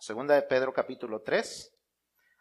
Segunda 0.00 0.34
de 0.34 0.40
Pedro 0.40 0.72
capítulo 0.72 1.20
3. 1.20 1.74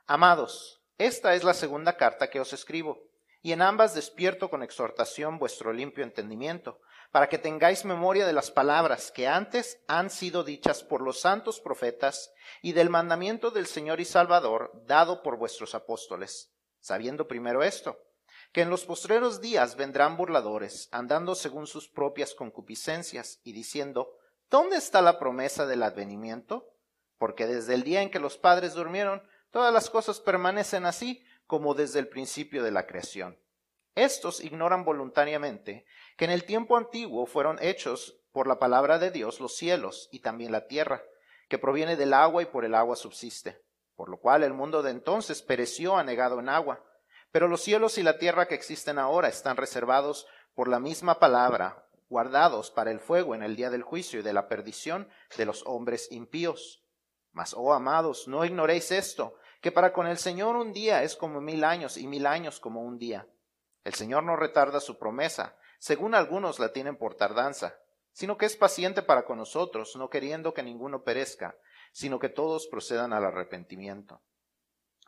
Amados, 0.08 0.82
esta 0.98 1.36
es 1.36 1.44
la 1.44 1.54
segunda 1.54 1.98
carta 1.98 2.30
que 2.30 2.40
os 2.40 2.54
escribo, 2.54 3.04
y 3.42 3.52
en 3.52 3.62
ambas 3.62 3.94
despierto 3.94 4.50
con 4.50 4.64
exhortación 4.64 5.40
vuestro 5.40 5.74
limpio 5.74 6.06
entendimiento, 6.06 6.80
para 7.12 7.28
que 7.28 7.38
tengáis 7.38 7.84
memoria 7.84 8.26
de 8.26 8.32
las 8.32 8.50
palabras 8.50 9.12
que 9.12 9.28
antes 9.28 9.84
han 9.90 10.10
sido 10.10 10.46
dichas 10.46 10.84
por 10.84 11.02
los 11.02 11.20
santos 11.20 11.60
profetas 11.60 12.32
y 12.62 12.72
del 12.72 12.90
mandamiento 12.90 13.52
del 13.52 13.68
Señor 13.68 14.00
y 14.00 14.06
Salvador 14.06 14.72
dado 14.86 15.22
por 15.22 15.38
vuestros 15.38 15.76
apóstoles, 15.76 16.54
sabiendo 16.80 17.28
primero 17.28 17.62
esto, 17.62 18.00
que 18.54 18.62
en 18.62 18.70
los 18.70 18.86
postreros 18.86 19.42
días 19.42 19.76
vendrán 19.76 20.16
burladores, 20.16 20.88
andando 20.94 21.36
según 21.36 21.68
sus 21.68 21.90
propias 21.90 22.34
concupiscencias 22.36 23.42
y 23.44 23.52
diciendo, 23.52 24.14
¿dónde 24.50 24.78
está 24.78 25.02
la 25.02 25.20
promesa 25.20 25.66
del 25.66 25.84
advenimiento? 25.84 26.69
Porque 27.20 27.46
desde 27.46 27.76
el 27.76 27.84
día 27.84 28.02
en 28.02 28.10
que 28.10 28.20
los 28.20 28.40
padres 28.40 28.74
durmieron, 28.74 29.22
todas 29.52 29.72
las 29.72 29.92
cosas 29.92 30.20
permanecen 30.20 30.88
así 30.88 31.24
como 31.46 31.76
desde 31.76 32.00
el 32.00 32.08
principio 32.08 32.64
de 32.64 32.72
la 32.72 32.88
creación. 32.88 33.38
Estos 33.94 34.44
ignoran 34.44 34.86
voluntariamente 34.86 35.86
que 36.18 36.26
en 36.26 36.32
el 36.32 36.46
tiempo 36.46 36.78
antiguo 36.78 37.28
fueron 37.28 37.60
hechos 37.62 38.20
por 38.32 38.48
la 38.48 38.60
palabra 38.60 39.00
de 39.00 39.12
Dios 39.12 39.40
los 39.40 39.56
cielos 39.56 40.10
y 40.12 40.20
también 40.20 40.52
la 40.52 40.68
tierra, 40.68 41.04
que 41.50 41.58
proviene 41.58 41.96
del 41.96 42.14
agua 42.14 42.42
y 42.42 42.46
por 42.46 42.64
el 42.64 42.76
agua 42.76 42.96
subsiste, 42.96 43.62
por 43.96 44.10
lo 44.10 44.20
cual 44.20 44.44
el 44.44 44.54
mundo 44.54 44.84
de 44.84 44.92
entonces 44.92 45.42
pereció 45.42 45.98
anegado 45.98 46.40
en 46.40 46.48
agua. 46.48 46.84
Pero 47.32 47.48
los 47.48 47.62
cielos 47.62 47.98
y 47.98 48.04
la 48.04 48.18
tierra 48.18 48.48
que 48.48 48.56
existen 48.56 48.98
ahora 48.98 49.28
están 49.28 49.58
reservados 49.58 50.28
por 50.54 50.68
la 50.68 50.80
misma 50.80 51.20
palabra, 51.20 51.88
guardados 52.10 52.72
para 52.72 52.92
el 52.92 53.00
fuego 53.00 53.36
en 53.36 53.44
el 53.44 53.56
día 53.56 53.70
del 53.70 53.84
juicio 53.84 54.20
y 54.20 54.24
de 54.24 54.34
la 54.34 54.48
perdición 54.48 55.10
de 55.38 55.46
los 55.46 55.64
hombres 55.66 56.12
impíos. 56.12 56.84
Mas, 57.32 57.54
oh 57.54 57.74
amados, 57.74 58.28
no 58.28 58.44
ignoréis 58.44 58.92
esto, 58.92 59.36
que 59.62 59.72
para 59.72 59.94
con 59.94 60.08
el 60.08 60.18
Señor 60.18 60.56
un 60.56 60.74
día 60.74 61.04
es 61.04 61.16
como 61.16 61.42
mil 61.42 61.64
años 61.64 61.98
y 61.98 62.08
mil 62.08 62.26
años 62.26 62.60
como 62.60 62.82
un 62.82 62.98
día. 62.98 63.28
El 63.84 63.94
Señor 63.94 64.24
no 64.24 64.36
retarda 64.36 64.80
su 64.80 64.98
promesa, 64.98 65.56
según 65.80 66.16
algunos 66.16 66.60
la 66.60 66.74
tienen 66.74 66.98
por 66.98 67.16
tardanza, 67.16 67.78
sino 68.12 68.38
que 68.38 68.46
es 68.46 68.56
paciente 68.58 69.02
para 69.02 69.26
con 69.26 69.38
nosotros, 69.38 69.96
no 69.96 70.10
queriendo 70.10 70.54
que 70.54 70.64
ninguno 70.64 71.04
perezca, 71.04 71.56
sino 71.92 72.20
que 72.20 72.30
todos 72.30 72.68
procedan 72.68 73.14
al 73.14 73.26
arrepentimiento. 73.26 74.22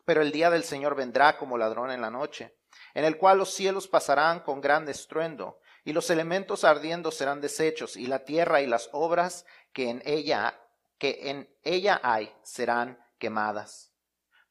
Pero 0.05 0.21
el 0.21 0.31
día 0.31 0.49
del 0.49 0.63
Señor 0.63 0.95
vendrá 0.95 1.37
como 1.37 1.57
ladrón 1.57 1.91
en 1.91 2.01
la 2.01 2.09
noche, 2.09 2.57
en 2.93 3.05
el 3.05 3.17
cual 3.17 3.37
los 3.37 3.53
cielos 3.53 3.87
pasarán 3.87 4.41
con 4.41 4.61
gran 4.61 4.87
estruendo, 4.87 5.59
y 5.83 5.93
los 5.93 6.09
elementos 6.09 6.63
ardiendo 6.63 7.11
serán 7.11 7.41
deshechos, 7.41 7.97
y 7.97 8.07
la 8.07 8.23
tierra 8.23 8.61
y 8.61 8.67
las 8.67 8.89
obras 8.93 9.45
que 9.73 9.89
en 9.89 10.01
ella, 10.05 10.59
que 11.01 11.31
en 11.31 11.49
ella 11.63 11.99
hay 12.03 12.31
serán 12.43 13.03
quemadas. 13.17 13.91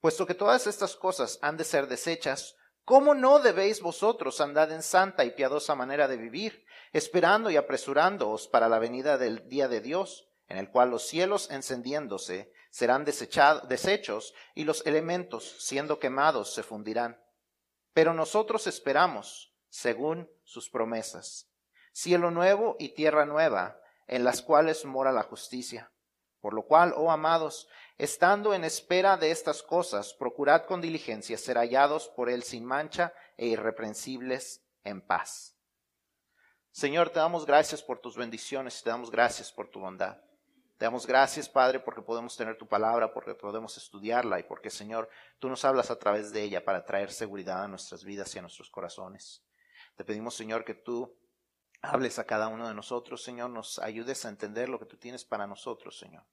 Puesto 0.00 0.26
que 0.26 0.34
todas 0.34 0.66
estas 0.66 0.96
cosas 0.96 1.38
han 1.42 1.56
de 1.56 1.62
ser 1.62 1.86
deshechas, 1.86 2.56
¿Cómo 2.84 3.14
no 3.14 3.38
debéis 3.38 3.80
vosotros 3.80 4.40
andar 4.40 4.72
en 4.72 4.82
santa 4.82 5.24
y 5.24 5.30
piadosa 5.30 5.76
manera 5.76 6.08
de 6.08 6.16
vivir, 6.16 6.66
esperando 6.92 7.50
y 7.50 7.56
apresurándoos 7.56 8.48
para 8.48 8.68
la 8.68 8.80
venida 8.80 9.16
del 9.16 9.48
día 9.48 9.68
de 9.68 9.80
Dios, 9.80 10.28
en 10.48 10.56
el 10.56 10.70
cual 10.72 10.90
los 10.90 11.06
cielos 11.06 11.48
encendiéndose 11.52 12.52
serán 12.72 13.04
deshechos 13.04 14.34
y 14.56 14.64
los 14.64 14.84
elementos 14.86 15.54
siendo 15.60 16.00
quemados 16.00 16.52
se 16.52 16.64
fundirán? 16.64 17.22
Pero 17.92 18.12
nosotros 18.12 18.66
esperamos, 18.66 19.54
según 19.68 20.28
sus 20.42 20.68
promesas, 20.68 21.48
cielo 21.92 22.32
nuevo 22.32 22.74
y 22.80 22.88
tierra 22.94 23.24
nueva, 23.24 23.78
en 24.08 24.24
las 24.24 24.42
cuales 24.42 24.84
mora 24.84 25.12
la 25.12 25.22
justicia. 25.22 25.92
Por 26.40 26.54
lo 26.54 26.62
cual, 26.62 26.94
oh 26.96 27.10
amados, 27.10 27.68
Estando 28.00 28.54
en 28.54 28.64
espera 28.64 29.18
de 29.18 29.30
estas 29.30 29.62
cosas, 29.62 30.14
procurad 30.14 30.64
con 30.64 30.80
diligencia 30.80 31.36
ser 31.36 31.58
hallados 31.58 32.08
por 32.08 32.30
Él 32.30 32.42
sin 32.42 32.64
mancha 32.64 33.12
e 33.36 33.48
irreprensibles 33.48 34.64
en 34.84 35.02
paz. 35.02 35.54
Señor, 36.70 37.10
te 37.10 37.18
damos 37.18 37.44
gracias 37.44 37.82
por 37.82 37.98
tus 37.98 38.16
bendiciones, 38.16 38.82
te 38.82 38.88
damos 38.88 39.10
gracias 39.10 39.52
por 39.52 39.68
tu 39.68 39.80
bondad. 39.80 40.16
Te 40.78 40.86
damos 40.86 41.06
gracias, 41.06 41.46
Padre, 41.46 41.78
porque 41.78 42.00
podemos 42.00 42.34
tener 42.38 42.56
tu 42.56 42.66
palabra, 42.66 43.12
porque 43.12 43.34
podemos 43.34 43.76
estudiarla 43.76 44.40
y 44.40 44.44
porque, 44.44 44.70
Señor, 44.70 45.10
tú 45.38 45.50
nos 45.50 45.66
hablas 45.66 45.90
a 45.90 45.98
través 45.98 46.32
de 46.32 46.42
ella 46.42 46.64
para 46.64 46.86
traer 46.86 47.12
seguridad 47.12 47.64
a 47.64 47.68
nuestras 47.68 48.02
vidas 48.02 48.34
y 48.34 48.38
a 48.38 48.42
nuestros 48.42 48.70
corazones. 48.70 49.44
Te 49.94 50.06
pedimos, 50.06 50.34
Señor, 50.34 50.64
que 50.64 50.72
tú 50.72 51.14
hables 51.82 52.18
a 52.18 52.24
cada 52.24 52.48
uno 52.48 52.68
de 52.68 52.74
nosotros, 52.74 53.22
Señor, 53.22 53.50
nos 53.50 53.78
ayudes 53.78 54.24
a 54.24 54.28
entender 54.28 54.68
lo 54.68 54.78
que 54.78 54.86
tú 54.86 54.96
tienes 54.96 55.24
para 55.24 55.46
nosotros, 55.46 55.98
Señor 55.98 56.24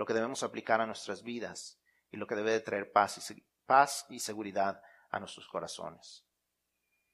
lo 0.00 0.06
que 0.06 0.14
debemos 0.14 0.42
aplicar 0.42 0.80
a 0.80 0.86
nuestras 0.86 1.22
vidas 1.22 1.78
y 2.10 2.16
lo 2.16 2.26
que 2.26 2.34
debe 2.34 2.52
de 2.52 2.60
traer 2.60 2.90
paz 2.90 3.30
y, 3.30 3.44
paz 3.66 4.06
y 4.08 4.18
seguridad 4.18 4.82
a 5.10 5.20
nuestros 5.20 5.46
corazones. 5.46 6.24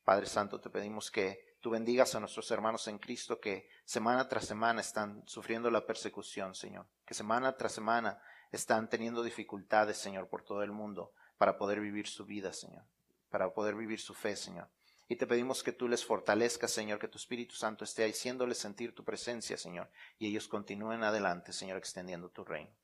Padre 0.04 0.26
Santo, 0.26 0.60
te 0.60 0.70
pedimos 0.70 1.10
que 1.10 1.56
tú 1.60 1.70
bendigas 1.70 2.14
a 2.14 2.20
nuestros 2.20 2.48
hermanos 2.52 2.86
en 2.86 3.00
Cristo 3.00 3.40
que 3.40 3.68
semana 3.84 4.28
tras 4.28 4.46
semana 4.46 4.82
están 4.82 5.26
sufriendo 5.26 5.68
la 5.68 5.84
persecución, 5.84 6.54
Señor, 6.54 6.86
que 7.04 7.14
semana 7.14 7.56
tras 7.56 7.72
semana 7.72 8.22
están 8.52 8.88
teniendo 8.88 9.24
dificultades, 9.24 9.96
Señor, 9.96 10.28
por 10.28 10.44
todo 10.44 10.62
el 10.62 10.70
mundo 10.70 11.12
para 11.38 11.58
poder 11.58 11.80
vivir 11.80 12.06
su 12.06 12.24
vida, 12.24 12.52
Señor, 12.52 12.84
para 13.30 13.52
poder 13.52 13.74
vivir 13.74 13.98
su 13.98 14.14
fe, 14.14 14.36
Señor. 14.36 14.70
Y 15.08 15.16
te 15.16 15.26
pedimos 15.26 15.62
que 15.62 15.72
tú 15.72 15.88
les 15.88 16.04
fortalezcas, 16.04 16.72
Señor, 16.72 16.98
que 16.98 17.08
tu 17.08 17.16
Espíritu 17.16 17.54
Santo 17.54 17.84
esté 17.84 18.04
haciéndoles 18.04 18.58
sentir 18.58 18.94
tu 18.94 19.04
presencia, 19.04 19.56
Señor, 19.56 19.88
y 20.18 20.28
ellos 20.28 20.48
continúen 20.48 21.04
adelante, 21.04 21.52
Señor, 21.52 21.78
extendiendo 21.78 22.28
tu 22.30 22.44
reino. 22.44 22.74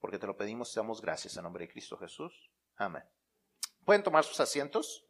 Porque 0.00 0.18
te 0.18 0.26
lo 0.26 0.36
pedimos, 0.36 0.72
te 0.72 0.80
damos 0.80 1.00
gracias 1.00 1.36
en 1.36 1.44
nombre 1.44 1.66
de 1.66 1.72
Cristo 1.72 1.96
Jesús. 1.96 2.50
Amén. 2.76 3.04
¿Pueden 3.84 4.02
tomar 4.02 4.24
sus 4.24 4.40
asientos? 4.40 5.04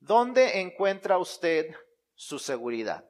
¿Dónde 0.00 0.60
encuentra 0.60 1.18
usted 1.18 1.74
su 2.14 2.38
seguridad? 2.38 3.08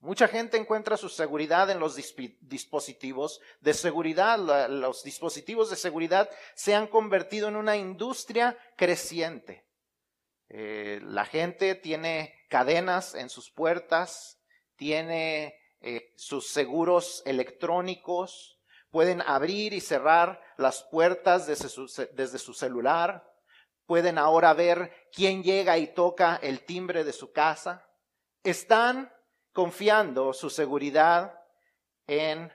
Mucha 0.00 0.28
gente 0.28 0.56
encuentra 0.56 0.96
su 0.96 1.10
seguridad 1.10 1.68
en 1.68 1.78
los 1.78 1.94
dispositivos 2.40 3.40
de 3.60 3.74
seguridad. 3.74 4.38
Los 4.68 5.02
dispositivos 5.04 5.68
de 5.68 5.76
seguridad 5.76 6.30
se 6.54 6.74
han 6.74 6.86
convertido 6.86 7.48
en 7.48 7.56
una 7.56 7.76
industria 7.76 8.56
creciente. 8.76 9.66
Eh, 10.48 11.00
la 11.02 11.26
gente 11.26 11.74
tiene 11.74 12.34
cadenas 12.48 13.14
en 13.14 13.28
sus 13.28 13.50
puertas, 13.50 14.40
tiene 14.74 15.54
eh, 15.82 16.12
sus 16.16 16.48
seguros 16.48 17.22
electrónicos, 17.26 18.58
pueden 18.90 19.20
abrir 19.20 19.74
y 19.74 19.80
cerrar 19.82 20.40
las 20.56 20.82
puertas 20.90 21.46
desde 21.46 22.38
su 22.38 22.54
celular, 22.54 23.30
pueden 23.84 24.16
ahora 24.16 24.54
ver 24.54 25.08
quién 25.12 25.42
llega 25.42 25.76
y 25.76 25.88
toca 25.88 26.40
el 26.42 26.64
timbre 26.64 27.04
de 27.04 27.12
su 27.12 27.32
casa. 27.32 27.86
Están 28.42 29.12
confiando 29.52 30.32
su 30.32 30.50
seguridad 30.50 31.38
en 32.06 32.52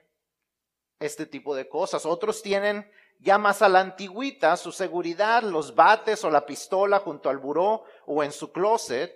este 1.00 1.26
tipo 1.26 1.56
de 1.56 1.68
cosas. 1.68 2.06
Otros 2.06 2.42
tienen 2.42 2.90
ya 3.20 3.38
más 3.38 3.62
a 3.62 3.70
la 3.70 3.80
antigüita 3.80 4.58
su 4.58 4.72
seguridad, 4.72 5.44
los 5.44 5.76
bates 5.76 6.24
o 6.24 6.30
la 6.30 6.46
pistola 6.46 7.00
junto 7.00 7.30
al 7.30 7.38
buró 7.38 7.84
o 8.06 8.24
en 8.24 8.32
su 8.32 8.52
closet, 8.52 9.16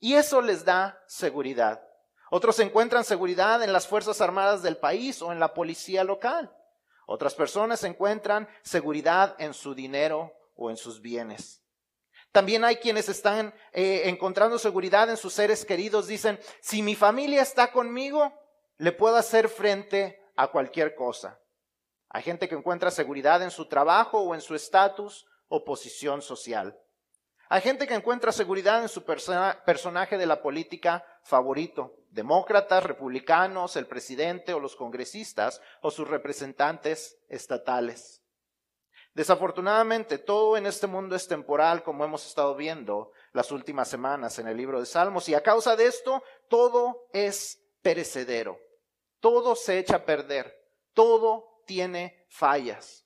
y 0.00 0.14
eso 0.14 0.42
les 0.42 0.64
da 0.64 1.02
seguridad. 1.06 1.82
Otros 2.30 2.58
encuentran 2.58 3.04
seguridad 3.04 3.62
en 3.62 3.72
las 3.72 3.86
Fuerzas 3.86 4.20
Armadas 4.20 4.62
del 4.62 4.76
país 4.76 5.22
o 5.22 5.32
en 5.32 5.40
la 5.40 5.54
policía 5.54 6.04
local. 6.04 6.54
Otras 7.06 7.34
personas 7.34 7.84
encuentran 7.84 8.48
seguridad 8.62 9.36
en 9.38 9.54
su 9.54 9.74
dinero 9.74 10.32
o 10.56 10.70
en 10.70 10.76
sus 10.76 11.00
bienes. 11.00 11.63
También 12.34 12.64
hay 12.64 12.78
quienes 12.78 13.08
están 13.08 13.54
eh, 13.72 14.02
encontrando 14.06 14.58
seguridad 14.58 15.08
en 15.08 15.16
sus 15.16 15.34
seres 15.34 15.64
queridos. 15.64 16.08
Dicen, 16.08 16.40
si 16.60 16.82
mi 16.82 16.96
familia 16.96 17.42
está 17.42 17.70
conmigo, 17.70 18.32
le 18.76 18.90
puedo 18.90 19.14
hacer 19.14 19.48
frente 19.48 20.20
a 20.34 20.48
cualquier 20.48 20.96
cosa. 20.96 21.38
Hay 22.08 22.24
gente 22.24 22.48
que 22.48 22.56
encuentra 22.56 22.90
seguridad 22.90 23.40
en 23.40 23.52
su 23.52 23.66
trabajo 23.66 24.18
o 24.18 24.34
en 24.34 24.40
su 24.40 24.56
estatus 24.56 25.28
o 25.46 25.64
posición 25.64 26.22
social. 26.22 26.76
Hay 27.50 27.60
gente 27.60 27.86
que 27.86 27.94
encuentra 27.94 28.32
seguridad 28.32 28.82
en 28.82 28.88
su 28.88 29.04
personaje 29.04 30.18
de 30.18 30.26
la 30.26 30.42
política 30.42 31.06
favorito, 31.22 31.94
demócratas, 32.10 32.82
republicanos, 32.82 33.76
el 33.76 33.86
presidente 33.86 34.52
o 34.54 34.58
los 34.58 34.74
congresistas 34.74 35.60
o 35.82 35.92
sus 35.92 36.08
representantes 36.08 37.16
estatales. 37.28 38.23
Desafortunadamente, 39.14 40.18
todo 40.18 40.56
en 40.56 40.66
este 40.66 40.88
mundo 40.88 41.14
es 41.14 41.28
temporal, 41.28 41.84
como 41.84 42.04
hemos 42.04 42.26
estado 42.26 42.56
viendo 42.56 43.12
las 43.32 43.52
últimas 43.52 43.88
semanas 43.88 44.40
en 44.40 44.48
el 44.48 44.56
libro 44.56 44.80
de 44.80 44.86
Salmos, 44.86 45.28
y 45.28 45.34
a 45.34 45.42
causa 45.42 45.76
de 45.76 45.86
esto, 45.86 46.22
todo 46.48 47.06
es 47.12 47.62
perecedero, 47.80 48.58
todo 49.20 49.54
se 49.54 49.78
echa 49.78 49.96
a 49.96 50.04
perder, 50.04 50.52
todo 50.94 51.62
tiene 51.64 52.26
fallas. 52.28 53.04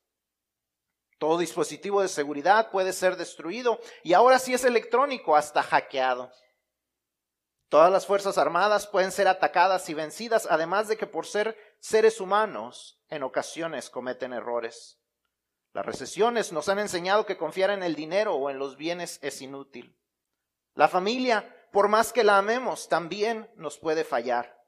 Todo 1.19 1.37
dispositivo 1.37 2.01
de 2.01 2.09
seguridad 2.09 2.71
puede 2.71 2.93
ser 2.93 3.17
destruido 3.17 3.81
y 4.05 4.13
ahora 4.13 4.39
sí 4.39 4.55
es 4.55 4.65
electrónico, 4.65 5.37
hasta 5.37 5.63
hackeado. 5.63 6.31
Todas 7.69 7.91
las 7.91 8.07
Fuerzas 8.07 8.39
Armadas 8.39 8.87
pueden 8.87 9.13
ser 9.13 9.29
atacadas 9.29 9.91
y 9.91 9.95
vencidas, 9.95 10.47
además 10.49 10.89
de 10.89 10.97
que 10.97 11.07
por 11.07 11.27
ser 11.27 11.57
seres 11.81 12.21
humanos 12.21 12.99
en 13.09 13.25
ocasiones 13.25 13.91
cometen 13.91 14.33
errores. 14.33 14.98
Las 15.73 15.87
recesiones 15.87 16.53
nos 16.53 16.69
han 16.69 16.79
enseñado 16.79 17.27
que 17.27 17.37
confiar 17.37 17.71
en 17.71 17.83
el 17.83 17.95
dinero 17.95 18.35
o 18.35 18.51
en 18.51 18.59
los 18.59 18.77
bienes 18.77 19.19
es 19.23 19.43
inútil. 19.43 19.97
La 20.75 20.89
familia, 20.89 21.69
por 21.73 21.89
más 21.89 22.13
que 22.13 22.25
la 22.25 22.39
amemos, 22.39 22.89
también 22.89 23.51
nos 23.57 23.79
puede 23.79 24.05
fallar. 24.05 24.59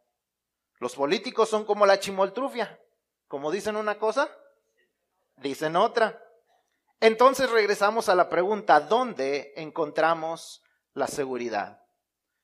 Los 0.79 0.94
políticos 0.97 1.49
son 1.49 1.64
como 1.64 1.87
la 1.87 2.00
chimoltrufia. 2.00 2.81
Como 3.29 3.50
dicen 3.50 3.76
una 3.76 3.99
cosa, 3.99 4.31
dicen 5.37 5.76
otra. 5.76 6.23
Entonces 7.00 7.50
regresamos 7.50 8.08
a 8.08 8.14
la 8.14 8.29
pregunta, 8.29 8.81
¿dónde 8.81 9.53
encontramos 9.56 10.62
la 10.94 11.06
seguridad? 11.06 11.80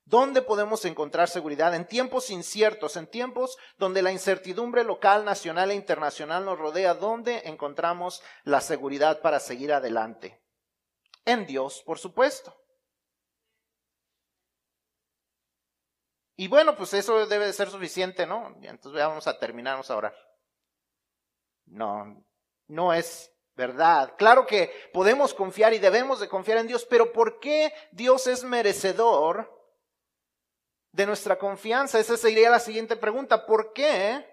¿Dónde 0.06 0.41
podemos 0.41 0.85
encontrar 0.85 1.29
seguridad? 1.29 1.75
En 1.75 1.85
tiempos 1.85 2.31
inciertos, 2.31 2.97
en 2.97 3.08
tiempos 3.08 3.58
donde 3.76 4.03
la 4.03 4.12
incertidumbre 4.12 4.85
local, 4.85 5.25
nacional 5.25 5.73
e 5.73 5.75
internacional 5.75 6.44
nos 6.44 6.56
rodea, 6.56 6.94
¿dónde 6.94 7.43
encontramos 7.44 8.23
la 8.44 8.61
seguridad 8.61 9.20
para 9.20 9.41
seguir 9.41 9.73
adelante? 9.73 10.41
En 11.25 11.44
Dios, 11.44 11.82
por 11.85 11.99
supuesto. 11.99 12.56
Y 16.37 16.47
bueno, 16.47 16.76
pues 16.76 16.94
eso 16.94 17.26
debe 17.26 17.47
de 17.47 17.52
ser 17.52 17.69
suficiente, 17.69 18.26
¿no? 18.26 18.56
Entonces 18.62 19.02
vamos 19.02 19.26
a 19.26 19.37
terminar, 19.37 19.75
vamos 19.75 19.91
a 19.91 19.97
orar. 19.97 20.14
No, 21.64 22.25
no 22.69 22.93
es 22.93 23.32
verdad. 23.56 24.14
Claro 24.17 24.47
que 24.47 24.70
podemos 24.93 25.35
confiar 25.35 25.75
y 25.75 25.81
debemos 25.81 26.20
de 26.20 26.29
confiar 26.29 26.59
en 26.59 26.69
Dios, 26.69 26.87
pero 26.88 27.12
¿por 27.12 27.41
qué 27.41 27.73
Dios 27.91 28.29
es 28.29 28.44
merecedor 28.44 29.56
de 30.97 31.05
nuestra 31.05 31.39
confianza? 31.39 32.01
Esa 32.01 32.17
sería 32.17 32.49
la 32.49 32.59
siguiente 32.59 32.97
pregunta. 32.97 33.45
¿Por 33.45 33.75
qué 33.75 34.27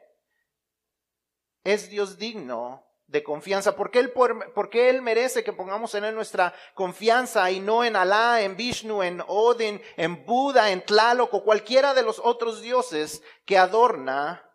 es 1.65 1.89
Dios 1.89 2.18
digno 2.18 2.88
de 3.06 3.21
confianza? 3.21 3.75
¿Por 3.75 3.92
qué, 3.92 4.00
él, 4.00 4.12
por, 4.13 4.69
qué 4.69 4.89
él 4.89 5.01
merece 5.01 5.44
que 5.44 5.51
pongamos 5.51 5.94
en 5.94 6.06
Él 6.06 6.15
nuestra 6.15 6.54
confianza 6.74 7.51
y 7.51 7.60
no 7.60 7.83
en 7.83 7.98
Alá, 7.98 8.42
en 8.42 8.56
Vishnu, 8.56 9.04
en 9.04 9.21
Odin, 9.27 9.81
en 9.98 10.25
Buda, 10.25 10.71
en 10.71 10.86
Tlaloc 10.86 11.33
o 11.33 11.44
cualquiera 11.44 11.94
de 11.94 12.04
los 12.04 12.19
otros 12.24 12.62
dioses 12.62 13.21
que 13.45 13.57
adorna 13.57 14.50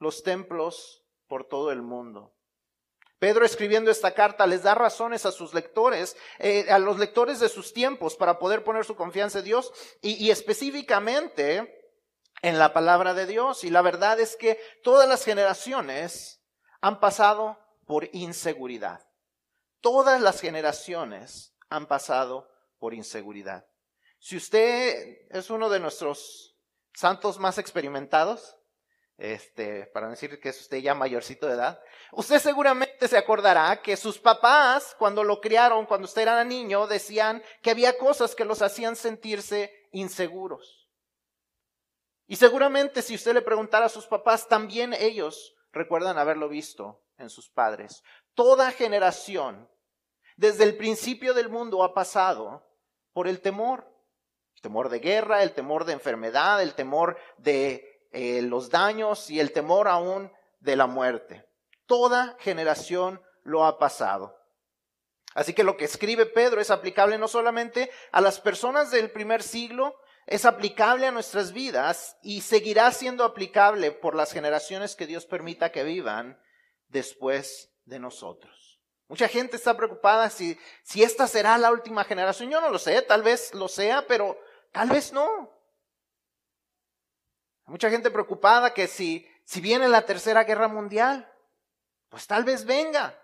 los 0.00 0.24
templos 0.24 1.06
por 1.28 1.44
todo 1.44 1.70
el 1.70 1.82
mundo? 1.82 2.34
Pedro 3.20 3.44
escribiendo 3.44 3.90
esta 3.90 4.14
carta 4.14 4.46
les 4.46 4.62
da 4.62 4.74
razones 4.74 5.26
a 5.26 5.30
sus 5.30 5.52
lectores, 5.52 6.16
eh, 6.38 6.66
a 6.70 6.78
los 6.78 6.98
lectores 6.98 7.38
de 7.38 7.50
sus 7.50 7.74
tiempos 7.74 8.16
para 8.16 8.38
poder 8.38 8.64
poner 8.64 8.86
su 8.86 8.96
confianza 8.96 9.40
en 9.40 9.44
Dios 9.44 9.72
y, 10.00 10.14
y 10.14 10.30
específicamente 10.30 11.92
en 12.40 12.58
la 12.58 12.72
palabra 12.72 13.12
de 13.12 13.26
Dios. 13.26 13.62
Y 13.62 13.68
la 13.68 13.82
verdad 13.82 14.18
es 14.18 14.36
que 14.36 14.58
todas 14.82 15.06
las 15.06 15.22
generaciones 15.22 16.42
han 16.80 16.98
pasado 16.98 17.58
por 17.86 18.08
inseguridad. 18.14 19.06
Todas 19.82 20.22
las 20.22 20.40
generaciones 20.40 21.54
han 21.68 21.86
pasado 21.86 22.50
por 22.78 22.94
inseguridad. 22.94 23.66
Si 24.18 24.38
usted 24.38 25.28
es 25.28 25.50
uno 25.50 25.68
de 25.68 25.80
nuestros 25.80 26.56
santos 26.94 27.38
más 27.38 27.58
experimentados, 27.58 28.56
este, 29.20 29.84
para 29.88 30.08
decir 30.08 30.40
que 30.40 30.48
es 30.48 30.60
usted 30.62 30.78
ya 30.78 30.94
mayorcito 30.94 31.46
de 31.46 31.52
edad, 31.52 31.82
usted 32.10 32.38
seguramente 32.38 33.06
se 33.06 33.18
acordará 33.18 33.82
que 33.82 33.96
sus 33.96 34.18
papás, 34.18 34.96
cuando 34.98 35.22
lo 35.22 35.42
criaron, 35.42 35.84
cuando 35.84 36.06
usted 36.06 36.22
era 36.22 36.42
niño, 36.42 36.86
decían 36.86 37.42
que 37.60 37.70
había 37.70 37.98
cosas 37.98 38.34
que 38.34 38.46
los 38.46 38.62
hacían 38.62 38.96
sentirse 38.96 39.70
inseguros. 39.92 40.88
Y 42.26 42.36
seguramente 42.36 43.02
si 43.02 43.14
usted 43.14 43.34
le 43.34 43.42
preguntara 43.42 43.86
a 43.86 43.90
sus 43.90 44.06
papás, 44.06 44.48
también 44.48 44.94
ellos 44.94 45.54
recuerdan 45.70 46.16
haberlo 46.16 46.48
visto 46.48 47.02
en 47.18 47.28
sus 47.28 47.50
padres. 47.50 48.02
Toda 48.34 48.70
generación, 48.70 49.68
desde 50.36 50.64
el 50.64 50.78
principio 50.78 51.34
del 51.34 51.50
mundo, 51.50 51.84
ha 51.84 51.92
pasado 51.92 52.66
por 53.12 53.28
el 53.28 53.42
temor. 53.42 53.86
El 54.54 54.62
temor 54.62 54.88
de 54.88 55.00
guerra, 55.00 55.42
el 55.42 55.52
temor 55.52 55.84
de 55.84 55.92
enfermedad, 55.92 56.62
el 56.62 56.74
temor 56.74 57.18
de 57.36 57.89
eh, 58.12 58.42
los 58.42 58.70
daños 58.70 59.30
y 59.30 59.40
el 59.40 59.52
temor 59.52 59.88
aún 59.88 60.32
de 60.60 60.76
la 60.76 60.86
muerte. 60.86 61.46
Toda 61.86 62.36
generación 62.38 63.22
lo 63.42 63.64
ha 63.64 63.78
pasado. 63.78 64.36
Así 65.34 65.54
que 65.54 65.64
lo 65.64 65.76
que 65.76 65.84
escribe 65.84 66.26
Pedro 66.26 66.60
es 66.60 66.70
aplicable 66.70 67.18
no 67.18 67.28
solamente 67.28 67.90
a 68.10 68.20
las 68.20 68.40
personas 68.40 68.90
del 68.90 69.10
primer 69.10 69.42
siglo, 69.42 69.94
es 70.26 70.44
aplicable 70.44 71.06
a 71.06 71.12
nuestras 71.12 71.52
vidas 71.52 72.16
y 72.22 72.40
seguirá 72.40 72.90
siendo 72.92 73.24
aplicable 73.24 73.92
por 73.92 74.14
las 74.14 74.32
generaciones 74.32 74.96
que 74.96 75.06
Dios 75.06 75.26
permita 75.26 75.72
que 75.72 75.84
vivan 75.84 76.40
después 76.88 77.72
de 77.84 77.98
nosotros. 77.98 78.80
Mucha 79.08 79.28
gente 79.28 79.56
está 79.56 79.76
preocupada 79.76 80.30
si, 80.30 80.58
si 80.84 81.02
esta 81.02 81.26
será 81.26 81.58
la 81.58 81.72
última 81.72 82.04
generación. 82.04 82.50
Yo 82.50 82.60
no 82.60 82.70
lo 82.70 82.78
sé, 82.78 83.02
tal 83.02 83.22
vez 83.22 83.52
lo 83.54 83.66
sea, 83.66 84.06
pero 84.06 84.38
tal 84.72 84.88
vez 84.88 85.12
no. 85.12 85.50
Mucha 87.70 87.88
gente 87.88 88.10
preocupada 88.10 88.74
que 88.74 88.88
si, 88.88 89.30
si 89.44 89.60
viene 89.60 89.86
la 89.88 90.04
tercera 90.04 90.42
guerra 90.42 90.66
mundial, 90.66 91.32
pues 92.08 92.26
tal 92.26 92.42
vez 92.42 92.64
venga. 92.64 93.16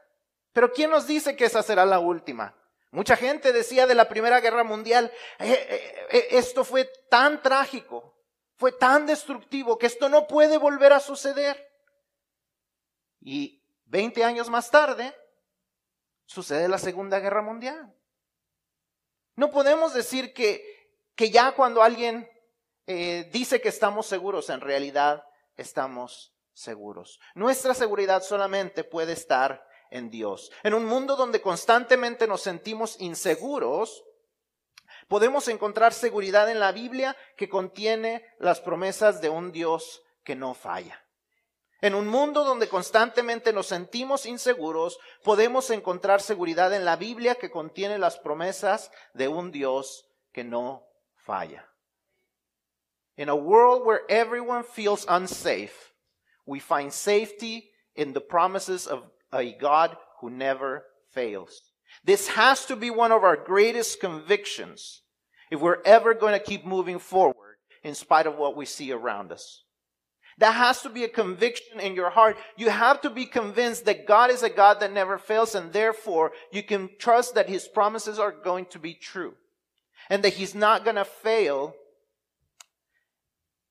Pero 0.52 0.72
¿quién 0.72 0.88
nos 0.88 1.08
dice 1.08 1.34
que 1.34 1.46
esa 1.46 1.64
será 1.64 1.84
la 1.84 1.98
última? 1.98 2.54
Mucha 2.92 3.16
gente 3.16 3.52
decía 3.52 3.88
de 3.88 3.96
la 3.96 4.08
primera 4.08 4.38
guerra 4.38 4.62
mundial, 4.62 5.12
eh, 5.40 5.52
eh, 5.52 6.06
eh, 6.10 6.26
esto 6.30 6.62
fue 6.62 6.88
tan 7.10 7.42
trágico, 7.42 8.14
fue 8.54 8.70
tan 8.70 9.04
destructivo 9.04 9.78
que 9.78 9.86
esto 9.86 10.08
no 10.08 10.28
puede 10.28 10.58
volver 10.58 10.92
a 10.92 11.00
suceder. 11.00 11.68
Y 13.20 13.60
20 13.86 14.22
años 14.22 14.48
más 14.48 14.70
tarde, 14.70 15.12
sucede 16.24 16.68
la 16.68 16.78
segunda 16.78 17.18
guerra 17.18 17.42
mundial. 17.42 17.92
No 19.34 19.50
podemos 19.50 19.92
decir 19.92 20.32
que, 20.32 20.94
que 21.16 21.32
ya 21.32 21.50
cuando 21.50 21.82
alguien 21.82 22.30
eh, 22.86 23.28
dice 23.32 23.60
que 23.60 23.68
estamos 23.68 24.06
seguros, 24.06 24.50
en 24.50 24.60
realidad 24.60 25.24
estamos 25.56 26.34
seguros. 26.52 27.20
Nuestra 27.34 27.74
seguridad 27.74 28.22
solamente 28.22 28.84
puede 28.84 29.12
estar 29.12 29.66
en 29.90 30.10
Dios. 30.10 30.50
En 30.62 30.74
un 30.74 30.86
mundo 30.86 31.16
donde 31.16 31.40
constantemente 31.40 32.26
nos 32.26 32.42
sentimos 32.42 33.00
inseguros, 33.00 34.04
podemos 35.08 35.48
encontrar 35.48 35.92
seguridad 35.92 36.50
en 36.50 36.60
la 36.60 36.72
Biblia 36.72 37.16
que 37.36 37.48
contiene 37.48 38.24
las 38.38 38.60
promesas 38.60 39.20
de 39.20 39.28
un 39.28 39.52
Dios 39.52 40.02
que 40.24 40.36
no 40.36 40.54
falla. 40.54 41.02
En 41.80 41.94
un 41.94 42.08
mundo 42.08 42.44
donde 42.44 42.68
constantemente 42.68 43.52
nos 43.52 43.66
sentimos 43.66 44.24
inseguros, 44.26 44.98
podemos 45.22 45.70
encontrar 45.70 46.22
seguridad 46.22 46.72
en 46.72 46.84
la 46.84 46.96
Biblia 46.96 47.34
que 47.34 47.50
contiene 47.50 47.98
las 47.98 48.18
promesas 48.18 48.90
de 49.12 49.28
un 49.28 49.52
Dios 49.52 50.08
que 50.32 50.42
no 50.42 50.88
falla. 51.16 51.70
In 53.16 53.28
a 53.28 53.36
world 53.36 53.86
where 53.86 54.02
everyone 54.08 54.62
feels 54.62 55.06
unsafe, 55.08 55.92
we 56.44 56.58
find 56.58 56.92
safety 56.92 57.70
in 57.94 58.12
the 58.12 58.20
promises 58.20 58.86
of 58.86 59.04
a 59.32 59.52
God 59.52 59.96
who 60.20 60.30
never 60.30 60.84
fails. 61.12 61.60
This 62.04 62.28
has 62.28 62.66
to 62.66 62.76
be 62.76 62.90
one 62.90 63.12
of 63.12 63.24
our 63.24 63.36
greatest 63.36 64.00
convictions 64.00 65.02
if 65.50 65.60
we're 65.60 65.82
ever 65.84 66.14
going 66.14 66.34
to 66.34 66.44
keep 66.44 66.66
moving 66.66 66.98
forward 66.98 67.56
in 67.82 67.94
spite 67.94 68.26
of 68.26 68.36
what 68.36 68.56
we 68.56 68.66
see 68.66 68.92
around 68.92 69.32
us. 69.32 69.62
That 70.38 70.52
has 70.52 70.82
to 70.82 70.90
be 70.90 71.04
a 71.04 71.08
conviction 71.08 71.80
in 71.80 71.94
your 71.94 72.10
heart. 72.10 72.36
You 72.56 72.68
have 72.68 73.00
to 73.00 73.10
be 73.10 73.24
convinced 73.24 73.86
that 73.86 74.06
God 74.06 74.30
is 74.30 74.42
a 74.42 74.50
God 74.50 74.80
that 74.80 74.92
never 74.92 75.16
fails 75.16 75.54
and 75.54 75.72
therefore 75.72 76.32
you 76.52 76.62
can 76.62 76.90
trust 76.98 77.34
that 77.34 77.48
his 77.48 77.66
promises 77.66 78.18
are 78.18 78.32
going 78.32 78.66
to 78.66 78.78
be 78.78 78.92
true 78.92 79.34
and 80.10 80.22
that 80.22 80.34
he's 80.34 80.54
not 80.54 80.84
going 80.84 80.96
to 80.96 81.06
fail 81.06 81.74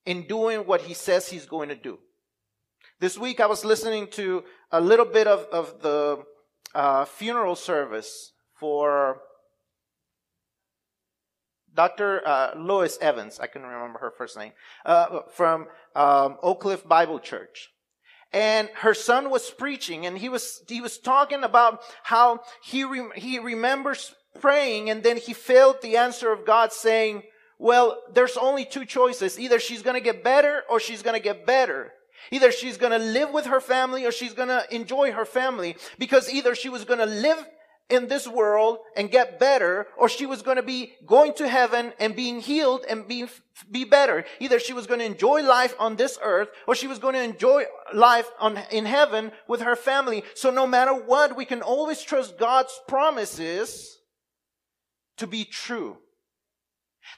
in 0.06 0.22
doing 0.26 0.60
what 0.60 0.82
he 0.82 0.94
says 0.94 1.28
he's 1.28 1.44
going 1.44 1.68
to 1.68 1.74
do. 1.74 1.98
This 3.00 3.18
week 3.18 3.40
I 3.40 3.46
was 3.46 3.64
listening 3.64 4.06
to 4.12 4.44
a 4.70 4.80
little 4.80 5.04
bit 5.04 5.26
of, 5.26 5.46
of 5.52 5.82
the 5.82 6.24
uh, 6.74 7.04
funeral 7.04 7.56
service 7.56 8.32
for 8.54 9.20
Dr. 11.74 12.26
Uh, 12.26 12.52
Lois 12.56 12.96
Evans, 13.02 13.38
I 13.38 13.48
can 13.48 13.62
remember 13.62 13.98
her 13.98 14.12
first 14.16 14.36
name, 14.38 14.52
uh, 14.86 15.20
from 15.30 15.66
um, 15.94 16.38
Oak 16.42 16.60
Cliff 16.60 16.88
Bible 16.88 17.20
Church. 17.20 17.68
And 18.32 18.70
her 18.76 18.94
son 18.94 19.30
was 19.30 19.50
preaching 19.50 20.06
and 20.06 20.18
he 20.18 20.28
was, 20.28 20.62
he 20.68 20.80
was 20.80 20.98
talking 20.98 21.44
about 21.44 21.82
how 22.02 22.40
he, 22.62 22.84
re- 22.84 23.10
he 23.14 23.38
remembers 23.38 24.14
praying 24.40 24.90
and 24.90 25.02
then 25.02 25.16
he 25.16 25.32
felt 25.32 25.82
the 25.82 25.96
answer 25.96 26.32
of 26.32 26.46
God 26.46 26.72
saying, 26.72 27.22
well, 27.58 28.02
there's 28.12 28.36
only 28.36 28.64
two 28.64 28.84
choices. 28.84 29.38
Either 29.38 29.58
she's 29.58 29.82
going 29.82 29.94
to 29.94 30.00
get 30.00 30.22
better 30.22 30.62
or 30.68 30.78
she's 30.78 31.02
going 31.02 31.14
to 31.14 31.22
get 31.22 31.46
better. 31.46 31.92
Either 32.30 32.50
she's 32.50 32.76
going 32.76 32.92
to 32.92 32.98
live 32.98 33.32
with 33.32 33.46
her 33.46 33.60
family 33.60 34.04
or 34.04 34.12
she's 34.12 34.34
going 34.34 34.48
to 34.48 34.64
enjoy 34.74 35.12
her 35.12 35.24
family 35.24 35.76
because 35.98 36.32
either 36.32 36.54
she 36.54 36.68
was 36.68 36.84
going 36.84 36.98
to 36.98 37.06
live 37.06 37.44
in 37.88 38.08
this 38.08 38.26
world 38.26 38.78
and 38.96 39.10
get 39.10 39.38
better, 39.38 39.86
or 39.96 40.08
she 40.08 40.26
was 40.26 40.42
going 40.42 40.56
to 40.56 40.62
be 40.62 40.92
going 41.06 41.32
to 41.34 41.48
heaven 41.48 41.92
and 42.00 42.16
being 42.16 42.40
healed 42.40 42.84
and 42.88 43.06
be, 43.06 43.26
be 43.70 43.84
better. 43.84 44.24
Either 44.40 44.58
she 44.58 44.72
was 44.72 44.86
going 44.86 44.98
to 44.98 45.06
enjoy 45.06 45.42
life 45.42 45.74
on 45.78 45.94
this 45.94 46.18
earth, 46.22 46.48
or 46.66 46.74
she 46.74 46.88
was 46.88 46.98
going 46.98 47.14
to 47.14 47.22
enjoy 47.22 47.64
life 47.94 48.28
on, 48.40 48.58
in 48.72 48.86
heaven 48.86 49.30
with 49.46 49.60
her 49.60 49.76
family. 49.76 50.24
So 50.34 50.50
no 50.50 50.66
matter 50.66 50.94
what, 50.94 51.36
we 51.36 51.44
can 51.44 51.62
always 51.62 52.02
trust 52.02 52.38
God's 52.38 52.78
promises 52.88 53.98
to 55.18 55.26
be 55.26 55.44
true. 55.44 55.98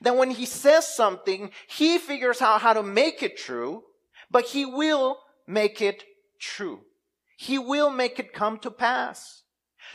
Then 0.01 0.17
when 0.17 0.31
he 0.31 0.47
says 0.47 0.87
something, 0.87 1.51
he 1.67 1.99
figures 1.99 2.41
out 2.43 2.61
how 2.61 2.73
to 2.73 2.83
make 2.83 3.23
it 3.23 3.37
true, 3.37 3.85
but 4.31 4.47
he 4.47 4.65
will 4.65 5.19
make 5.47 5.81
it 5.81 6.05
true. 6.39 6.81
He 7.37 7.59
will 7.59 7.91
make 7.91 8.19
it 8.19 8.33
come 8.33 8.59
to 8.61 8.71
pass. 8.71 9.45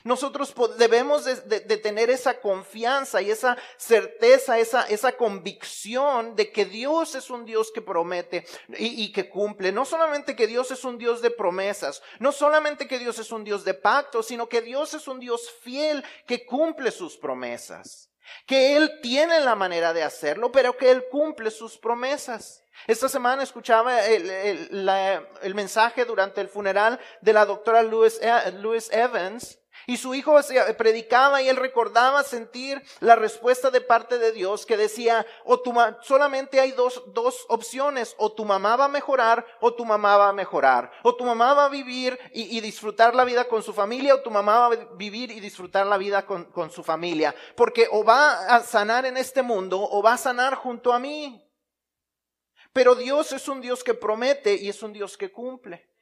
Nosotros 0.03 0.53
debemos 0.77 1.23
de, 1.23 1.35
de, 1.35 1.59
de, 1.62 1.77
tener 1.77 2.09
esa 2.09 2.39
confianza 2.41 3.21
y 3.21 3.29
esa 3.29 3.57
certeza, 3.77 4.57
esa, 4.57 4.83
esa 4.83 5.12
convicción 5.13 6.35
de 6.35 6.51
que 6.51 6.65
Dios 6.65 7.15
es 7.15 7.29
un 7.29 7.45
Dios 7.45 7.71
que 7.71 7.81
promete 7.81 8.45
y, 8.69 9.03
y, 9.03 9.12
que 9.12 9.29
cumple. 9.29 9.71
No 9.71 9.85
solamente 9.85 10.35
que 10.35 10.47
Dios 10.47 10.71
es 10.71 10.83
un 10.83 10.97
Dios 10.97 11.21
de 11.21 11.29
promesas, 11.29 12.01
no 12.19 12.31
solamente 12.31 12.88
que 12.88 13.00
Dios 13.00 13.19
es 13.19 13.31
un 13.31 13.43
Dios 13.43 13.63
de 13.63 13.75
pacto, 13.75 14.23
sino 14.23 14.50
que 14.50 14.62
Dios 14.62 14.93
es 14.93 15.07
un 15.07 15.19
Dios 15.19 15.50
fiel 15.62 16.03
que 16.25 16.45
cumple 16.45 16.91
sus 16.91 17.15
promesas. 17.17 18.12
Que 18.45 18.75
Él 18.77 18.99
tiene 19.01 19.39
la 19.41 19.55
manera 19.55 19.93
de 19.93 20.03
hacerlo, 20.03 20.51
pero 20.51 20.77
que 20.77 20.91
Él 20.91 21.05
cumple 21.09 21.51
sus 21.51 21.77
promesas. 21.77 22.63
Esta 22.87 23.07
semana 23.07 23.43
escuchaba 23.43 24.05
el, 24.05 24.29
el, 24.29 25.55
mensaje 25.55 26.05
durante 26.05 26.41
el 26.41 26.49
funeral 26.49 26.99
de 27.21 27.33
la 27.33 27.45
doctora 27.45 27.83
Louis, 27.83 28.19
Louis 28.59 28.91
Evans 28.91 29.59
y 29.87 29.97
su 29.97 30.13
hijo 30.13 30.35
predicaba 30.77 31.41
y 31.41 31.49
él 31.49 31.57
recordaba 31.57 32.23
sentir 32.23 32.81
la 32.99 33.15
respuesta 33.15 33.71
de 33.71 33.81
parte 33.81 34.17
de 34.17 34.31
Dios 34.31 34.65
que 34.65 34.77
decía, 34.77 35.25
o 35.43 35.59
tu 35.59 35.73
solamente 36.01 36.59
hay 36.59 36.71
dos, 36.71 37.03
dos 37.07 37.45
opciones, 37.49 38.15
o 38.17 38.31
tu 38.31 38.45
mamá 38.45 38.75
va 38.75 38.85
a 38.85 38.89
mejorar 38.89 39.45
o 39.59 39.73
tu 39.73 39.85
mamá 39.85 40.17
va 40.17 40.29
a 40.29 40.33
mejorar, 40.33 40.91
o 41.03 41.15
tu 41.15 41.23
mamá 41.23 41.53
va 41.53 41.65
a 41.65 41.69
vivir 41.69 42.19
y, 42.33 42.61
disfrutar 42.61 43.13
la 43.13 43.25
vida 43.25 43.47
con 43.47 43.61
su 43.61 43.73
familia 43.73 44.15
o 44.15 44.21
tu 44.21 44.31
mamá 44.31 44.59
va 44.59 44.65
a 44.67 44.95
vivir 44.95 45.31
y 45.31 45.39
disfrutar 45.39 45.85
la 45.85 45.97
vida 45.97 46.25
con, 46.25 46.45
con 46.45 46.71
su 46.71 46.83
familia, 46.83 47.35
porque 47.55 47.87
o 47.91 48.03
va 48.03 48.47
a 48.47 48.61
sanar 48.61 49.05
en 49.05 49.17
este 49.17 49.41
mundo 49.41 49.79
o 49.81 50.01
va 50.01 50.13
a 50.13 50.17
sanar 50.17 50.55
junto 50.55 50.93
a 50.93 50.99
mí. 50.99 51.39
Pero 52.71 52.95
Dios 52.95 53.31
es 53.33 53.47
un 53.47 53.61
Dios 53.61 53.83
que 53.83 53.93
promete 53.93 54.55
y 54.55 54.69
es 54.69 54.81
un 54.81 54.93
Dios 54.93 55.17
que 55.17 55.31
cumple. 55.31 55.92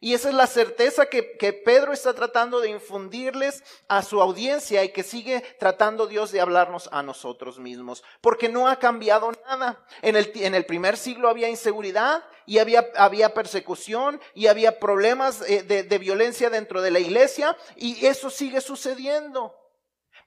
Y 0.00 0.14
esa 0.14 0.28
es 0.28 0.34
la 0.36 0.46
certeza 0.46 1.06
que, 1.06 1.36
que, 1.36 1.52
Pedro 1.52 1.92
está 1.92 2.14
tratando 2.14 2.60
de 2.60 2.70
infundirles 2.70 3.64
a 3.88 4.02
su 4.02 4.20
audiencia 4.22 4.84
y 4.84 4.92
que 4.92 5.02
sigue 5.02 5.40
tratando 5.58 6.06
Dios 6.06 6.30
de 6.30 6.40
hablarnos 6.40 6.88
a 6.92 7.02
nosotros 7.02 7.58
mismos. 7.58 8.04
Porque 8.20 8.48
no 8.48 8.68
ha 8.68 8.78
cambiado 8.78 9.32
nada. 9.48 9.84
En 10.02 10.14
el, 10.14 10.30
en 10.36 10.54
el 10.54 10.66
primer 10.66 10.96
siglo 10.96 11.28
había 11.28 11.48
inseguridad 11.48 12.22
y 12.46 12.58
había, 12.58 12.88
había 12.96 13.34
persecución 13.34 14.20
y 14.34 14.46
había 14.46 14.78
problemas 14.78 15.42
eh, 15.48 15.64
de, 15.64 15.82
de 15.82 15.98
violencia 15.98 16.48
dentro 16.48 16.80
de 16.80 16.92
la 16.92 17.00
iglesia 17.00 17.56
y 17.74 18.06
eso 18.06 18.30
sigue 18.30 18.60
sucediendo. 18.60 19.52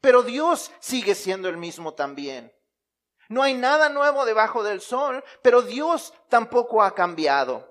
Pero 0.01 0.21
Dios 0.21 0.71
sigue 0.81 1.15
siendo 1.15 1.47
el 1.47 1.55
mismo 1.55 1.93
también. 1.93 2.51
No 3.29 3.41
hay 3.41 3.53
nada 3.53 3.87
nuevo 3.87 4.25
debajo 4.25 4.63
del 4.63 4.81
sol, 4.81 5.23
pero 5.41 5.61
Dios 5.61 6.13
tampoco 6.27 6.83
ha 6.83 6.93
cambiado. 6.93 7.70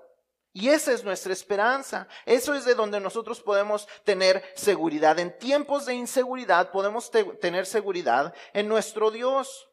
Y 0.53 0.69
esa 0.69 0.91
es 0.91 1.03
nuestra 1.03 1.31
esperanza. 1.31 2.07
Eso 2.25 2.53
es 2.53 2.65
de 2.65 2.75
donde 2.75 2.99
nosotros 2.99 3.41
podemos 3.41 3.87
tener 4.03 4.43
seguridad. 4.55 5.17
En 5.19 5.37
tiempos 5.37 5.85
de 5.85 5.93
inseguridad 5.93 6.71
podemos 6.71 7.09
te 7.09 7.23
tener 7.23 7.65
seguridad 7.65 8.33
en 8.53 8.67
nuestro 8.67 9.11
Dios. 9.11 9.69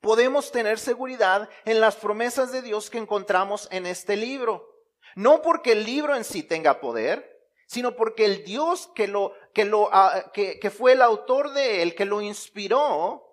Podemos 0.00 0.52
tener 0.52 0.78
seguridad 0.78 1.48
en 1.64 1.80
las 1.80 1.96
promesas 1.96 2.52
de 2.52 2.60
Dios 2.60 2.90
que 2.90 2.98
encontramos 2.98 3.66
en 3.70 3.86
este 3.86 4.16
libro. 4.16 4.68
No 5.14 5.40
porque 5.40 5.72
el 5.72 5.84
libro 5.84 6.14
en 6.14 6.24
sí 6.24 6.42
tenga 6.42 6.80
poder, 6.80 7.48
sino 7.66 7.96
porque 7.96 8.26
el 8.26 8.44
Dios 8.44 8.90
que, 8.94 9.08
lo, 9.08 9.32
que, 9.54 9.64
lo, 9.64 9.84
uh, 9.84 10.30
que, 10.34 10.58
que 10.58 10.70
fue 10.70 10.92
el 10.92 11.00
autor 11.00 11.52
de 11.54 11.80
él, 11.80 11.94
que 11.94 12.04
lo 12.04 12.20
inspiró, 12.20 13.24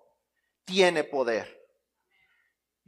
tiene 0.64 1.04
poder. 1.04 1.61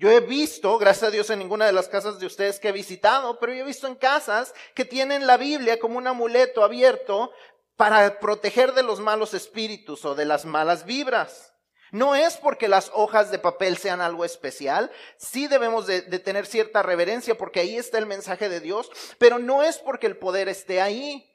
Yo 0.05 0.11
he 0.11 0.21
visto, 0.21 0.77
gracias 0.77 1.09
a 1.09 1.11
Dios, 1.11 1.31
en 1.31 1.39
ninguna 1.39 1.65
de 1.65 1.73
las 1.73 1.89
casas 1.89 2.19
de 2.19 2.27
ustedes 2.27 2.61
que 2.61 2.69
he 2.69 2.73
visitado, 2.73 3.39
pero 3.39 3.55
yo 3.55 3.63
he 3.63 3.67
visto 3.67 3.87
en 3.87 3.95
casas 3.95 4.53
que 4.75 4.85
tienen 4.85 5.27
la 5.27 5.39
Biblia 5.39 5.81
como 5.81 5.97
un 5.97 6.07
amuleto 6.07 6.63
abierto 6.63 7.33
para 7.75 8.21
proteger 8.21 8.75
de 8.75 8.83
los 8.83 9.01
malos 9.01 9.33
espíritus 9.33 10.05
o 10.05 10.15
de 10.15 10.27
las 10.27 10.45
malas 10.45 10.85
vibras. 10.85 11.55
No 11.91 12.15
es 12.15 12.37
porque 12.37 12.69
las 12.69 12.91
hojas 12.93 13.31
de 13.31 13.39
papel 13.39 13.79
sean 13.79 14.03
algo 14.03 14.27
especial, 14.27 14.91
sí 15.17 15.47
debemos 15.47 15.87
de, 15.87 16.03
de, 16.03 16.19
tener 16.19 16.45
cierta 16.45 16.83
reverencia 16.83 17.39
porque 17.39 17.61
ahí 17.61 17.79
está 17.79 17.97
el 17.97 18.05
mensaje 18.05 18.51
de 18.51 18.61
Dios, 18.61 18.91
pero 19.17 19.39
no 19.39 19.63
es 19.63 19.79
porque 19.79 20.07
el 20.07 20.19
poder 20.19 20.51
esté 20.51 20.83
ahí. 20.83 21.35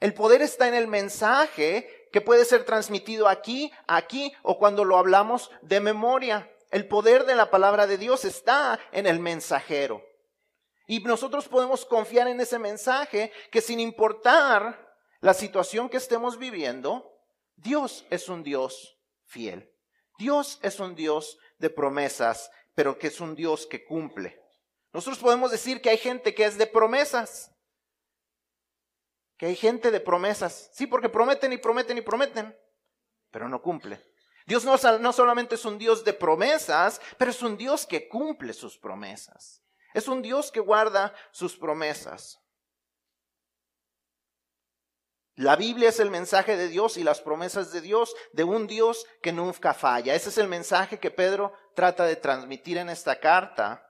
El 0.00 0.14
poder 0.14 0.42
está 0.42 0.66
en 0.66 0.74
el 0.74 0.88
mensaje 0.88 2.08
que 2.10 2.20
puede 2.20 2.44
ser 2.44 2.64
transmitido 2.64 3.28
aquí, 3.28 3.70
aquí 3.86 4.32
o 4.42 4.58
cuando 4.58 4.82
lo 4.82 4.98
hablamos 4.98 5.52
de 5.62 5.78
memoria. 5.78 6.50
El 6.70 6.86
poder 6.86 7.24
de 7.24 7.34
la 7.34 7.50
palabra 7.50 7.86
de 7.86 7.96
Dios 7.96 8.24
está 8.24 8.78
en 8.92 9.06
el 9.06 9.20
mensajero. 9.20 10.04
Y 10.86 11.00
nosotros 11.00 11.48
podemos 11.48 11.84
confiar 11.84 12.28
en 12.28 12.40
ese 12.40 12.58
mensaje 12.58 13.32
que 13.50 13.60
sin 13.60 13.80
importar 13.80 14.96
la 15.20 15.34
situación 15.34 15.88
que 15.88 15.96
estemos 15.96 16.38
viviendo, 16.38 17.12
Dios 17.56 18.06
es 18.10 18.28
un 18.28 18.42
Dios 18.42 18.98
fiel. 19.24 19.70
Dios 20.18 20.58
es 20.62 20.80
un 20.80 20.94
Dios 20.94 21.38
de 21.58 21.70
promesas, 21.70 22.50
pero 22.74 22.98
que 22.98 23.08
es 23.08 23.20
un 23.20 23.34
Dios 23.34 23.66
que 23.66 23.84
cumple. 23.84 24.40
Nosotros 24.92 25.18
podemos 25.18 25.50
decir 25.50 25.80
que 25.80 25.90
hay 25.90 25.98
gente 25.98 26.34
que 26.34 26.44
es 26.44 26.58
de 26.58 26.66
promesas. 26.66 27.54
Que 29.36 29.46
hay 29.46 29.56
gente 29.56 29.90
de 29.90 30.00
promesas. 30.00 30.70
Sí, 30.72 30.86
porque 30.86 31.08
prometen 31.08 31.52
y 31.52 31.58
prometen 31.58 31.98
y 31.98 32.02
prometen, 32.02 32.56
pero 33.30 33.48
no 33.48 33.62
cumple. 33.62 34.02
Dios 34.48 34.64
no, 34.64 35.12
solamente 35.12 35.56
es 35.56 35.66
un 35.66 35.76
Dios 35.76 36.02
de 36.04 36.14
promesas, 36.14 37.02
pero 37.18 37.30
es 37.30 37.42
un 37.42 37.58
Dios 37.58 37.84
que 37.84 38.08
cumple 38.08 38.54
sus 38.54 38.78
promesas. 38.78 39.62
Es 39.92 40.08
un 40.08 40.22
Dios 40.22 40.50
que 40.50 40.60
guarda 40.60 41.14
sus 41.32 41.54
promesas. 41.54 42.40
La 45.34 45.54
Biblia 45.54 45.90
es 45.90 46.00
el 46.00 46.10
mensaje 46.10 46.56
de 46.56 46.68
Dios 46.68 46.96
y 46.96 47.04
las 47.04 47.20
promesas 47.20 47.72
de 47.72 47.82
Dios, 47.82 48.14
de 48.32 48.44
un 48.44 48.66
Dios 48.66 49.04
que 49.20 49.32
nunca 49.32 49.74
falla. 49.74 50.14
Ese 50.14 50.30
es 50.30 50.38
el 50.38 50.48
mensaje 50.48 50.98
que 50.98 51.10
Pedro 51.10 51.52
trata 51.74 52.06
de 52.06 52.16
transmitir 52.16 52.78
en 52.78 52.88
esta 52.88 53.20
carta. 53.20 53.86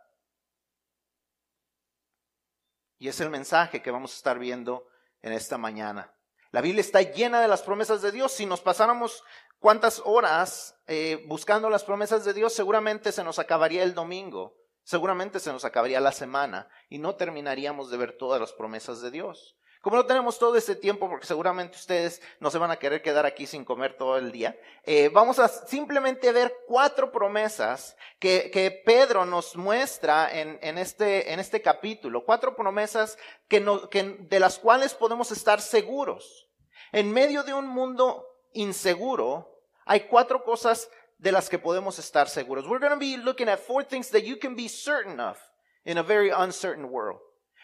Y 2.98 3.06
es 3.06 3.20
el 3.20 3.30
mensaje 3.30 3.80
que 3.80 3.92
vamos 3.92 4.12
a 4.12 4.16
estar 4.16 4.40
viendo 4.40 4.88
en 5.22 5.34
esta 5.34 5.56
mañana. 5.56 6.12
La 6.50 6.62
Biblia 6.62 6.80
está 6.80 7.02
llena 7.02 7.40
de 7.40 7.48
las 7.48 7.62
promesas 7.62 8.02
de 8.02 8.10
Dios. 8.10 8.32
Si 8.32 8.44
nos 8.44 8.60
pasáramos 8.60 9.22
cuántas 9.58 10.02
horas 10.04 10.76
eh, 10.86 11.24
buscando 11.26 11.70
las 11.70 11.84
promesas 11.84 12.24
de 12.24 12.34
Dios, 12.34 12.52
seguramente 12.52 13.12
se 13.12 13.24
nos 13.24 13.38
acabaría 13.38 13.82
el 13.82 13.94
domingo, 13.94 14.56
seguramente 14.82 15.40
se 15.40 15.52
nos 15.52 15.64
acabaría 15.64 16.00
la 16.00 16.12
semana 16.12 16.68
y 16.88 16.98
no 16.98 17.16
terminaríamos 17.16 17.90
de 17.90 17.96
ver 17.96 18.16
todas 18.16 18.40
las 18.40 18.52
promesas 18.52 19.00
de 19.00 19.10
Dios. 19.10 19.58
Como 19.80 19.96
no 19.96 20.06
tenemos 20.06 20.38
todo 20.38 20.56
ese 20.56 20.74
tiempo, 20.74 21.08
porque 21.08 21.26
seguramente 21.26 21.76
ustedes 21.76 22.20
no 22.40 22.50
se 22.50 22.58
van 22.58 22.72
a 22.72 22.78
querer 22.78 23.00
quedar 23.00 23.26
aquí 23.26 23.46
sin 23.46 23.64
comer 23.64 23.96
todo 23.96 24.18
el 24.18 24.32
día, 24.32 24.58
eh, 24.84 25.08
vamos 25.08 25.38
a 25.38 25.46
simplemente 25.46 26.32
ver 26.32 26.52
cuatro 26.66 27.12
promesas 27.12 27.96
que, 28.18 28.50
que 28.50 28.70
Pedro 28.84 29.24
nos 29.24 29.56
muestra 29.56 30.28
en, 30.32 30.58
en, 30.62 30.78
este, 30.78 31.32
en 31.32 31.38
este 31.38 31.62
capítulo, 31.62 32.24
cuatro 32.24 32.56
promesas 32.56 33.16
que 33.46 33.64
que, 33.90 34.02
de 34.02 34.40
las 34.40 34.58
cuales 34.58 34.94
podemos 34.94 35.30
estar 35.30 35.60
seguros. 35.60 36.48
En 36.90 37.12
medio 37.12 37.44
de 37.44 37.54
un 37.54 37.66
mundo 37.66 38.27
inseguro, 38.54 39.46
hay 39.86 40.00
cuatro 40.00 40.44
cosas 40.44 40.88
de 41.18 41.32
las 41.32 41.48
que 41.48 41.58
podemos 41.58 41.98
estar 41.98 42.28
seguros. 42.28 42.68
We're 42.68 42.78
going 42.78 42.92
to 42.92 42.98
be 42.98 43.16
looking 43.16 43.48
at 43.48 43.60
four 43.60 43.82
things 43.82 44.10
that 44.10 44.24
you 44.24 44.36
can 44.36 44.54
be 44.54 44.68
certain 44.68 45.20
of 45.20 45.38
in 45.84 45.98
a 45.98 46.02
very 46.02 46.30
uncertain 46.30 46.90
world. 46.90 47.18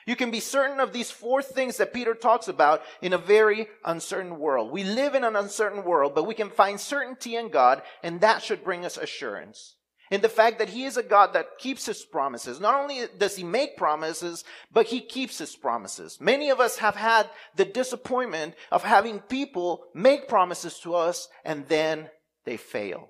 You 0.06 0.16
can 0.16 0.30
be 0.30 0.40
certain 0.40 0.80
of 0.80 0.92
these 0.92 1.10
four 1.10 1.42
things 1.42 1.78
that 1.78 1.94
Peter 1.94 2.14
talks 2.14 2.48
about 2.48 2.82
in 3.00 3.12
a 3.12 3.18
very 3.18 3.68
uncertain 3.84 4.38
world. 4.38 4.70
We 4.70 4.84
live 4.84 5.14
in 5.14 5.24
an 5.24 5.36
uncertain 5.36 5.84
world, 5.84 6.14
but 6.14 6.26
we 6.26 6.34
can 6.34 6.50
find 6.50 6.78
certainty 6.78 7.36
in 7.36 7.48
God, 7.48 7.82
and 8.02 8.20
that 8.20 8.42
should 8.42 8.64
bring 8.64 8.84
us 8.84 8.98
assurance. 8.98 9.76
In 10.10 10.20
the 10.20 10.28
fact 10.28 10.58
that 10.58 10.68
He 10.68 10.84
is 10.84 10.96
a 10.96 11.02
God 11.02 11.32
that 11.32 11.58
keeps 11.58 11.86
His 11.86 12.04
promises. 12.04 12.60
Not 12.60 12.80
only 12.80 13.06
does 13.18 13.36
He 13.36 13.44
make 13.44 13.76
promises, 13.76 14.44
but 14.70 14.86
He 14.86 15.00
keeps 15.00 15.38
His 15.38 15.56
promises. 15.56 16.20
Many 16.20 16.50
of 16.50 16.60
us 16.60 16.78
have 16.78 16.96
had 16.96 17.30
the 17.56 17.64
disappointment 17.64 18.54
of 18.70 18.84
having 18.84 19.20
people 19.20 19.84
make 19.94 20.28
promises 20.28 20.78
to 20.80 20.94
us 20.94 21.28
and 21.44 21.66
then 21.68 22.10
they 22.44 22.56
fail. 22.56 23.08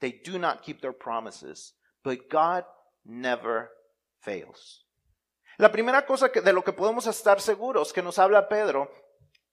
They 0.00 0.12
do 0.12 0.38
not 0.38 0.62
keep 0.62 0.80
their 0.80 0.92
promises. 0.92 1.72
But 2.04 2.28
God 2.30 2.64
never 3.04 3.70
fails. 4.20 4.84
La 5.58 5.70
primera 5.70 6.04
cosa 6.04 6.30
que, 6.30 6.42
de 6.42 6.52
lo 6.52 6.62
que 6.62 6.72
podemos 6.72 7.06
estar 7.06 7.40
seguros 7.40 7.92
que 7.92 8.02
nos 8.02 8.18
habla 8.18 8.48
Pedro 8.48 8.90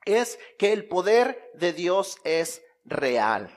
es 0.06 0.38
que 0.60 0.74
el 0.74 0.88
poder 0.88 1.52
de 1.56 1.72
Dios 1.72 2.18
es 2.26 2.62
real. 2.84 3.50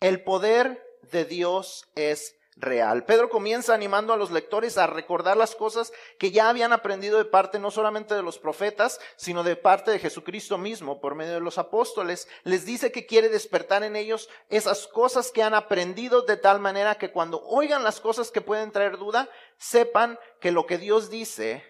El 0.00 0.22
poder 0.22 0.80
de 1.10 1.24
Dios 1.24 1.88
es 1.94 2.36
real. 2.56 3.04
Pedro 3.04 3.30
comienza 3.30 3.74
animando 3.74 4.12
a 4.12 4.16
los 4.16 4.30
lectores 4.30 4.78
a 4.78 4.86
recordar 4.86 5.36
las 5.36 5.54
cosas 5.54 5.92
que 6.18 6.30
ya 6.30 6.48
habían 6.48 6.72
aprendido 6.72 7.18
de 7.18 7.24
parte 7.24 7.58
no 7.58 7.70
solamente 7.70 8.14
de 8.14 8.22
los 8.22 8.38
profetas, 8.38 9.00
sino 9.16 9.42
de 9.42 9.56
parte 9.56 9.90
de 9.90 9.98
Jesucristo 9.98 10.58
mismo 10.58 11.00
por 11.00 11.14
medio 11.14 11.34
de 11.34 11.40
los 11.40 11.58
apóstoles. 11.58 12.28
Les 12.44 12.64
dice 12.64 12.92
que 12.92 13.06
quiere 13.06 13.28
despertar 13.28 13.82
en 13.82 13.96
ellos 13.96 14.28
esas 14.48 14.86
cosas 14.86 15.30
que 15.30 15.42
han 15.42 15.54
aprendido 15.54 16.22
de 16.22 16.36
tal 16.36 16.60
manera 16.60 16.96
que 16.96 17.12
cuando 17.12 17.42
oigan 17.44 17.82
las 17.82 18.00
cosas 18.00 18.30
que 18.30 18.40
pueden 18.40 18.72
traer 18.72 18.98
duda, 18.98 19.28
sepan 19.56 20.18
que 20.40 20.52
lo 20.52 20.66
que 20.66 20.78
Dios 20.78 21.10
dice 21.10 21.64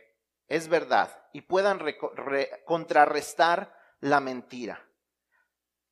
es 0.49 0.68
verdad 0.68 1.16
y 1.32 1.42
puedan 1.42 1.80
contrarrestar 2.64 3.75
la 4.00 4.20
mentira. 4.20 4.87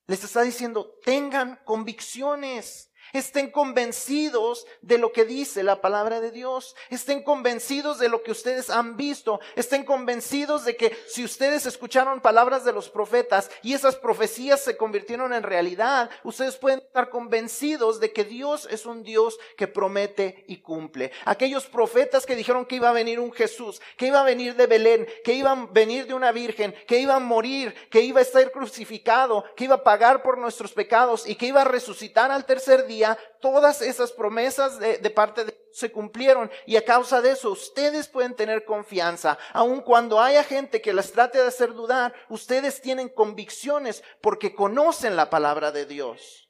Les 0.07 0.23
está 0.23 0.41
diciendo, 0.41 0.95
tengan 1.03 1.61
convicciones. 1.63 2.88
Estén 3.13 3.49
convencidos 3.49 4.67
de 4.81 4.97
lo 4.97 5.11
que 5.11 5.25
dice 5.25 5.63
la 5.63 5.81
palabra 5.81 6.21
de 6.21 6.31
Dios. 6.31 6.75
Estén 6.89 7.23
convencidos 7.23 7.97
de 7.97 8.09
lo 8.09 8.21
que 8.21 8.31
ustedes 8.31 8.69
han 8.69 8.97
visto. 8.97 9.39
Estén 9.55 9.83
convencidos 9.83 10.63
de 10.65 10.75
que 10.75 10.95
si 11.07 11.23
ustedes 11.23 11.65
escucharon 11.65 12.21
palabras 12.21 12.63
de 12.65 12.73
los 12.73 12.89
profetas 12.89 13.49
y 13.63 13.73
esas 13.73 13.95
profecías 13.95 14.61
se 14.61 14.77
convirtieron 14.77 15.33
en 15.33 15.43
realidad, 15.43 16.09
ustedes 16.23 16.57
pueden 16.57 16.79
estar 16.79 17.09
convencidos 17.09 17.99
de 17.99 18.13
que 18.13 18.23
Dios 18.23 18.67
es 18.69 18.85
un 18.85 19.03
Dios 19.03 19.39
que 19.57 19.67
promete 19.67 20.43
y 20.47 20.57
cumple. 20.57 21.11
Aquellos 21.25 21.65
profetas 21.65 22.25
que 22.25 22.35
dijeron 22.35 22.65
que 22.65 22.75
iba 22.75 22.89
a 22.89 22.93
venir 22.93 23.19
un 23.19 23.31
Jesús, 23.31 23.81
que 23.97 24.07
iba 24.07 24.21
a 24.21 24.23
venir 24.23 24.55
de 24.55 24.67
Belén, 24.67 25.07
que 25.23 25.33
iba 25.33 25.51
a 25.51 25.67
venir 25.71 26.05
de 26.05 26.13
una 26.13 26.31
virgen, 26.31 26.75
que 26.87 26.99
iba 26.99 27.15
a 27.15 27.19
morir, 27.19 27.73
que 27.89 28.01
iba 28.01 28.19
a 28.19 28.23
estar 28.23 28.51
crucificado, 28.51 29.45
que 29.55 29.63
iba 29.63 29.75
a 29.75 29.83
pagar 29.83 30.21
por 30.21 30.37
nuestros 30.37 30.73
pecados 30.73 31.27
y 31.27 31.35
que 31.35 31.47
iba 31.47 31.61
a 31.61 31.65
resucitar 31.65 32.31
al 32.31 32.45
tercer 32.45 32.85
día 32.85 32.98
todas 33.41 33.81
esas 33.81 34.11
promesas 34.11 34.79
de, 34.79 34.97
parte 35.09 35.45
de 35.45 35.59
se 35.71 35.91
cumplieron 35.91 36.51
y 36.65 36.75
a 36.75 36.85
causa 36.85 37.21
de 37.21 37.31
eso 37.31 37.51
ustedes 37.51 38.07
pueden 38.07 38.35
tener 38.35 38.65
confianza. 38.65 39.37
Aun 39.53 39.81
cuando 39.81 40.19
haya 40.19 40.43
gente 40.43 40.81
que 40.81 40.93
las 40.93 41.11
trate 41.11 41.37
de 41.37 41.47
hacer 41.47 41.73
dudar, 41.73 42.13
ustedes 42.29 42.81
tienen 42.81 43.09
convicciones 43.09 44.03
porque 44.21 44.53
conocen 44.53 45.15
la 45.15 45.29
palabra 45.29 45.71
de 45.71 45.85
Dios. 45.85 46.49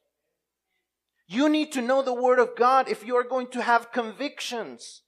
You 1.28 1.48
need 1.48 1.72
to 1.74 1.82
know 1.82 2.02
the 2.02 2.14
word 2.14 2.40
of 2.40 2.56
God 2.58 2.90
if 2.90 3.06
you 3.06 3.16
are 3.16 3.28
going 3.28 3.48
to 3.50 3.62
have 3.62 3.92
convictions. 3.92 5.04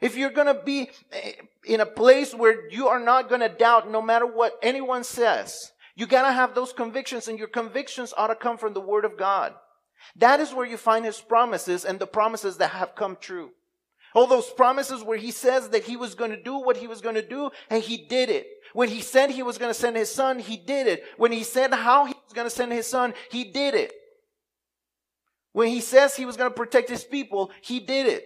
If 0.00 0.16
you're 0.16 0.30
going 0.30 0.48
to 0.48 0.62
be 0.62 0.90
eh, 1.10 1.32
in 1.64 1.80
a 1.80 1.86
place 1.86 2.34
where 2.34 2.68
you 2.68 2.88
are 2.88 3.00
not 3.00 3.30
going 3.30 3.40
to 3.40 3.48
doubt 3.48 3.90
no 3.90 4.02
matter 4.02 4.26
what 4.26 4.58
anyone 4.62 5.04
says, 5.04 5.72
you 5.96 6.06
got 6.06 6.26
to 6.26 6.32
have 6.32 6.54
those 6.54 6.74
convictions 6.74 7.28
and 7.28 7.38
your 7.38 7.48
convictions 7.48 8.12
ought 8.16 8.26
to 8.26 8.34
come 8.34 8.58
from 8.58 8.74
the 8.74 8.80
word 8.80 9.06
of 9.06 9.16
God. 9.16 9.54
That 10.16 10.40
is 10.40 10.52
where 10.54 10.66
you 10.66 10.76
find 10.76 11.04
his 11.04 11.20
promises 11.20 11.84
and 11.84 11.98
the 11.98 12.06
promises 12.06 12.56
that 12.58 12.70
have 12.70 12.94
come 12.94 13.16
true. 13.20 13.50
All 14.14 14.28
those 14.28 14.50
promises 14.50 15.02
where 15.02 15.18
he 15.18 15.32
says 15.32 15.70
that 15.70 15.84
he 15.84 15.96
was 15.96 16.14
going 16.14 16.30
to 16.30 16.40
do 16.40 16.58
what 16.58 16.76
he 16.76 16.86
was 16.86 17.00
going 17.00 17.16
to 17.16 17.26
do 17.26 17.50
and 17.68 17.82
he 17.82 18.06
did 18.06 18.30
it. 18.30 18.46
When 18.72 18.88
he 18.88 19.00
said 19.00 19.30
he 19.30 19.42
was 19.42 19.58
going 19.58 19.70
to 19.70 19.78
send 19.78 19.96
his 19.96 20.12
son, 20.12 20.38
he 20.38 20.56
did 20.56 20.86
it. 20.86 21.04
When 21.16 21.32
he 21.32 21.42
said 21.42 21.74
how 21.74 22.04
he 22.04 22.14
was 22.24 22.32
going 22.32 22.46
to 22.46 22.54
send 22.54 22.72
his 22.72 22.86
son, 22.86 23.14
he 23.30 23.44
did 23.44 23.74
it. 23.74 23.92
When 25.52 25.68
he 25.68 25.80
says 25.80 26.14
he 26.14 26.24
was 26.24 26.36
going 26.36 26.50
to 26.50 26.56
protect 26.56 26.88
his 26.88 27.04
people, 27.04 27.50
he 27.60 27.80
did 27.80 28.06
it. 28.06 28.24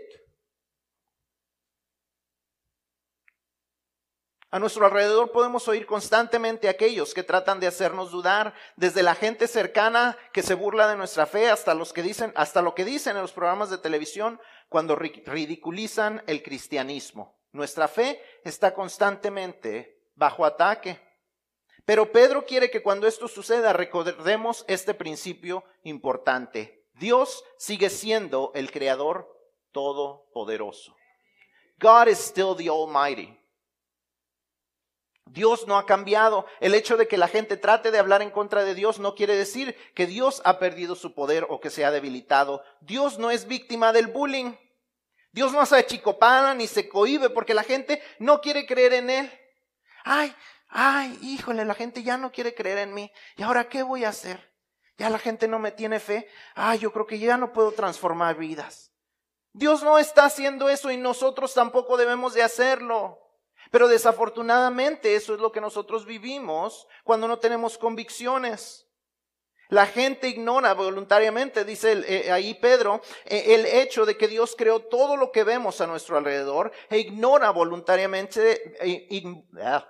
A 4.50 4.58
nuestro 4.58 4.86
alrededor 4.86 5.30
podemos 5.30 5.68
oír 5.68 5.84
constantemente 5.84 6.70
aquellos 6.70 7.12
que 7.12 7.22
tratan 7.22 7.60
de 7.60 7.66
hacernos 7.66 8.10
dudar, 8.10 8.54
desde 8.76 9.02
la 9.02 9.14
gente 9.14 9.46
cercana 9.46 10.16
que 10.32 10.42
se 10.42 10.54
burla 10.54 10.88
de 10.88 10.96
nuestra 10.96 11.26
fe 11.26 11.50
hasta 11.50 11.74
los 11.74 11.92
que 11.92 12.02
dicen, 12.02 12.32
hasta 12.34 12.62
lo 12.62 12.74
que 12.74 12.86
dicen 12.86 13.16
en 13.16 13.22
los 13.22 13.32
programas 13.32 13.68
de 13.68 13.76
televisión 13.76 14.40
cuando 14.70 14.96
ridiculizan 14.96 16.22
el 16.26 16.42
cristianismo. 16.42 17.38
Nuestra 17.52 17.88
fe 17.88 18.22
está 18.42 18.72
constantemente 18.72 20.00
bajo 20.14 20.46
ataque. 20.46 20.98
Pero 21.84 22.10
Pedro 22.10 22.46
quiere 22.46 22.70
que 22.70 22.82
cuando 22.82 23.06
esto 23.06 23.28
suceda 23.28 23.74
recordemos 23.74 24.64
este 24.66 24.94
principio 24.94 25.64
importante. 25.82 26.86
Dios 26.94 27.44
sigue 27.58 27.90
siendo 27.90 28.52
el 28.54 28.70
creador 28.70 29.28
todopoderoso. 29.72 30.96
God 31.78 32.08
is 32.08 32.18
still 32.18 32.56
the 32.56 32.70
Almighty. 32.70 33.38
Dios 35.32 35.66
no 35.66 35.78
ha 35.78 35.86
cambiado. 35.86 36.46
El 36.60 36.74
hecho 36.74 36.96
de 36.96 37.08
que 37.08 37.18
la 37.18 37.28
gente 37.28 37.56
trate 37.56 37.90
de 37.90 37.98
hablar 37.98 38.22
en 38.22 38.30
contra 38.30 38.64
de 38.64 38.74
Dios 38.74 38.98
no 38.98 39.14
quiere 39.14 39.36
decir 39.36 39.76
que 39.94 40.06
Dios 40.06 40.42
ha 40.44 40.58
perdido 40.58 40.94
su 40.94 41.14
poder 41.14 41.46
o 41.48 41.60
que 41.60 41.70
se 41.70 41.84
ha 41.84 41.90
debilitado. 41.90 42.62
Dios 42.80 43.18
no 43.18 43.30
es 43.30 43.46
víctima 43.46 43.92
del 43.92 44.08
bullying. 44.08 44.54
Dios 45.32 45.52
no 45.52 45.64
se 45.66 45.76
achicopala 45.76 46.54
ni 46.54 46.66
se 46.66 46.88
cohibe 46.88 47.30
porque 47.30 47.54
la 47.54 47.62
gente 47.62 48.02
no 48.18 48.40
quiere 48.40 48.66
creer 48.66 48.94
en 48.94 49.10
Él. 49.10 49.32
Ay, 50.04 50.34
ay, 50.68 51.18
híjole, 51.22 51.64
la 51.64 51.74
gente 51.74 52.02
ya 52.02 52.16
no 52.16 52.32
quiere 52.32 52.54
creer 52.54 52.78
en 52.78 52.94
mí. 52.94 53.12
¿Y 53.36 53.42
ahora 53.42 53.68
qué 53.68 53.82
voy 53.82 54.04
a 54.04 54.08
hacer? 54.08 54.52
Ya 54.96 55.10
la 55.10 55.18
gente 55.18 55.46
no 55.46 55.58
me 55.58 55.70
tiene 55.70 56.00
fe. 56.00 56.28
Ay, 56.54 56.78
yo 56.80 56.92
creo 56.92 57.06
que 57.06 57.18
ya 57.18 57.36
no 57.36 57.52
puedo 57.52 57.72
transformar 57.72 58.36
vidas. 58.36 58.92
Dios 59.52 59.82
no 59.82 59.98
está 59.98 60.24
haciendo 60.24 60.68
eso 60.68 60.90
y 60.90 60.96
nosotros 60.96 61.54
tampoco 61.54 61.96
debemos 61.96 62.34
de 62.34 62.42
hacerlo. 62.42 63.20
Pero 63.70 63.88
desafortunadamente 63.88 65.14
eso 65.14 65.34
es 65.34 65.40
lo 65.40 65.52
que 65.52 65.60
nosotros 65.60 66.06
vivimos 66.06 66.86
cuando 67.04 67.28
no 67.28 67.38
tenemos 67.38 67.76
convicciones. 67.78 68.86
La 69.70 69.86
gente 69.86 70.28
ignora 70.28 70.72
voluntariamente, 70.72 71.64
dice 71.64 72.02
eh, 72.06 72.32
ahí 72.32 72.54
Pedro, 72.54 73.02
eh, 73.26 73.54
el 73.54 73.66
hecho 73.66 74.06
de 74.06 74.16
que 74.16 74.26
Dios 74.26 74.54
creó 74.56 74.80
todo 74.80 75.16
lo 75.16 75.30
que 75.30 75.44
vemos 75.44 75.82
a 75.82 75.86
nuestro 75.86 76.16
alrededor 76.16 76.72
e 76.88 76.98
ignora 76.98 77.50
voluntariamente, 77.50 78.74
eh, 78.80 79.34
ah, 79.62 79.86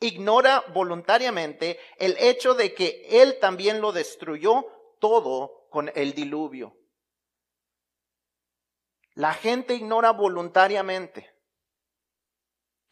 ignora 0.00 0.62
voluntariamente 0.74 1.80
el 1.96 2.14
hecho 2.18 2.52
de 2.52 2.74
que 2.74 3.06
Él 3.08 3.38
también 3.40 3.80
lo 3.80 3.92
destruyó 3.92 4.66
todo 4.98 5.66
con 5.70 5.90
el 5.94 6.12
diluvio. 6.12 6.76
La 9.14 9.32
gente 9.32 9.74
ignora 9.74 10.10
voluntariamente 10.10 11.32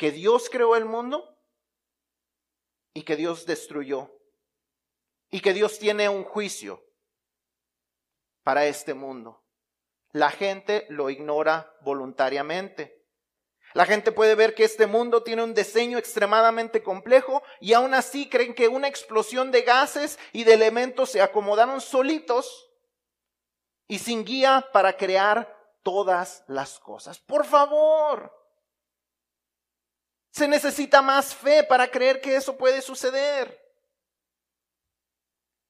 que 0.01 0.13
Dios 0.13 0.49
creó 0.49 0.77
el 0.77 0.87
mundo 0.87 1.39
y 2.95 3.03
que 3.03 3.17
Dios 3.17 3.45
destruyó 3.45 4.11
y 5.29 5.41
que 5.41 5.53
Dios 5.53 5.79
tiene 5.79 6.09
un 6.09 6.25
juicio 6.25 6.83
para 8.43 8.65
este 8.65 8.95
mundo. 8.95 9.45
La 10.13 10.31
gente 10.31 10.87
lo 10.89 11.11
ignora 11.11 11.77
voluntariamente. 11.83 13.05
La 13.75 13.85
gente 13.85 14.11
puede 14.11 14.35
ver 14.37 14.55
que 14.55 14.65
este 14.65 14.87
mundo 14.87 15.23
tiene 15.23 15.45
un 15.45 15.53
diseño 15.53 15.99
extremadamente 15.99 16.83
complejo 16.83 17.43
y 17.61 17.75
aún 17.75 17.93
así 17.93 18.27
creen 18.27 18.55
que 18.55 18.69
una 18.69 18.89
explosión 18.89 19.51
de 19.51 19.61
gases 19.61 20.19
y 20.33 20.45
de 20.45 20.55
elementos 20.55 21.11
se 21.11 21.21
acomodaron 21.21 21.83
solitos 21.83 22.71
y 23.87 23.99
sin 23.99 24.25
guía 24.25 24.67
para 24.73 24.97
crear 24.97 25.55
todas 25.83 26.43
las 26.47 26.79
cosas. 26.79 27.19
Por 27.19 27.45
favor, 27.45 28.40
se 30.33 30.47
necesita 30.47 31.03
más 31.03 31.35
fe 31.35 31.63
para 31.65 31.87
creer 31.89 32.21
que 32.21 32.37
eso 32.37 32.57
puede 32.57 32.81
suceder. 32.83 33.57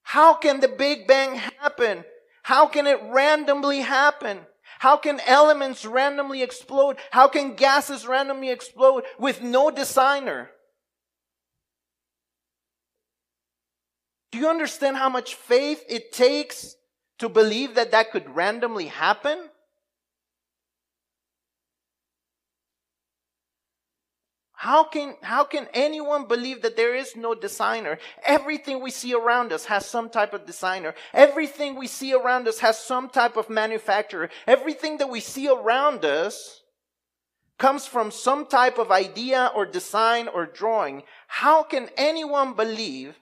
How 0.03 0.35
can 0.35 0.61
the 0.61 0.69
Big 0.69 1.07
Bang 1.07 1.37
happen? 1.37 2.05
How 2.43 2.67
can 2.67 2.87
it 2.87 2.99
randomly 3.11 3.81
happen? 3.81 4.47
How 4.81 4.97
can 4.97 5.21
elements 5.27 5.85
randomly 5.85 6.43
explode? 6.43 6.97
How 7.11 7.29
can 7.29 7.55
gases 7.55 8.07
randomly 8.07 8.51
explode 8.51 9.05
with 9.19 9.43
no 9.43 9.71
designer? 9.71 10.51
Do 14.33 14.39
you 14.39 14.49
understand 14.49 14.97
how 14.97 15.09
much 15.09 15.35
faith 15.35 15.85
it 15.89 16.13
takes 16.13 16.77
to 17.19 17.29
believe 17.29 17.75
that 17.75 17.91
that 17.91 18.11
could 18.11 18.35
randomly 18.35 18.87
happen? 18.87 19.39
How 24.61 24.85
can, 24.85 25.17
how 25.23 25.45
can 25.45 25.69
anyone 25.73 26.29
believe 26.29 26.61
that 26.61 26.77
there 26.77 26.95
is 26.95 27.17
no 27.17 27.35
designer? 27.35 27.99
Everything 28.23 28.83
we 28.83 28.91
see 28.91 29.15
around 29.15 29.55
us 29.55 29.65
has 29.65 29.87
some 29.87 30.11
type 30.11 30.35
of 30.35 30.45
designer. 30.45 30.95
Everything 31.15 31.77
we 31.77 31.87
see 31.87 32.13
around 32.13 32.47
us 32.47 32.59
has 32.59 32.79
some 32.79 33.09
type 33.09 33.39
of 33.39 33.49
manufacturer. 33.49 34.29
Everything 34.47 34.99
that 34.99 35.09
we 35.09 35.21
see 35.21 35.49
around 35.49 36.05
us 36.05 36.61
comes 37.57 37.87
from 37.87 38.11
some 38.11 38.45
type 38.45 38.77
of 38.77 38.91
idea 38.91 39.51
or 39.55 39.65
design 39.65 40.29
or 40.29 40.45
drawing. 40.45 41.05
How 41.27 41.63
can 41.63 41.89
anyone 41.97 42.53
believe 42.53 43.17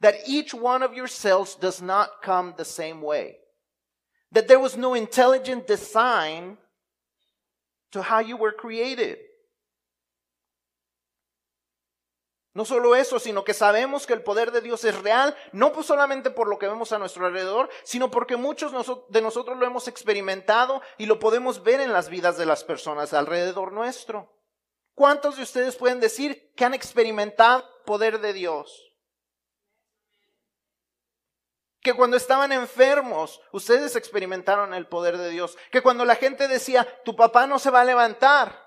that 0.00 0.26
each 0.26 0.54
one 0.54 0.82
of 0.82 0.94
your 0.94 1.06
cells 1.06 1.54
does 1.54 1.82
not 1.82 2.22
come 2.22 2.54
the 2.56 2.64
same 2.64 3.02
way? 3.02 3.36
That 4.32 4.48
there 4.48 4.58
was 4.58 4.74
no 4.74 4.94
intelligent 4.94 5.66
design 5.66 6.56
to 7.92 8.00
how 8.00 8.20
you 8.20 8.38
were 8.38 8.52
created? 8.52 9.18
No 12.56 12.64
solo 12.64 12.96
eso, 12.96 13.18
sino 13.18 13.44
que 13.44 13.52
sabemos 13.52 14.06
que 14.06 14.14
el 14.14 14.22
poder 14.22 14.50
de 14.50 14.62
Dios 14.62 14.82
es 14.84 14.98
real, 15.02 15.36
no 15.52 15.74
pues 15.74 15.84
solamente 15.84 16.30
por 16.30 16.48
lo 16.48 16.58
que 16.58 16.66
vemos 16.66 16.90
a 16.90 16.98
nuestro 16.98 17.26
alrededor, 17.26 17.68
sino 17.84 18.10
porque 18.10 18.36
muchos 18.36 18.72
de 19.10 19.20
nosotros 19.20 19.58
lo 19.58 19.66
hemos 19.66 19.88
experimentado 19.88 20.80
y 20.96 21.04
lo 21.04 21.18
podemos 21.18 21.62
ver 21.62 21.82
en 21.82 21.92
las 21.92 22.08
vidas 22.08 22.38
de 22.38 22.46
las 22.46 22.64
personas 22.64 23.12
alrededor 23.12 23.72
nuestro. 23.72 24.32
¿Cuántos 24.94 25.36
de 25.36 25.42
ustedes 25.42 25.76
pueden 25.76 26.00
decir 26.00 26.50
que 26.56 26.64
han 26.64 26.72
experimentado 26.72 27.58
el 27.58 27.84
poder 27.84 28.20
de 28.20 28.32
Dios? 28.32 28.90
Que 31.82 31.92
cuando 31.92 32.16
estaban 32.16 32.52
enfermos, 32.52 33.38
ustedes 33.52 33.96
experimentaron 33.96 34.72
el 34.72 34.86
poder 34.86 35.18
de 35.18 35.28
Dios. 35.28 35.58
Que 35.70 35.82
cuando 35.82 36.06
la 36.06 36.14
gente 36.16 36.48
decía, 36.48 36.88
tu 37.04 37.16
papá 37.16 37.46
no 37.46 37.58
se 37.58 37.68
va 37.68 37.82
a 37.82 37.84
levantar, 37.84 38.66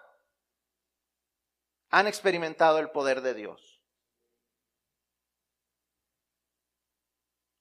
han 1.89 2.05
experimentado 2.05 2.77
el 2.77 2.91
poder 2.91 3.21
de 3.21 3.33
Dios. 3.33 3.68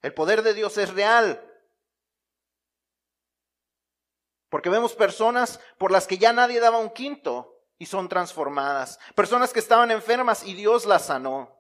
El 0.03 0.15
poder 0.15 0.43
de 0.43 0.55
Dios 0.55 0.79
es 0.79 0.93
real. 0.93 1.45
Porque 4.49 4.71
vemos 4.71 4.95
personas 4.95 5.61
por 5.79 5.91
las 5.91 6.07
que 6.07 6.19
ya 6.19 6.33
nadie 6.33 6.61
daba 6.61 6.79
un 6.79 6.91
quinto 6.91 7.59
y 7.79 7.87
son 7.87 8.09
transformadas. 8.09 8.99
Personas 9.15 9.53
que 9.53 9.61
estaban 9.61 9.91
enfermas 9.91 10.45
y 10.45 10.55
Dios 10.55 10.87
las 10.87 11.07
sanó. 11.07 11.59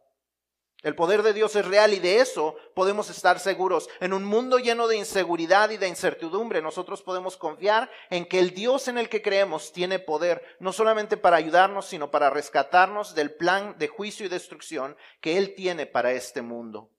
El 0.83 0.95
poder 0.95 1.25
de 1.25 1.33
Dios 1.33 1.57
es 1.57 1.67
real 1.67 1.93
y 1.93 1.99
de 1.99 2.21
eso 2.21 2.55
podemos 2.75 3.11
estar 3.11 3.41
seguros. 3.41 3.89
En 3.99 4.13
un 4.13 4.25
mundo 4.25 4.59
lleno 4.59 4.87
de 4.87 4.97
inseguridad 4.97 5.71
y 5.71 5.77
de 5.77 5.89
incertidumbre, 5.89 6.63
nosotros 6.63 7.03
podemos 7.03 7.37
confiar 7.37 7.91
en 8.11 8.27
que 8.27 8.39
el 8.39 8.55
Dios 8.55 8.87
en 8.87 8.97
el 8.97 9.09
que 9.09 9.21
creemos 9.21 9.73
tiene 9.73 9.99
poder, 9.99 10.57
no 10.61 10.73
solamente 10.73 11.17
para 11.17 11.37
ayudarnos, 11.37 11.87
sino 11.87 12.13
para 12.13 12.31
rescatarnos 12.31 13.17
del 13.17 13.35
plan 13.35 13.77
de 13.79 13.89
juicio 13.89 14.25
y 14.25 14.29
destrucción 14.29 14.97
que 15.21 15.37
Él 15.37 15.55
tiene 15.57 15.87
para 15.87 16.13
este 16.13 16.43
mundo. 16.43 16.93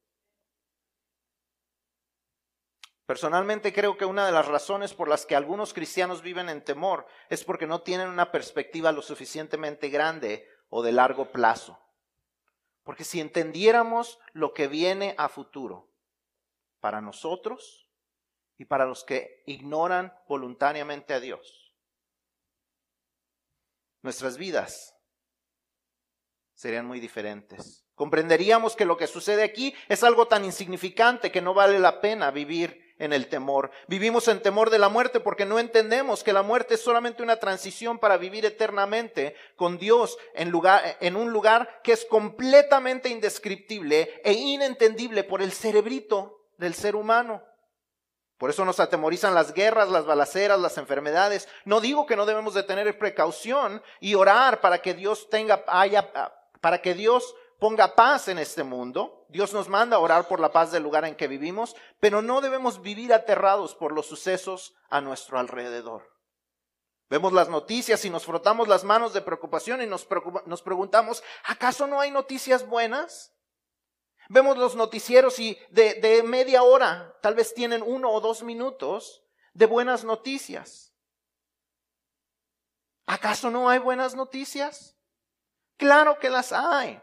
Personalmente 3.09 3.73
creo 3.73 3.97
que 3.97 4.05
una 4.05 4.23
de 4.23 4.31
las 4.31 4.45
razones 4.45 4.93
por 4.93 5.07
las 5.07 5.25
que 5.25 5.35
algunos 5.35 5.73
cristianos 5.73 6.21
viven 6.21 6.47
en 6.47 6.63
temor 6.63 7.07
es 7.27 7.43
porque 7.43 7.65
no 7.65 7.81
tienen 7.81 8.07
una 8.07 8.31
perspectiva 8.31 8.91
lo 8.91 9.01
suficientemente 9.01 9.89
grande 9.89 10.47
o 10.69 10.83
de 10.83 10.91
largo 10.91 11.31
plazo. 11.31 11.81
Porque 12.83 13.03
si 13.03 13.19
entendiéramos 13.19 14.19
lo 14.33 14.53
que 14.53 14.67
viene 14.67 15.15
a 15.17 15.27
futuro 15.27 15.89
para 16.79 17.01
nosotros 17.01 17.89
y 18.59 18.65
para 18.65 18.85
los 18.85 19.03
que 19.03 19.41
ignoran 19.47 20.13
voluntariamente 20.27 21.15
a 21.15 21.19
Dios, 21.19 21.73
nuestras 24.03 24.37
vidas 24.37 24.95
serían 26.53 26.85
muy 26.85 26.99
diferentes. 26.99 27.87
Comprenderíamos 27.95 28.75
que 28.75 28.85
lo 28.85 28.97
que 28.97 29.07
sucede 29.07 29.41
aquí 29.41 29.73
es 29.87 30.03
algo 30.03 30.27
tan 30.27 30.45
insignificante 30.45 31.31
que 31.31 31.41
no 31.41 31.55
vale 31.55 31.79
la 31.79 32.01
pena 32.01 32.29
vivir 32.29 32.87
en 32.99 33.13
el 33.13 33.27
temor. 33.27 33.71
Vivimos 33.87 34.27
en 34.27 34.41
temor 34.41 34.69
de 34.69 34.77
la 34.77 34.89
muerte 34.89 35.19
porque 35.19 35.45
no 35.45 35.57
entendemos 35.57 36.23
que 36.23 36.33
la 36.33 36.43
muerte 36.43 36.75
es 36.75 36.81
solamente 36.81 37.23
una 37.23 37.37
transición 37.37 37.97
para 37.97 38.17
vivir 38.17 38.45
eternamente 38.45 39.35
con 39.55 39.77
Dios 39.79 40.17
en, 40.35 40.49
lugar, 40.49 40.97
en 40.99 41.15
un 41.15 41.31
lugar 41.31 41.81
que 41.81 41.93
es 41.93 42.05
completamente 42.05 43.09
indescriptible 43.09 44.21
e 44.23 44.33
inentendible 44.33 45.23
por 45.23 45.41
el 45.41 45.51
cerebrito 45.53 46.45
del 46.57 46.75
ser 46.75 46.95
humano. 46.95 47.41
Por 48.37 48.49
eso 48.49 48.63
nos 48.63 48.79
atemorizan 48.79 49.33
las 49.33 49.53
guerras, 49.53 49.89
las 49.89 50.05
balaceras, 50.05 50.59
las 50.59 50.77
enfermedades. 50.77 51.49
No 51.65 51.81
digo 51.81 52.05
que 52.05 52.15
no 52.15 52.25
debemos 52.25 52.53
de 52.53 52.63
tener 52.63 52.97
precaución 52.97 53.81
y 53.99 54.15
orar 54.15 54.61
para 54.61 54.81
que 54.81 54.93
Dios 54.93 55.29
tenga, 55.29 55.65
haya, 55.67 56.09
para 56.61 56.81
que 56.81 56.93
Dios 56.93 57.35
ponga 57.59 57.95
paz 57.95 58.27
en 58.27 58.39
este 58.39 58.63
mundo. 58.63 59.25
Dios 59.29 59.53
nos 59.53 59.67
manda 59.67 59.97
a 59.97 59.99
orar 59.99 60.27
por 60.27 60.39
la 60.39 60.51
paz 60.51 60.71
del 60.71 60.83
lugar 60.83 61.05
en 61.05 61.15
que 61.15 61.27
vivimos, 61.27 61.75
pero 61.99 62.21
no 62.21 62.41
debemos 62.41 62.81
vivir 62.81 63.13
aterrados 63.13 63.75
por 63.75 63.91
los 63.91 64.07
sucesos 64.07 64.75
a 64.89 65.01
nuestro 65.01 65.37
alrededor. 65.37 66.09
Vemos 67.09 67.33
las 67.33 67.49
noticias 67.49 68.05
y 68.05 68.09
nos 68.09 68.25
frotamos 68.25 68.67
las 68.67 68.83
manos 68.83 69.13
de 69.13 69.21
preocupación 69.21 69.81
y 69.81 69.87
nos, 69.87 70.05
preguntamos, 70.05 71.23
¿acaso 71.43 71.87
no 71.87 71.99
hay 71.99 72.11
noticias 72.11 72.67
buenas? 72.67 73.33
Vemos 74.29 74.57
los 74.57 74.75
noticieros 74.75 75.39
y 75.39 75.57
de 75.71 76.23
media 76.23 76.61
hora, 76.61 77.15
tal 77.21 77.33
vez 77.33 77.53
tienen 77.53 77.81
uno 77.81 78.11
o 78.11 78.21
dos 78.21 78.43
minutos 78.43 79.23
de 79.53 79.65
buenas 79.65 80.03
noticias. 80.03 80.93
¿Acaso 83.07 83.49
no 83.49 83.67
hay 83.69 83.79
buenas 83.79 84.13
noticias? 84.13 84.95
Claro 85.77 86.19
que 86.19 86.29
las 86.29 86.51
hay. 86.51 87.01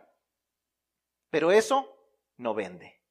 Pero 1.30 1.50
eso 1.50 1.96
no 2.36 2.54
vende. 2.54 3.02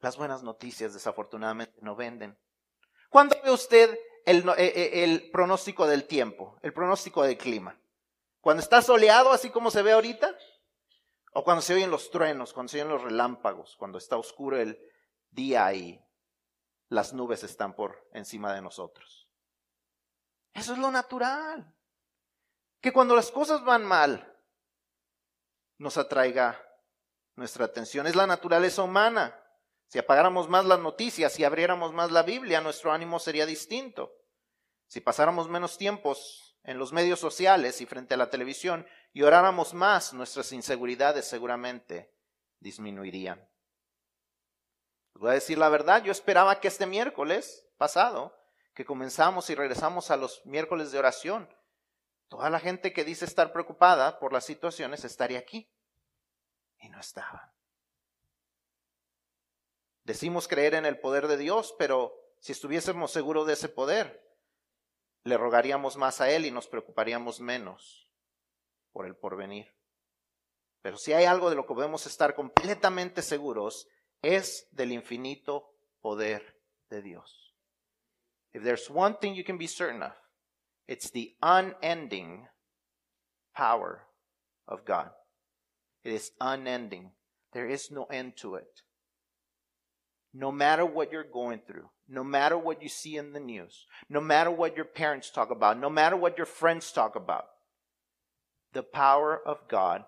Las 0.00 0.16
buenas 0.16 0.42
noticias 0.42 0.94
desafortunadamente 0.94 1.78
no 1.82 1.94
venden. 1.94 2.38
¿Cuándo 3.10 3.36
ve 3.42 3.50
usted 3.50 3.98
el, 4.24 4.48
eh, 4.50 4.54
eh, 4.58 5.04
el, 5.04 5.30
pronóstico 5.30 5.86
del 5.86 6.06
tiempo, 6.06 6.58
el 6.62 6.72
pronóstico 6.72 7.22
del 7.22 7.36
clima? 7.36 7.78
¿Cuando 8.40 8.62
está 8.62 8.80
soleado 8.80 9.32
así 9.32 9.50
como 9.50 9.70
se 9.70 9.82
ve 9.82 9.92
ahorita? 9.92 10.34
¿O 11.32 11.44
cuando 11.44 11.60
se 11.60 11.74
oyen 11.74 11.90
los 11.90 12.10
truenos, 12.10 12.52
cuando 12.52 12.70
se 12.70 12.78
oyen 12.78 12.88
los 12.88 13.02
relámpagos, 13.02 13.76
cuando 13.76 13.98
está 13.98 14.16
oscuro 14.16 14.56
el 14.56 14.80
día 15.30 15.72
y 15.74 16.02
las 16.88 17.12
nubes 17.12 17.44
están 17.44 17.74
por 17.74 18.08
encima 18.12 18.54
de 18.54 18.62
nosotros? 18.62 19.28
Eso 20.54 20.72
es 20.72 20.78
lo 20.78 20.90
natural. 20.90 21.74
Que 22.80 22.92
cuando 22.92 23.14
las 23.14 23.30
cosas 23.30 23.62
van 23.64 23.84
mal, 23.84 24.38
nos 25.78 25.98
atraiga 25.98 26.60
nuestra 27.36 27.64
atención. 27.64 28.06
Es 28.06 28.16
la 28.16 28.26
naturaleza 28.26 28.82
humana. 28.82 29.36
Si 29.88 29.98
apagáramos 29.98 30.48
más 30.48 30.64
las 30.64 30.78
noticias, 30.78 31.32
si 31.32 31.44
abriéramos 31.44 31.92
más 31.92 32.10
la 32.10 32.22
Biblia, 32.22 32.60
nuestro 32.60 32.92
ánimo 32.92 33.18
sería 33.18 33.46
distinto. 33.46 34.12
Si 34.86 35.00
pasáramos 35.00 35.48
menos 35.48 35.78
tiempos 35.78 36.56
en 36.62 36.78
los 36.78 36.92
medios 36.92 37.18
sociales 37.18 37.80
y 37.80 37.86
frente 37.86 38.14
a 38.14 38.16
la 38.16 38.30
televisión 38.30 38.86
y 39.12 39.22
oráramos 39.22 39.74
más, 39.74 40.12
nuestras 40.12 40.52
inseguridades 40.52 41.24
seguramente 41.26 42.14
disminuirían. 42.60 43.48
voy 45.14 45.30
a 45.30 45.34
decir 45.34 45.58
la 45.58 45.68
verdad, 45.68 46.04
yo 46.04 46.12
esperaba 46.12 46.60
que 46.60 46.68
este 46.68 46.86
miércoles 46.86 47.66
pasado, 47.76 48.36
que 48.74 48.84
comenzamos 48.84 49.50
y 49.50 49.54
regresamos 49.54 50.10
a 50.10 50.16
los 50.16 50.44
miércoles 50.44 50.92
de 50.92 50.98
oración, 50.98 51.48
toda 52.28 52.50
la 52.50 52.60
gente 52.60 52.92
que 52.92 53.04
dice 53.04 53.24
estar 53.24 53.52
preocupada 53.52 54.20
por 54.20 54.32
las 54.32 54.44
situaciones 54.44 55.04
estaría 55.04 55.38
aquí 55.38 55.68
y 56.80 56.88
no 56.88 57.00
estaban. 57.00 57.52
Decimos 60.04 60.48
creer 60.48 60.74
en 60.74 60.86
el 60.86 60.98
poder 60.98 61.28
de 61.28 61.36
Dios, 61.36 61.74
pero 61.78 62.14
si 62.40 62.52
estuviésemos 62.52 63.10
seguros 63.12 63.46
de 63.46 63.52
ese 63.52 63.68
poder, 63.68 64.26
le 65.24 65.36
rogaríamos 65.36 65.96
más 65.96 66.20
a 66.20 66.30
Él 66.30 66.46
y 66.46 66.50
nos 66.50 66.66
preocuparíamos 66.66 67.40
menos 67.40 68.10
por 68.92 69.06
el 69.06 69.14
porvenir. 69.16 69.74
Pero 70.82 70.96
si 70.96 71.12
hay 71.12 71.26
algo 71.26 71.50
de 71.50 71.56
lo 71.56 71.66
que 71.66 71.74
podemos 71.74 72.06
estar 72.06 72.34
completamente 72.34 73.22
seguros, 73.22 73.86
es 74.22 74.66
del 74.72 74.92
infinito 74.92 75.74
poder 76.00 76.60
de 76.88 77.02
Dios. 77.02 77.54
If 78.52 78.64
there's 78.64 78.90
one 78.90 79.16
thing 79.20 79.34
you 79.34 79.44
can 79.44 79.58
be 79.58 79.68
certain 79.68 80.02
of, 80.02 80.12
it's 80.88 81.10
the 81.12 81.36
unending 81.40 82.48
power 83.54 84.08
of 84.66 84.84
God. 84.84 85.12
It 86.04 86.12
is 86.12 86.30
unending. 86.40 87.10
There 87.52 87.68
is 87.68 87.90
no 87.90 88.04
end 88.04 88.36
to 88.38 88.54
it. 88.54 88.82
No 90.32 90.52
matter 90.52 90.86
what 90.86 91.10
you're 91.10 91.24
going 91.24 91.60
through, 91.66 91.90
no 92.08 92.22
matter 92.22 92.56
what 92.56 92.82
you 92.82 92.88
see 92.88 93.16
in 93.16 93.32
the 93.32 93.40
news, 93.40 93.86
no 94.08 94.20
matter 94.20 94.50
what 94.50 94.76
your 94.76 94.84
parents 94.84 95.30
talk 95.30 95.50
about, 95.50 95.78
no 95.78 95.90
matter 95.90 96.16
what 96.16 96.36
your 96.36 96.46
friends 96.46 96.92
talk 96.92 97.16
about, 97.16 97.46
the 98.72 98.84
power 98.84 99.36
of 99.36 99.66
God 99.68 100.04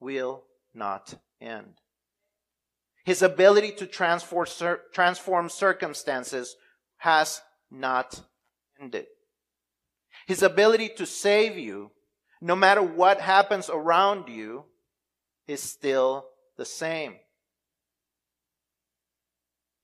will 0.00 0.44
not 0.74 1.14
end. 1.40 1.74
His 3.04 3.20
ability 3.22 3.72
to 3.72 3.86
transform, 3.86 5.48
circumstances 5.50 6.56
has 6.96 7.42
not 7.70 8.22
ended. 8.80 9.06
His 10.26 10.42
ability 10.42 10.88
to 10.96 11.06
save 11.06 11.58
you, 11.58 11.92
no 12.40 12.56
matter 12.56 12.82
what 12.82 13.20
happens 13.20 13.68
around 13.68 14.28
you, 14.28 14.64
is 15.46 15.60
still 15.60 16.24
the 16.56 16.64
same. 16.64 17.20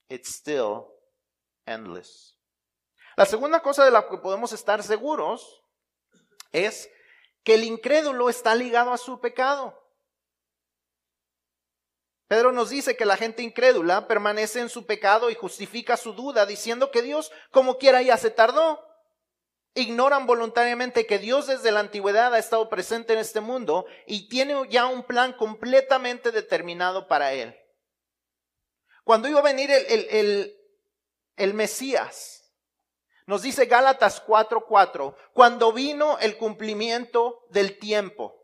It's 0.08 0.34
still 0.34 0.88
endless. 1.66 2.36
La 3.16 3.26
segunda 3.26 3.60
cosa 3.60 3.84
de 3.84 3.90
la 3.90 4.08
que 4.08 4.18
podemos 4.18 4.52
estar 4.52 4.82
seguros 4.82 5.62
es 6.50 6.90
que 7.44 7.54
el 7.54 7.64
incrédulo 7.64 8.28
está 8.28 8.54
ligado 8.54 8.92
a 8.92 8.98
su 8.98 9.20
pecado. 9.20 9.78
Pedro 12.28 12.52
nos 12.52 12.70
dice 12.70 12.96
que 12.96 13.04
la 13.04 13.18
gente 13.18 13.42
incrédula 13.42 14.08
permanece 14.08 14.60
en 14.60 14.70
su 14.70 14.86
pecado 14.86 15.28
y 15.28 15.34
justifica 15.34 15.98
su 15.98 16.14
duda 16.14 16.46
diciendo 16.46 16.90
que 16.90 17.02
Dios 17.02 17.30
como 17.50 17.76
quiera 17.76 18.00
ya 18.00 18.16
se 18.16 18.30
tardó. 18.30 18.82
Ignoran 19.74 20.26
voluntariamente 20.26 21.06
que 21.06 21.18
Dios 21.18 21.46
desde 21.46 21.72
la 21.72 21.80
antigüedad 21.80 22.34
ha 22.34 22.38
estado 22.38 22.68
presente 22.68 23.14
en 23.14 23.18
este 23.18 23.40
mundo 23.40 23.86
y 24.06 24.28
tiene 24.28 24.54
ya 24.68 24.86
un 24.86 25.04
plan 25.04 25.32
completamente 25.32 26.30
determinado 26.30 27.08
para 27.08 27.32
él. 27.32 27.56
Cuando 29.04 29.28
iba 29.28 29.40
a 29.40 29.42
venir 29.42 29.70
el, 29.70 30.54
el, 31.36 31.54
Mesías, 31.54 32.52
nos 33.26 33.42
dice 33.42 33.66
Gálatas 33.66 34.24
4:4, 34.24 35.16
cuando 35.32 35.72
vino 35.72 36.18
el 36.18 36.36
cumplimiento 36.36 37.46
del 37.50 37.78
tiempo. 37.78 38.38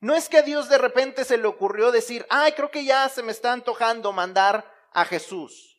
No 0.00 0.14
es 0.14 0.28
que 0.28 0.38
a 0.38 0.42
Dios 0.42 0.68
de 0.68 0.78
repente 0.78 1.24
se 1.24 1.36
le 1.36 1.46
ocurrió 1.46 1.92
decir, 1.92 2.26
ay, 2.30 2.52
creo 2.52 2.70
que 2.70 2.84
ya 2.84 3.08
se 3.10 3.22
me 3.22 3.32
está 3.32 3.52
antojando 3.52 4.12
mandar 4.12 4.70
a 4.92 5.04
Jesús. 5.04 5.69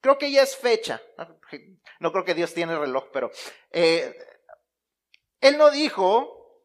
Creo 0.00 0.18
que 0.18 0.30
ya 0.30 0.42
es 0.42 0.56
fecha. 0.56 1.00
No 1.98 2.12
creo 2.12 2.24
que 2.24 2.34
Dios 2.34 2.54
tiene 2.54 2.78
reloj, 2.78 3.06
pero 3.12 3.30
eh, 3.70 4.16
Él 5.40 5.58
no 5.58 5.70
dijo, 5.70 6.62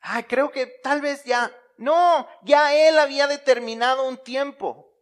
ay, 0.00 0.24
creo 0.24 0.50
que 0.50 0.66
tal 0.66 1.00
vez 1.00 1.24
ya. 1.24 1.54
No, 1.78 2.28
ya 2.42 2.74
Él 2.74 2.98
había 2.98 3.26
determinado 3.26 4.06
un 4.06 4.18
tiempo. 4.18 4.92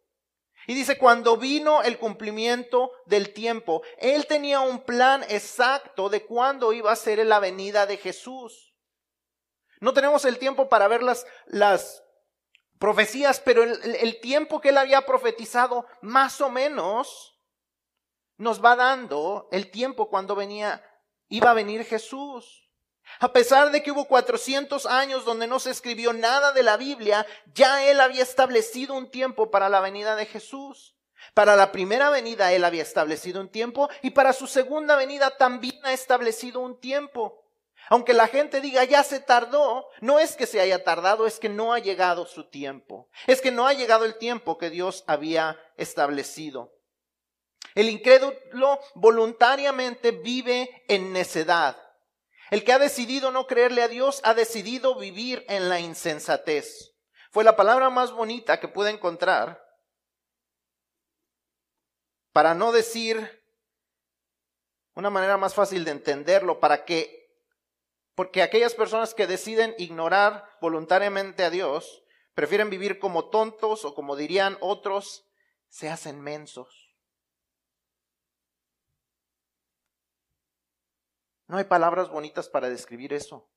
Y 0.67 0.75
dice, 0.75 0.99
cuando 0.99 1.37
vino 1.37 1.83
el 1.83 1.99
cumplimiento 1.99 2.93
del 3.07 3.33
tiempo, 3.33 3.83
Él 3.99 4.27
tenía 4.27 4.61
un 4.61 4.85
plan 4.85 5.25
exacto 5.29 6.09
de 6.09 6.25
cuándo 6.25 6.73
iba 6.73 6.93
a 6.93 6.97
ser 6.97 7.25
la 7.27 7.41
venida 7.41 7.87
de 7.87 7.97
Jesús. 7.97 8.73
No 9.81 9.93
tenemos 9.95 10.25
el 10.25 10.39
tiempo 10.39 10.69
para 10.69 10.87
ver 10.87 11.03
las, 11.03 11.27
las 11.47 12.05
profecías, 12.81 13.41
pero 13.41 13.63
el, 13.63 14.21
tiempo 14.21 14.59
que 14.59 14.71
Él 14.71 14.79
había 14.79 15.03
profetizado, 15.03 15.87
más 16.01 16.41
o 16.41 16.49
menos, 16.49 17.39
nos 18.39 18.65
va 18.65 18.75
dando 18.75 19.49
el 19.53 19.71
tiempo 19.71 20.09
cuando 20.09 20.35
venía, 20.35 20.83
iba 21.29 21.51
a 21.51 21.55
venir 21.55 21.85
Jesús. 21.85 22.71
A 23.19 23.35
pesar 23.35 23.71
de 23.71 23.83
que 23.83 23.91
hubo 23.91 24.07
400 24.07 24.87
años 24.87 25.27
donde 25.27 25.47
no 25.47 25.61
se 25.61 25.71
escribió 25.71 26.15
nada 26.15 26.53
de 26.53 26.63
la 26.63 26.79
Biblia, 26.79 27.27
ya 27.53 27.85
Él 27.85 28.01
había 28.01 28.23
establecido 28.23 28.95
un 28.95 29.11
tiempo 29.11 29.51
para 29.51 29.69
la 29.69 29.81
venida 29.81 30.17
de 30.17 30.25
Jesús. 30.25 30.97
Para 31.35 31.57
la 31.57 31.73
primera 31.73 32.09
venida 32.09 32.51
Él 32.55 32.65
había 32.65 32.83
establecido 32.83 33.43
un 33.43 33.51
tiempo 33.51 33.91
y 34.01 34.13
para 34.13 34.33
su 34.33 34.47
segunda 34.47 34.97
venida 34.97 35.37
también 35.37 35.79
ha 35.85 35.93
establecido 35.93 36.61
un 36.61 36.81
tiempo. 36.81 37.45
Aunque 37.91 38.15
la 38.15 38.29
gente 38.29 38.61
diga 38.61 38.85
ya 38.85 39.03
se 39.03 39.21
tardó, 39.21 39.89
no 40.01 40.19
es 40.21 40.37
que 40.37 40.47
se 40.47 40.61
haya 40.61 40.83
tardado, 40.85 41.27
es 41.27 41.39
que 41.39 41.49
no 41.49 41.75
ha 41.75 41.81
llegado 41.81 42.25
su 42.25 42.49
tiempo. 42.49 43.11
Es 43.27 43.41
que 43.41 43.51
no 43.51 43.67
ha 43.67 43.75
llegado 43.75 44.05
el 44.05 44.17
tiempo 44.17 44.57
que 44.57 44.71
Dios 44.71 45.05
había 45.09 45.61
establecido. 45.77 46.73
El 47.75 47.89
incrédulo 47.89 48.79
voluntariamente 48.95 50.13
vive 50.13 50.85
en 50.89 51.13
necedad. 51.13 51.77
El 52.51 52.65
que 52.65 52.73
ha 52.73 52.79
decidido 52.79 53.33
no 53.33 53.49
creerle 53.49 53.83
a 53.83 53.89
Dios 53.89 54.21
ha 54.23 54.35
decidido 54.35 54.95
vivir 54.95 55.45
en 55.49 55.69
la 55.69 55.81
insensatez. 55.81 56.95
Fue 57.33 57.43
la 57.43 57.57
palabra 57.57 57.91
más 57.91 58.13
bonita 58.13 58.61
que 58.61 58.69
pude 58.69 58.91
encontrar 58.91 59.61
para 62.33 62.55
no 62.55 62.71
decir 62.71 63.45
una 64.95 65.11
manera 65.11 65.37
más 65.37 65.55
fácil 65.55 65.85
de 65.85 65.93
entenderlo, 65.93 66.61
para 66.61 66.85
que, 66.85 67.20
porque 68.21 68.43
aquellas 68.43 68.75
personas 68.75 69.15
que 69.15 69.27
deciden 69.27 69.75
ignorar 69.79 70.47
voluntariamente 70.61 71.43
a 71.43 71.49
Dios, 71.49 72.05
prefieren 72.35 72.69
vivir 72.69 72.99
como 72.99 73.31
tontos 73.31 73.87
o 73.87 73.95
como 73.95 74.15
dirían 74.15 74.59
otros, 74.61 75.27
se 75.71 75.89
hacen 75.89 76.21
mensos. 76.21 76.95
No 81.47 81.57
hay 81.57 81.65
palabras 81.65 82.11
bonitas 82.11 82.51
para 82.51 82.69
describir 82.69 83.15
eso. 83.15 83.49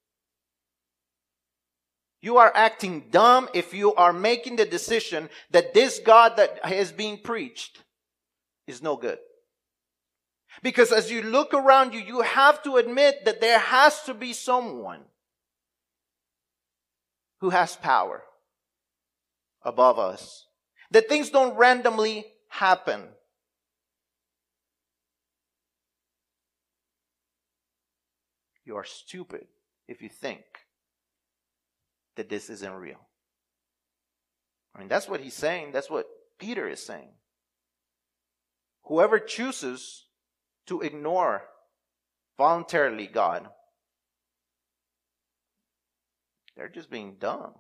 You 2.22 2.40
are 2.40 2.54
acting 2.56 3.12
dumb 3.12 3.50
if 3.54 3.74
you 3.74 3.94
are 3.98 4.14
making 4.14 4.56
the 4.56 4.66
decision 4.66 5.30
that 5.52 5.74
this 5.74 6.02
God 6.02 6.38
that 6.38 6.62
is 6.72 6.96
being 6.96 7.22
preached 7.22 7.84
is 8.66 8.82
no 8.82 8.96
good. 8.96 9.20
Because 10.62 10.92
as 10.92 11.12
you 11.12 11.22
look 11.22 11.54
around 11.54 11.94
you, 11.94 12.00
you 12.00 12.22
have 12.22 12.62
to 12.64 12.78
admit 12.78 13.26
that 13.26 13.42
there 13.42 13.60
has 13.60 14.04
to 14.04 14.14
be 14.14 14.34
someone 14.34 15.02
who 17.40 17.50
has 17.50 17.76
power 17.76 18.24
above 19.64 20.00
us. 20.00 20.46
That 20.92 21.10
things 21.10 21.30
don't 21.30 21.58
randomly 21.58 22.26
happen. 22.50 23.02
You 28.66 28.78
are 28.78 28.86
stupid 28.86 29.48
if 29.88 30.02
you 30.02 30.10
think 30.10 30.44
that 32.16 32.30
this 32.30 32.50
isn't 32.50 32.74
real. 32.74 33.08
I 34.76 34.80
mean, 34.80 34.88
that's 34.88 35.10
what 35.10 35.20
he's 35.20 35.34
saying. 35.34 35.72
That's 35.72 35.90
what 35.90 36.08
Peter 36.40 36.68
is 36.68 36.84
saying. 36.84 37.10
Whoever 38.84 39.20
chooses 39.20 40.03
to 40.68 40.82
ignore 40.82 41.44
voluntarily 42.38 43.08
God, 43.08 43.50
they're 46.56 46.70
just 46.70 46.90
being 46.90 47.16
dumb. 47.20 47.54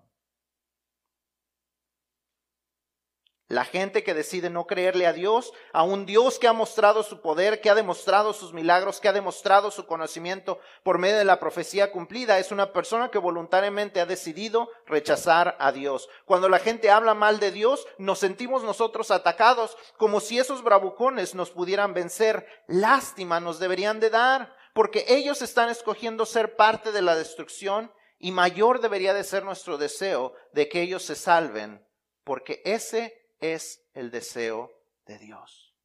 La 3.53 3.65
gente 3.65 4.03
que 4.03 4.15
decide 4.15 4.49
no 4.49 4.65
creerle 4.65 5.05
a 5.05 5.13
Dios, 5.13 5.53
a 5.73 5.83
un 5.83 6.07
Dios 6.07 6.39
que 6.39 6.47
ha 6.47 6.53
mostrado 6.53 7.03
su 7.03 7.21
poder, 7.21 7.61
que 7.61 7.69
ha 7.69 7.75
demostrado 7.75 8.33
sus 8.33 8.51
milagros, 8.51 8.99
que 8.99 9.09
ha 9.09 9.13
demostrado 9.13 9.69
su 9.69 9.85
conocimiento 9.85 10.59
por 10.81 10.97
medio 10.97 11.19
de 11.19 11.23
la 11.23 11.39
profecía 11.39 11.91
cumplida, 11.91 12.39
es 12.39 12.51
una 12.51 12.73
persona 12.73 13.11
que 13.11 13.19
voluntariamente 13.19 14.01
ha 14.01 14.07
decidido 14.07 14.69
rechazar 14.87 15.55
a 15.59 15.71
Dios. 15.71 16.09
Cuando 16.25 16.49
la 16.49 16.57
gente 16.57 16.89
habla 16.89 17.13
mal 17.13 17.39
de 17.39 17.51
Dios, 17.51 17.85
nos 17.99 18.17
sentimos 18.17 18.63
nosotros 18.63 19.11
atacados, 19.11 19.77
como 19.97 20.19
si 20.19 20.39
esos 20.39 20.63
bravucones 20.63 21.35
nos 21.35 21.51
pudieran 21.51 21.93
vencer. 21.93 22.47
Lástima 22.65 23.39
nos 23.39 23.59
deberían 23.59 23.99
de 23.99 24.09
dar, 24.09 24.55
porque 24.73 25.05
ellos 25.09 25.43
están 25.43 25.69
escogiendo 25.69 26.25
ser 26.25 26.55
parte 26.55 26.91
de 26.91 27.03
la 27.03 27.15
destrucción 27.15 27.93
y 28.17 28.31
mayor 28.31 28.81
debería 28.81 29.13
de 29.13 29.23
ser 29.23 29.43
nuestro 29.43 29.77
deseo 29.77 30.33
de 30.53 30.69
que 30.69 30.81
ellos 30.81 31.03
se 31.03 31.13
salven, 31.13 31.87
porque 32.23 32.63
ese 32.65 33.22
es 33.43 33.85
el 33.93 34.09
deseo 34.09 34.71
de 35.05 35.19
Dios. 35.19 35.75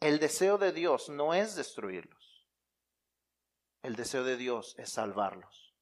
El 0.00 0.18
deseo 0.18 0.58
de 0.58 0.72
Dios 0.72 1.08
no 1.08 1.32
es 1.32 1.54
destruirlos. 1.54 2.48
El 3.82 3.94
deseo 3.94 4.24
de 4.24 4.36
Dios 4.36 4.74
es 4.78 4.90
salvarlos. 4.90 5.74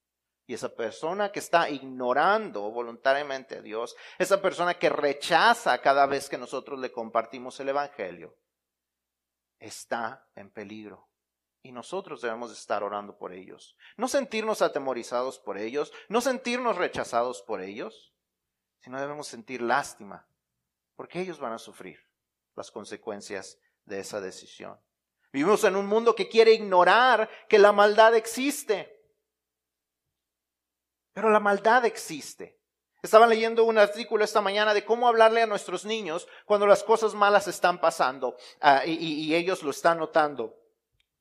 Y 0.47 0.53
esa 0.53 0.69
persona 0.69 1.33
que 1.33 1.39
está 1.39 1.71
ignorando 1.71 2.71
voluntariamente 2.71 3.57
a 3.57 3.63
Dios, 3.63 3.97
esa 4.19 4.43
persona 4.43 4.75
que 4.75 4.91
rechaza 4.91 5.81
cada 5.81 6.05
vez 6.05 6.29
que 6.29 6.37
nosotros 6.37 6.79
le 6.79 6.93
compartimos 6.93 7.59
el 7.61 7.71
Evangelio, 7.71 8.37
está 9.59 10.29
en 10.35 10.51
peligro. 10.51 11.09
Y 11.63 11.73
nosotros 11.73 12.21
debemos 12.21 12.53
estar 12.53 12.83
orando 12.83 13.17
por 13.17 13.33
ellos. 13.33 13.77
No 13.97 14.07
sentirnos 14.07 14.61
atemorizados 14.61 15.39
por 15.39 15.57
ellos, 15.57 15.93
no 16.09 16.21
sentirnos 16.21 16.77
rechazados 16.77 17.43
por 17.43 17.63
ellos, 17.63 18.13
sino 18.81 19.01
debemos 19.01 19.29
sentir 19.29 19.63
lástima 19.63 20.30
porque 21.01 21.23
ellos 21.23 21.39
van 21.39 21.55
a 21.55 21.59
sufrir 21.59 21.99
las 22.55 22.71
consecuencias 22.71 23.59
de 23.87 24.01
esa 24.01 24.21
decisión. 24.21 24.79
Vivimos 25.33 25.65
en 25.65 25.75
un 25.75 25.87
mundo 25.87 26.15
que 26.15 26.29
quiere 26.29 26.53
ignorar 26.53 27.31
que 27.49 27.59
la 27.59 27.73
maldad 27.73 28.15
existe. 28.15 29.03
Pero 31.15 31.31
la 31.31 31.41
maldad 31.41 31.87
existe. 31.87 32.61
Estaba 33.01 33.27
leyendo 33.27 33.65
un 33.65 33.79
artículo 33.79 34.25
esta 34.25 34.43
mañana 34.43 34.75
de 34.75 34.85
cómo 34.85 35.09
hablarle 35.09 35.41
a 35.41 35.47
nuestros 35.47 35.87
niños 35.87 36.29
cuando 36.45 36.67
las 36.67 36.85
cosas 36.85 37.15
malas 37.15 37.49
están 37.49 37.81
pasando 37.81 38.37
ah, 38.61 38.83
y, 38.85 39.35
ellos 39.35 39.63
lo 39.63 39.71
están 39.71 39.97
notando 39.97 40.55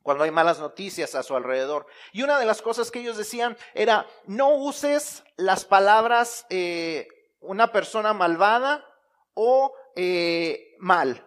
cuando 0.04 0.26
hay 0.26 0.32
malas 0.32 0.60
noticias 0.60 1.16
a 1.16 1.24
su 1.24 1.38
alrededor. 1.38 1.86
Y 2.12 2.24
una 2.24 2.38
de 2.38 2.46
las 2.46 2.62
cosas 2.62 2.92
que 2.92 3.00
ellos 3.00 3.16
decían 3.16 3.56
era, 3.74 4.06
no 4.26 4.56
uses 4.56 5.24
las 5.38 5.64
palabras 5.64 6.46
eh, 6.50 7.08
una 7.40 7.72
persona 7.72 8.12
malvada 8.12 8.86
o 9.42 9.74
eh, 9.96 10.76
mal. 10.80 11.26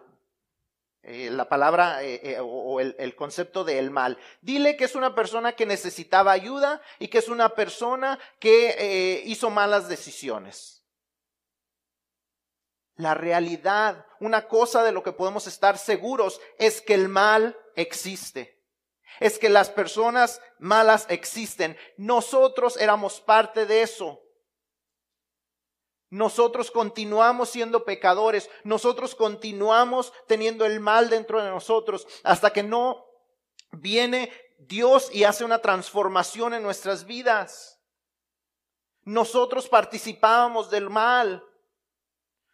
Eh, 1.01 1.31
la 1.31 1.49
palabra 1.49 2.03
eh, 2.03 2.37
o 2.39 2.79
el, 2.79 2.95
el, 2.99 3.15
concepto 3.15 3.63
de 3.63 3.79
el 3.79 3.89
mal. 3.89 4.19
Dile 4.41 4.77
que 4.77 4.85
es 4.85 4.93
una 4.93 5.15
persona 5.15 5.53
que 5.53 5.65
necesitaba 5.65 6.31
ayuda 6.31 6.79
y 6.99 7.07
que 7.07 7.17
es 7.17 7.27
una 7.27 7.49
persona 7.49 8.19
que 8.39 9.23
hizo 9.25 9.49
malas 9.49 9.89
decisiones. 9.89 10.85
La 12.95 13.15
realidad, 13.15 14.05
una 14.19 14.47
cosa 14.47 14.83
de 14.83 14.91
lo 14.91 15.01
que 15.01 15.11
podemos 15.11 15.47
estar 15.47 15.79
seguros 15.79 16.39
es 16.59 16.81
que 16.81 16.93
el 16.93 17.09
mal 17.09 17.57
existe. 17.75 18.63
Es 19.19 19.39
que 19.39 19.49
las 19.49 19.71
personas 19.71 20.39
malas 20.59 21.07
existen. 21.09 21.75
Nosotros 21.97 22.77
éramos 22.77 23.19
parte 23.19 23.65
de 23.65 23.81
eso. 23.81 24.22
Nosotros 26.13 26.69
continuamos 26.69 27.49
siendo 27.49 27.85
pecadores, 27.85 28.47
nosotros 28.63 29.15
continuamos 29.15 30.13
teniendo 30.27 30.63
el 30.63 30.79
mal 30.79 31.09
dentro 31.09 31.41
de 31.41 31.49
nosotros 31.49 32.07
hasta 32.21 32.53
que 32.53 32.61
no 32.61 33.03
viene 33.71 34.31
Dios 34.59 35.09
y 35.11 35.23
hace 35.23 35.43
una 35.43 35.57
transformación 35.57 36.53
en 36.53 36.61
nuestras 36.61 37.05
vidas. 37.05 37.79
Nosotros 39.01 39.67
participábamos 39.67 40.69
del 40.69 40.87
mal. 40.87 41.43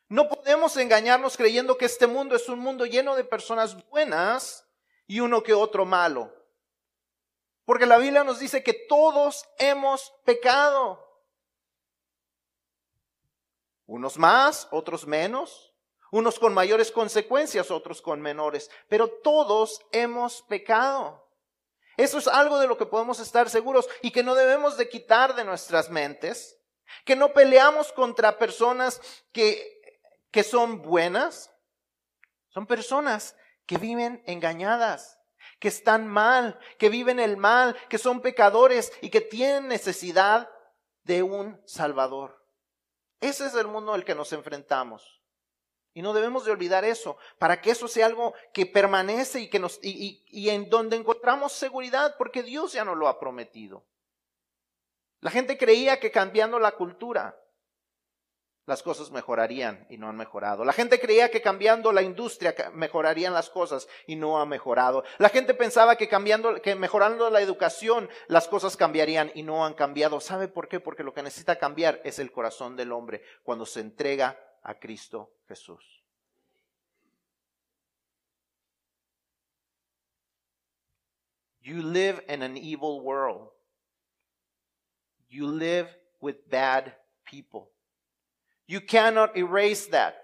No 0.07 0.29
podemos 0.29 0.77
engañarnos 0.77 1.35
creyendo 1.35 1.77
que 1.77 1.83
este 1.83 2.07
mundo 2.07 2.37
es 2.37 2.47
un 2.47 2.59
mundo 2.59 2.85
lleno 2.85 3.13
de 3.17 3.25
personas 3.25 3.85
buenas 3.89 4.65
y 5.05 5.19
uno 5.19 5.43
que 5.43 5.53
otro 5.53 5.83
malo. 5.83 6.33
Porque 7.65 7.85
la 7.85 7.97
Biblia 7.97 8.23
nos 8.23 8.39
dice 8.39 8.63
que 8.63 8.71
todos 8.87 9.43
hemos 9.57 10.13
pecado. 10.23 11.08
Unos 13.89 14.19
más, 14.19 14.67
otros 14.69 15.07
menos. 15.07 15.73
Unos 16.11 16.37
con 16.37 16.53
mayores 16.53 16.91
consecuencias, 16.91 17.71
otros 17.71 18.03
con 18.03 18.21
menores. 18.21 18.69
Pero 18.87 19.09
todos 19.09 19.81
hemos 19.91 20.43
pecado. 20.43 21.27
Eso 21.97 22.19
es 22.19 22.27
algo 22.27 22.59
de 22.59 22.67
lo 22.67 22.77
que 22.77 22.85
podemos 22.85 23.19
estar 23.19 23.49
seguros 23.49 23.89
y 24.03 24.11
que 24.11 24.21
no 24.21 24.35
debemos 24.35 24.77
de 24.77 24.89
quitar 24.89 25.35
de 25.35 25.43
nuestras 25.43 25.89
mentes. 25.89 26.55
Que 27.03 27.15
no 27.15 27.33
peleamos 27.33 27.91
contra 27.91 28.37
personas 28.37 29.01
que, 29.31 29.81
que 30.29 30.43
son 30.43 30.83
buenas. 30.83 31.51
Son 32.49 32.67
personas 32.67 33.35
que 33.65 33.77
viven 33.77 34.23
engañadas, 34.27 35.19
que 35.59 35.67
están 35.67 36.07
mal, 36.07 36.59
que 36.77 36.89
viven 36.89 37.19
el 37.19 37.37
mal, 37.37 37.75
que 37.89 37.97
son 37.97 38.21
pecadores 38.21 38.91
y 39.01 39.09
que 39.09 39.21
tienen 39.21 39.67
necesidad 39.67 40.47
de 41.03 41.23
un 41.23 41.59
Salvador. 41.65 42.38
Ese 43.21 43.45
es 43.47 43.55
el 43.55 43.67
mundo 43.67 43.93
al 43.93 44.05
que 44.05 44.15
nos 44.15 44.31
enfrentamos. 44.33 45.21
Y 45.93 46.01
no 46.01 46.13
debemos 46.13 46.45
de 46.45 46.51
olvidar 46.51 46.85
eso, 46.85 47.17
para 47.39 47.61
que 47.61 47.71
eso 47.71 47.87
sea 47.87 48.05
algo 48.05 48.33
que 48.53 48.65
permanece 48.65 49.41
y, 49.41 49.49
que 49.49 49.59
nos, 49.59 49.79
y, 49.81 50.23
y 50.27 50.49
en 50.49 50.69
donde 50.69 50.95
encontramos 50.95 51.51
seguridad, 51.51 52.15
porque 52.17 52.43
Dios 52.43 52.73
ya 52.73 52.85
nos 52.85 52.95
lo 52.95 53.07
ha 53.07 53.19
prometido. 53.19 53.83
La 55.19 55.31
gente 55.31 55.57
creía 55.57 55.99
que 55.99 56.11
cambiando 56.11 56.59
la 56.59 56.73
cultura, 56.73 57.37
las 58.69 58.83
cosas 58.83 59.09
mejorarían 59.09 59.87
y 59.89 59.97
no 59.97 60.07
han 60.07 60.15
mejorado. 60.15 60.63
La 60.63 60.73
gente 60.73 60.99
creía 60.99 61.31
que 61.31 61.41
cambiando 61.41 61.91
la 61.91 62.03
industria 62.03 62.53
mejorarían 62.71 63.33
las 63.33 63.49
cosas 63.49 63.87
y 64.05 64.15
no 64.15 64.39
ha 64.39 64.45
mejorado. 64.45 65.03
La 65.17 65.29
gente 65.29 65.55
pensaba 65.55 65.95
que 65.95 66.07
cambiando, 66.07 66.61
que 66.61 66.75
mejorando 66.75 67.31
la 67.31 67.41
educación 67.41 68.07
las 68.27 68.47
cosas 68.47 68.77
cambiarían 68.77 69.31
y 69.33 69.41
no 69.41 69.65
han 69.65 69.73
cambiado. 69.73 70.21
¿Sabe 70.21 70.47
por 70.47 70.67
qué? 70.67 70.79
Porque 70.79 71.03
lo 71.03 71.15
que 71.15 71.23
necesita 71.23 71.57
cambiar 71.57 71.99
es 72.03 72.19
el 72.19 72.31
corazón 72.31 72.75
del 72.75 72.91
hombre 72.91 73.23
cuando 73.41 73.65
se 73.65 73.79
entrega 73.79 74.39
a 74.61 74.75
Cristo 74.75 75.31
Jesús. 75.47 76.03
You 81.61 81.81
live 81.81 82.23
in 82.29 82.43
an 82.43 82.55
evil 82.55 83.01
world. 83.01 83.49
You 85.27 85.47
live 85.47 85.89
with 86.21 86.35
bad 86.49 86.93
people. 87.25 87.71
You 88.69 88.81
cannot 88.81 89.35
erase 89.35 89.87
that. 89.87 90.15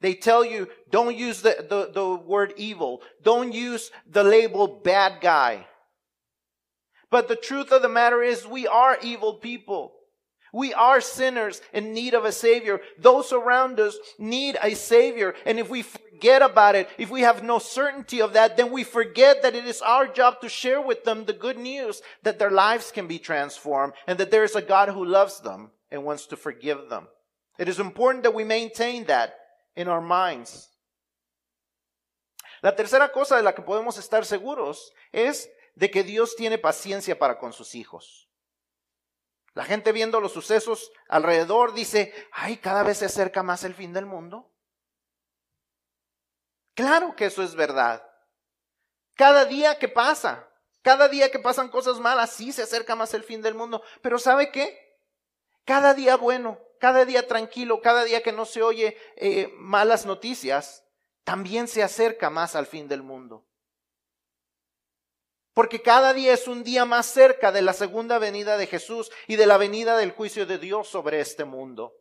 They 0.00 0.14
tell 0.14 0.44
you, 0.44 0.66
don't 0.90 1.16
use 1.16 1.40
the, 1.40 1.64
the, 1.68 1.92
the, 1.94 2.16
word 2.16 2.52
evil. 2.56 3.00
Don't 3.22 3.52
use 3.52 3.92
the 4.10 4.24
label 4.24 4.66
bad 4.66 5.20
guy. 5.20 5.68
But 7.08 7.28
the 7.28 7.36
truth 7.36 7.70
of 7.70 7.82
the 7.82 7.88
matter 7.88 8.24
is 8.24 8.44
we 8.44 8.66
are 8.66 8.98
evil 9.00 9.34
people. 9.34 9.92
We 10.52 10.74
are 10.74 11.00
sinners 11.00 11.60
in 11.72 11.94
need 11.94 12.14
of 12.14 12.24
a 12.24 12.32
savior. 12.32 12.80
Those 12.98 13.32
around 13.32 13.78
us 13.78 13.96
need 14.18 14.58
a 14.60 14.74
savior. 14.74 15.36
And 15.44 15.60
if 15.60 15.70
we 15.70 15.82
forget 15.82 16.42
about 16.42 16.74
it, 16.74 16.88
if 16.98 17.08
we 17.08 17.20
have 17.20 17.44
no 17.44 17.60
certainty 17.60 18.20
of 18.20 18.32
that, 18.32 18.56
then 18.56 18.72
we 18.72 18.82
forget 18.82 19.42
that 19.42 19.54
it 19.54 19.64
is 19.64 19.80
our 19.80 20.08
job 20.08 20.40
to 20.40 20.48
share 20.48 20.80
with 20.80 21.04
them 21.04 21.24
the 21.24 21.32
good 21.32 21.56
news 21.56 22.02
that 22.24 22.40
their 22.40 22.50
lives 22.50 22.90
can 22.90 23.06
be 23.06 23.20
transformed 23.20 23.92
and 24.08 24.18
that 24.18 24.32
there 24.32 24.42
is 24.42 24.56
a 24.56 24.60
God 24.60 24.88
who 24.88 25.04
loves 25.04 25.38
them 25.38 25.70
and 25.90 26.04
wants 26.04 26.26
to 26.28 26.36
forgive 26.36 26.88
them. 26.88 27.08
It 27.58 27.68
is 27.68 27.78
important 27.78 28.24
that 28.24 28.34
we 28.34 28.44
maintain 28.44 29.06
that 29.06 29.34
in 29.74 29.88
our 29.88 30.00
minds. 30.00 30.70
La 32.62 32.74
tercera 32.74 33.12
cosa 33.12 33.36
de 33.36 33.42
la 33.42 33.54
que 33.54 33.62
podemos 33.62 33.98
estar 33.98 34.24
seguros 34.24 34.92
es 35.12 35.48
de 35.74 35.90
que 35.90 36.02
Dios 36.02 36.36
tiene 36.36 36.58
paciencia 36.58 37.18
para 37.18 37.38
con 37.38 37.52
sus 37.52 37.74
hijos. 37.74 38.28
La 39.54 39.64
gente 39.64 39.92
viendo 39.92 40.20
los 40.20 40.32
sucesos 40.32 40.90
alrededor 41.08 41.72
dice, 41.72 42.12
ay, 42.32 42.58
cada 42.58 42.82
vez 42.82 42.98
se 42.98 43.06
acerca 43.06 43.42
más 43.42 43.64
el 43.64 43.74
fin 43.74 43.92
del 43.92 44.04
mundo. 44.04 44.52
Claro 46.74 47.16
que 47.16 47.26
eso 47.26 47.42
es 47.42 47.54
verdad. 47.54 48.06
Cada 49.14 49.46
día 49.46 49.78
que 49.78 49.88
pasa, 49.88 50.46
cada 50.82 51.08
día 51.08 51.30
que 51.30 51.38
pasan 51.38 51.70
cosas 51.70 51.98
malas, 51.98 52.30
sí 52.30 52.52
se 52.52 52.62
acerca 52.62 52.94
más 52.94 53.14
el 53.14 53.24
fin 53.24 53.40
del 53.40 53.54
mundo. 53.54 53.82
Pero 54.02 54.18
¿sabe 54.18 54.52
qué? 54.52 54.85
Cada 55.66 55.94
día 55.94 56.16
bueno, 56.16 56.60
cada 56.78 57.04
día 57.04 57.26
tranquilo, 57.26 57.82
cada 57.82 58.04
día 58.04 58.22
que 58.22 58.32
no 58.32 58.46
se 58.46 58.62
oye 58.62 58.96
eh, 59.16 59.52
malas 59.56 60.06
noticias, 60.06 60.84
también 61.24 61.66
se 61.66 61.82
acerca 61.82 62.30
más 62.30 62.54
al 62.54 62.66
fin 62.66 62.86
del 62.86 63.02
mundo. 63.02 63.44
Porque 65.52 65.82
cada 65.82 66.14
día 66.14 66.34
es 66.34 66.46
un 66.46 66.62
día 66.62 66.84
más 66.84 67.06
cerca 67.06 67.50
de 67.50 67.62
la 67.62 67.72
segunda 67.72 68.20
venida 68.20 68.56
de 68.56 68.68
Jesús 68.68 69.10
y 69.26 69.34
de 69.34 69.46
la 69.46 69.56
venida 69.56 69.96
del 69.96 70.12
juicio 70.12 70.46
de 70.46 70.58
Dios 70.58 70.86
sobre 70.86 71.18
este 71.18 71.44
mundo. 71.44 71.94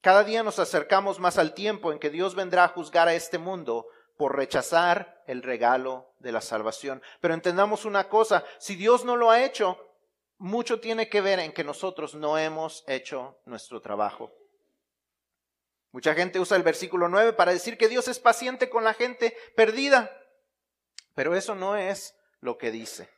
Cada 0.00 0.24
día 0.24 0.42
nos 0.42 0.58
acercamos 0.58 1.18
más 1.18 1.36
al 1.36 1.52
tiempo 1.52 1.92
en 1.92 1.98
que 1.98 2.08
Dios 2.08 2.34
vendrá 2.34 2.64
a 2.64 2.68
juzgar 2.68 3.06
a 3.06 3.14
este 3.14 3.36
mundo 3.36 3.86
por 4.20 4.36
rechazar 4.36 5.22
el 5.26 5.42
regalo 5.42 6.12
de 6.18 6.30
la 6.30 6.42
salvación. 6.42 7.00
Pero 7.22 7.32
entendamos 7.32 7.86
una 7.86 8.10
cosa, 8.10 8.44
si 8.58 8.74
Dios 8.74 9.02
no 9.02 9.16
lo 9.16 9.30
ha 9.30 9.42
hecho, 9.42 9.78
mucho 10.36 10.78
tiene 10.78 11.08
que 11.08 11.22
ver 11.22 11.38
en 11.38 11.54
que 11.54 11.64
nosotros 11.64 12.14
no 12.14 12.36
hemos 12.36 12.84
hecho 12.86 13.38
nuestro 13.46 13.80
trabajo. 13.80 14.30
Mucha 15.90 16.14
gente 16.14 16.38
usa 16.38 16.58
el 16.58 16.62
versículo 16.62 17.08
9 17.08 17.32
para 17.32 17.52
decir 17.52 17.78
que 17.78 17.88
Dios 17.88 18.08
es 18.08 18.18
paciente 18.18 18.68
con 18.68 18.84
la 18.84 18.92
gente 18.92 19.34
perdida, 19.56 20.14
pero 21.14 21.34
eso 21.34 21.54
no 21.54 21.74
es 21.76 22.14
lo 22.42 22.58
que 22.58 22.70
dice. 22.70 23.08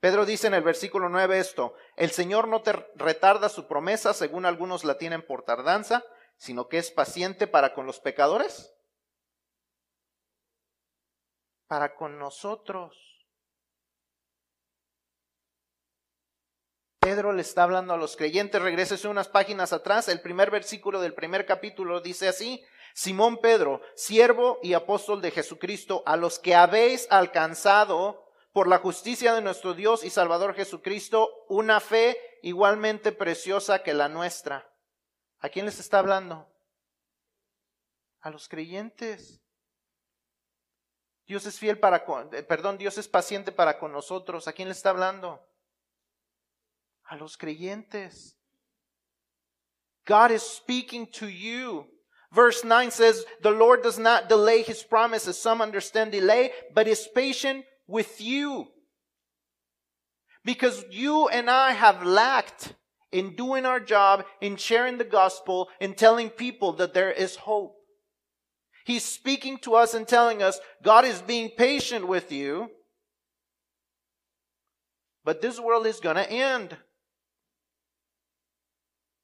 Pedro 0.00 0.24
dice 0.24 0.46
en 0.46 0.54
el 0.54 0.62
versículo 0.62 1.10
9 1.10 1.38
esto, 1.38 1.74
el 1.96 2.12
Señor 2.12 2.48
no 2.48 2.62
te 2.62 2.72
retarda 2.94 3.50
su 3.50 3.66
promesa, 3.66 4.14
según 4.14 4.46
algunos 4.46 4.84
la 4.84 4.96
tienen 4.96 5.20
por 5.20 5.42
tardanza, 5.42 6.02
sino 6.38 6.66
que 6.66 6.78
es 6.78 6.90
paciente 6.90 7.46
para 7.46 7.74
con 7.74 7.84
los 7.84 8.00
pecadores 8.00 8.72
para 11.68 11.94
con 11.94 12.18
nosotros. 12.18 12.96
Pedro 16.98 17.32
le 17.32 17.42
está 17.42 17.62
hablando 17.62 17.94
a 17.94 17.96
los 17.96 18.16
creyentes, 18.16 18.60
regrese 18.60 19.06
unas 19.06 19.28
páginas 19.28 19.72
atrás, 19.72 20.08
el 20.08 20.20
primer 20.20 20.50
versículo 20.50 21.00
del 21.00 21.14
primer 21.14 21.46
capítulo 21.46 22.00
dice 22.00 22.28
así, 22.28 22.64
Simón 22.94 23.38
Pedro, 23.38 23.80
siervo 23.94 24.58
y 24.62 24.74
apóstol 24.74 25.22
de 25.22 25.30
Jesucristo, 25.30 26.02
a 26.04 26.16
los 26.16 26.38
que 26.38 26.54
habéis 26.54 27.06
alcanzado 27.10 28.26
por 28.52 28.66
la 28.66 28.78
justicia 28.78 29.34
de 29.34 29.40
nuestro 29.40 29.74
Dios 29.74 30.02
y 30.04 30.10
Salvador 30.10 30.54
Jesucristo 30.54 31.30
una 31.48 31.80
fe 31.80 32.18
igualmente 32.42 33.12
preciosa 33.12 33.82
que 33.82 33.94
la 33.94 34.08
nuestra. 34.08 34.68
¿A 35.38 35.48
quién 35.48 35.66
les 35.66 35.78
está 35.78 36.00
hablando? 36.00 36.52
A 38.20 38.30
los 38.30 38.48
creyentes. 38.48 39.40
Dios 41.28 41.44
es 41.44 41.58
fiel 41.58 41.78
para 41.78 42.06
con, 42.06 42.34
eh, 42.34 42.42
perdón, 42.42 42.78
Dios 42.78 42.96
es 42.96 43.06
paciente 43.06 43.52
para 43.52 43.78
con 43.78 43.92
nosotros. 43.92 44.48
¿A 44.48 44.52
quién 44.54 44.68
le 44.68 44.72
está 44.72 44.90
hablando? 44.90 45.46
A 47.04 47.16
los 47.16 47.36
creyentes. 47.36 48.34
God 50.06 50.30
is 50.30 50.42
speaking 50.42 51.06
to 51.12 51.26
you. 51.26 51.86
Verse 52.32 52.64
9 52.64 52.90
says, 52.90 53.26
The 53.42 53.50
Lord 53.50 53.82
does 53.82 53.98
not 53.98 54.30
delay 54.30 54.62
his 54.62 54.82
promise 54.82 55.28
as 55.28 55.38
some 55.38 55.60
understand 55.60 56.12
delay, 56.12 56.50
but 56.74 56.88
is 56.88 57.06
patient 57.14 57.66
with 57.86 58.20
you. 58.22 58.68
Because 60.44 60.82
you 60.90 61.28
and 61.28 61.50
I 61.50 61.72
have 61.72 62.06
lacked 62.06 62.74
in 63.12 63.36
doing 63.36 63.66
our 63.66 63.80
job, 63.80 64.24
in 64.40 64.56
sharing 64.56 64.96
the 64.96 65.04
gospel, 65.04 65.68
in 65.78 65.94
telling 65.94 66.30
people 66.30 66.72
that 66.74 66.94
there 66.94 67.12
is 67.12 67.36
hope. 67.36 67.77
He's 68.88 69.04
speaking 69.04 69.58
to 69.58 69.74
us 69.74 69.92
and 69.92 70.08
telling 70.08 70.42
us, 70.42 70.58
God 70.82 71.04
is 71.04 71.20
being 71.20 71.50
patient 71.50 72.08
with 72.08 72.32
you, 72.32 72.70
but 75.22 75.42
this 75.42 75.60
world 75.60 75.86
is 75.86 76.00
going 76.00 76.16
to 76.16 76.26
end. 76.30 76.74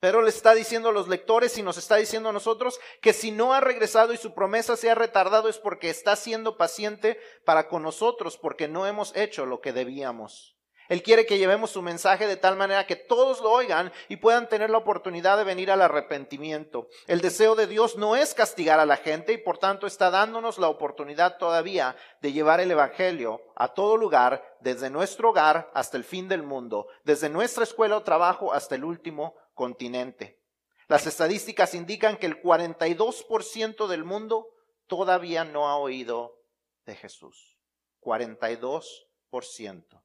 Pero 0.01 0.21
le 0.21 0.29
está 0.29 0.55
diciendo 0.55 0.91
a 0.91 0.93
los 0.93 1.09
lectores 1.09 1.57
y 1.57 1.63
nos 1.63 1.79
está 1.79 1.97
diciendo 1.97 2.29
a 2.29 2.33
nosotros 2.35 2.79
que 3.01 3.15
si 3.15 3.31
no 3.31 3.55
ha 3.55 3.61
regresado 3.63 4.13
y 4.13 4.19
su 4.19 4.35
promesa 4.35 4.77
se 4.77 4.91
ha 4.91 4.95
retardado 4.95 5.49
es 5.49 5.57
porque 5.57 5.89
está 5.89 6.15
siendo 6.15 6.59
paciente 6.59 7.19
para 7.47 7.67
con 7.67 7.83
nosotros, 7.83 8.37
porque 8.37 8.69
no 8.69 8.87
hemos 8.87 9.17
hecho 9.17 9.47
lo 9.47 9.63
que 9.63 9.73
debíamos. 9.73 10.59
Él 10.89 11.03
quiere 11.03 11.25
que 11.25 11.39
llevemos 11.39 11.71
su 11.71 11.81
mensaje 11.81 12.27
de 12.27 12.37
tal 12.37 12.57
manera 12.57 12.87
que 12.87 12.97
todos 12.97 13.41
lo 13.41 13.51
oigan 13.51 13.93
y 14.09 14.17
puedan 14.17 14.49
tener 14.49 14.71
la 14.71 14.79
oportunidad 14.79 15.39
de 15.39 15.45
venir 15.45 15.71
al 15.71 15.81
arrepentimiento. 15.81 16.89
El 17.07 17.21
deseo 17.21 17.55
de 17.55 17.67
Dios 17.67 17.97
no 17.97 18.17
es 18.17 18.35
castigar 18.35 18.81
a 18.81 18.87
la 18.87 18.97
gente 18.97 19.33
y 19.33 19.39
por 19.39 19.59
tanto 19.59 19.87
está 19.87 20.11
dándonos 20.11 20.59
la 20.59 20.69
oportunidad 20.69 21.39
todavía 21.39 21.97
de 22.21 22.33
llevar 22.33 22.61
el 22.61 22.71
Evangelio 22.71 23.41
a 23.57 23.73
todo 23.73 23.97
lugar, 23.97 24.57
desde 24.61 24.91
nuestro 24.91 25.31
hogar 25.31 25.71
hasta 25.75 25.97
el 25.97 26.05
fin 26.05 26.29
del 26.29 26.43
mundo, 26.43 26.89
desde 27.05 27.29
nuestra 27.29 27.65
escuela 27.65 27.97
o 27.97 28.03
trabajo 28.03 28.53
hasta 28.53 28.75
el 28.75 28.85
último 28.85 29.35
continente. 29.55 30.41
Las 30.89 31.07
estadísticas 31.07 31.75
indican 31.75 32.19
que 32.19 32.27
el 32.27 32.43
42% 32.43 33.87
del 33.87 34.05
mundo 34.05 34.49
todavía 34.87 35.45
no 35.45 35.69
ha 35.69 35.77
oído 35.77 36.43
de 36.85 36.95
Jesús. 36.95 37.57
42% 38.01 40.05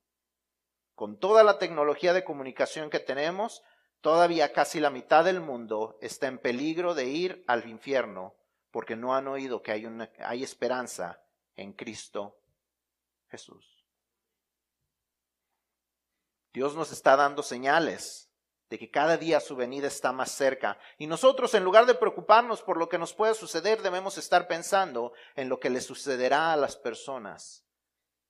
con 0.99 1.17
toda 1.17 1.45
la 1.45 1.59
tecnología 1.59 2.11
de 2.11 2.25
comunicación 2.25 2.89
que 2.89 2.99
tenemos, 2.99 3.63
todavía 4.01 4.51
casi 4.51 4.81
la 4.81 4.89
mitad 4.89 5.23
del 5.23 5.39
mundo 5.39 5.97
está 6.01 6.27
en 6.27 6.39
peligro 6.39 6.93
de 6.93 7.05
ir 7.05 7.41
al 7.47 7.69
infierno 7.69 8.35
porque 8.69 8.97
no 8.97 9.15
han 9.15 9.29
oído 9.29 9.63
que 9.63 9.71
hay, 9.71 10.43
esperanza 10.43 11.23
en 11.55 11.71
Cristo 11.71 12.37
Jesús. 13.29 13.85
Dios 16.51 16.75
nos 16.75 16.91
está 16.91 17.15
dando 17.15 17.43
señales 17.43 18.29
de 18.69 18.77
que 18.77 18.91
cada 18.91 19.15
día 19.15 19.39
su 19.39 19.55
venida 19.55 19.87
está 19.87 20.11
más 20.11 20.31
cerca. 20.31 20.77
Y 20.97 21.07
nosotros, 21.07 21.53
en 21.53 21.63
lugar 21.63 21.85
de 21.85 21.95
preocuparnos 21.95 22.61
por 22.61 22.75
lo 22.75 22.89
que 22.89 22.97
nos 22.97 23.13
pueda 23.13 23.35
suceder, 23.35 23.81
debemos 23.81 24.17
estar 24.17 24.49
pensando 24.49 25.13
en 25.37 25.47
lo 25.47 25.61
que 25.61 25.69
le 25.69 25.79
sucederá 25.79 26.51
a 26.51 26.57
las 26.57 26.75
personas 26.75 27.63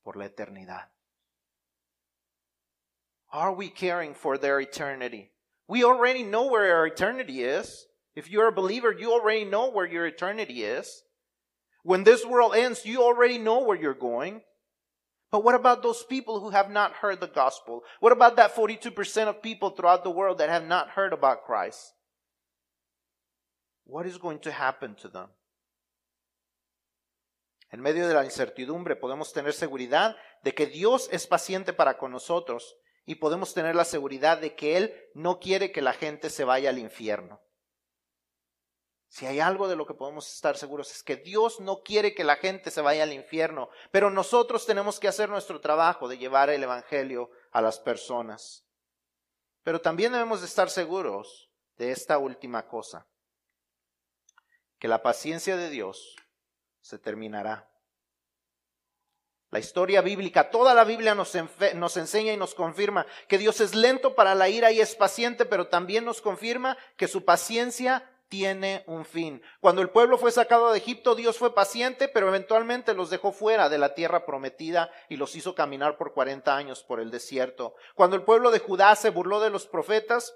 por 0.04 0.18
la 0.18 0.26
eternidad. 0.26 0.92
Are 3.32 3.54
we 3.54 3.70
caring 3.70 4.14
for 4.14 4.38
their 4.38 4.60
eternity? 4.60 5.32
We 5.68 5.84
already 5.84 6.24
know 6.24 6.48
where 6.48 6.76
our 6.76 6.88
eternity 6.88 7.44
is. 7.44 7.86
If 8.16 8.30
you're 8.30 8.48
a 8.48 8.52
believer, 8.52 8.92
you 8.92 9.12
already 9.14 9.46
know 9.46 9.70
where 9.70 9.86
your 9.86 10.06
eternity 10.08 10.64
is. 10.64 11.04
When 11.84 12.04
this 12.04 12.26
world 12.26 12.56
ends, 12.56 12.86
you 12.86 13.04
already 13.04 13.38
know 13.38 13.64
where 13.64 13.80
you're 13.80 13.94
going. 13.94 14.42
But 15.32 15.44
what 15.44 15.54
about 15.54 15.84
those 15.84 16.04
people 16.04 16.40
who 16.40 16.50
have 16.50 16.72
not 16.72 16.94
heard 16.94 17.20
the 17.20 17.28
gospel? 17.28 17.84
What 18.00 18.12
about 18.12 18.36
that 18.38 18.56
42% 18.56 19.28
of 19.28 19.44
people 19.44 19.70
throughout 19.70 20.04
the 20.04 20.10
world 20.10 20.40
that 20.40 20.50
have 20.50 20.66
not 20.66 20.90
heard 20.90 21.14
about 21.14 21.46
Christ? 21.46 21.94
What 23.86 24.08
is 24.08 24.18
going 24.18 24.40
to 24.40 24.52
happen 24.52 24.96
to 25.02 25.08
them? 25.08 25.30
En 27.72 27.82
medio 27.82 28.08
de 28.08 28.16
la 28.16 28.24
incertidumbre 28.24 28.96
podemos 28.96 29.32
tener 29.32 29.54
seguridad 29.54 30.16
de 30.44 30.54
que 30.54 30.66
Dios 30.66 31.08
es 31.12 31.28
paciente 31.28 31.74
para 31.74 31.98
con 32.00 32.12
nosotros 32.12 32.76
y 33.10 33.16
podemos 33.16 33.56
tener 33.56 33.76
la 33.76 33.86
seguridad 33.86 34.38
de 34.38 34.54
que 34.54 34.78
Él 34.78 34.94
no 35.16 35.40
quiere 35.40 35.72
que 35.72 35.82
la 35.82 35.94
gente 35.94 36.30
se 36.30 36.44
vaya 36.44 36.70
al 36.70 36.78
infierno. 36.78 37.42
Si 39.08 39.26
hay 39.26 39.40
algo 39.40 39.68
de 39.68 39.76
lo 39.76 39.88
que 39.88 39.96
podemos 39.96 40.32
estar 40.32 40.56
seguros 40.56 40.92
es 40.92 41.02
que 41.02 41.16
Dios 41.16 41.60
no 41.60 41.82
quiere 41.82 42.14
que 42.14 42.24
la 42.24 42.36
gente 42.36 42.70
se 42.70 42.82
vaya 42.82 43.02
al 43.02 43.12
infierno, 43.12 43.70
pero 43.90 44.12
nosotros 44.12 44.68
tenemos 44.68 45.00
que 45.00 45.08
hacer 45.08 45.28
nuestro 45.28 45.60
trabajo 45.60 46.08
de 46.08 46.20
llevar 46.20 46.52
el 46.52 46.62
Evangelio 46.62 47.32
a 47.52 47.62
las 47.62 47.80
personas. 47.80 48.68
Pero 49.64 49.82
también 49.82 50.12
debemos 50.12 50.42
de 50.42 50.46
estar 50.46 50.70
seguros 50.70 51.50
de 51.78 51.90
esta 51.90 52.20
última 52.20 52.68
cosa, 52.68 53.08
que 54.78 54.88
la 54.88 55.02
paciencia 55.02 55.58
de 55.58 55.72
Dios 55.72 56.16
se 56.82 57.00
terminará. 57.00 57.69
La 59.52 59.58
historia 59.60 60.02
bíblica, 60.02 60.52
toda 60.52 60.76
la 60.76 60.84
Biblia 60.84 61.16
nos, 61.16 61.36
enseña 61.36 62.34
y 62.34 62.38
nos 62.38 62.54
confirma 62.54 63.08
que 63.28 63.40
Dios 63.40 63.62
es 63.62 63.74
lento 63.74 64.14
para 64.14 64.36
la 64.36 64.48
ira 64.48 64.72
y 64.72 64.80
es 64.80 64.96
paciente, 64.96 65.46
pero 65.46 65.68
también 65.68 66.06
nos 66.06 66.22
confirma 66.22 66.78
que 66.98 67.08
su 67.08 67.26
paciencia 67.26 68.08
tiene 68.28 68.84
un 68.86 69.06
fin. 69.06 69.42
Cuando 69.60 69.82
el 69.82 69.90
pueblo 69.90 70.20
fue 70.20 70.32
sacado 70.32 70.72
de 70.72 70.78
Egipto, 70.78 71.16
Dios 71.16 71.40
fue 71.40 71.56
paciente, 71.56 72.08
pero 72.08 72.28
eventualmente 72.28 72.94
los 72.94 73.10
dejó 73.10 73.32
fuera 73.32 73.70
de 73.70 73.80
la 73.80 73.96
tierra 73.96 74.24
prometida 74.24 74.92
y 75.10 75.18
los 75.18 75.36
hizo 75.36 75.56
caminar 75.56 75.98
por 75.98 76.14
40 76.14 76.56
años 76.56 76.84
por 76.84 77.00
el 77.00 77.10
desierto. 77.10 77.74
Cuando 77.96 78.16
el 78.16 78.22
pueblo 78.22 78.52
de 78.52 78.60
Judá 78.60 78.96
se 78.96 79.10
burló 79.10 79.40
de 79.40 79.50
los 79.50 79.66
profetas, 79.66 80.36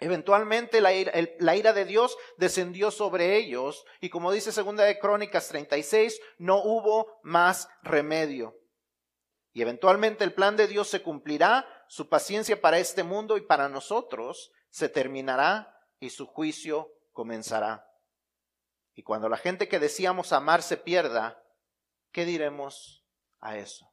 Eventualmente 0.00 0.80
la 0.80 0.92
ira, 0.92 1.72
de 1.72 1.84
Dios 1.84 2.16
descendió 2.36 2.90
sobre 2.90 3.36
ellos 3.36 3.84
y 4.00 4.10
como 4.10 4.30
dice 4.30 4.52
segunda 4.52 4.84
de 4.84 4.98
Crónicas 4.98 5.48
36, 5.48 6.20
no 6.38 6.62
hubo 6.62 7.18
más 7.22 7.68
remedio. 7.82 8.56
Y 9.52 9.62
eventualmente 9.62 10.22
el 10.22 10.34
plan 10.34 10.56
de 10.56 10.68
Dios 10.68 10.88
se 10.88 11.02
cumplirá, 11.02 11.66
su 11.88 12.08
paciencia 12.08 12.60
para 12.60 12.78
este 12.78 13.02
mundo 13.02 13.36
y 13.36 13.40
para 13.40 13.68
nosotros 13.68 14.52
se 14.70 14.88
terminará 14.88 15.74
y 15.98 16.10
su 16.10 16.26
juicio 16.26 16.92
comenzará. 17.12 17.90
Y 18.94 19.02
cuando 19.02 19.28
la 19.28 19.36
gente 19.36 19.68
que 19.68 19.80
decíamos 19.80 20.32
amar 20.32 20.62
se 20.62 20.76
pierda, 20.76 21.42
¿qué 22.12 22.24
diremos 22.24 23.04
a 23.40 23.56
eso? 23.56 23.90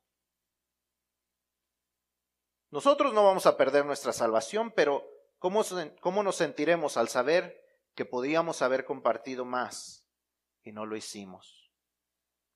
Nosotros 2.69 3.13
no 3.13 3.23
vamos 3.23 3.45
a 3.45 3.57
perder 3.57 3.85
nuestra 3.85 4.13
salvación, 4.13 4.71
pero 4.71 5.14
¿Cómo, 5.39 6.23
nos 6.23 6.35
sentiremos 6.35 6.97
al 6.97 7.09
saber 7.09 7.61
que 7.93 8.05
podíamos 8.05 8.61
haber 8.61 8.85
compartido 8.85 9.45
más 9.45 10.07
y 10.63 10.71
no 10.71 10.85
lo 10.85 10.95
hicimos? 10.95 11.71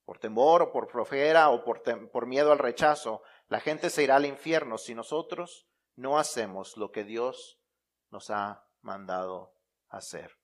Por 0.06 0.18
temor 0.18 0.62
o 0.62 0.72
por 0.72 0.90
flojera 0.90 1.50
o 1.50 1.64
por, 1.64 1.84
por 2.12 2.26
miedo 2.26 2.52
al 2.52 2.60
rechazo, 2.60 3.22
la 3.48 3.60
gente 3.60 3.90
se 3.90 4.04
irá 4.04 4.16
al 4.16 4.26
infierno 4.26 4.78
si 4.78 4.96
nosotros 4.96 5.68
no 5.96 6.18
hacemos 6.18 6.78
lo 6.78 6.92
que 6.92 7.04
Dios 7.04 7.60
nos 8.10 8.30
ha 8.30 8.66
mandado 8.82 9.54
hacer. 9.90 10.40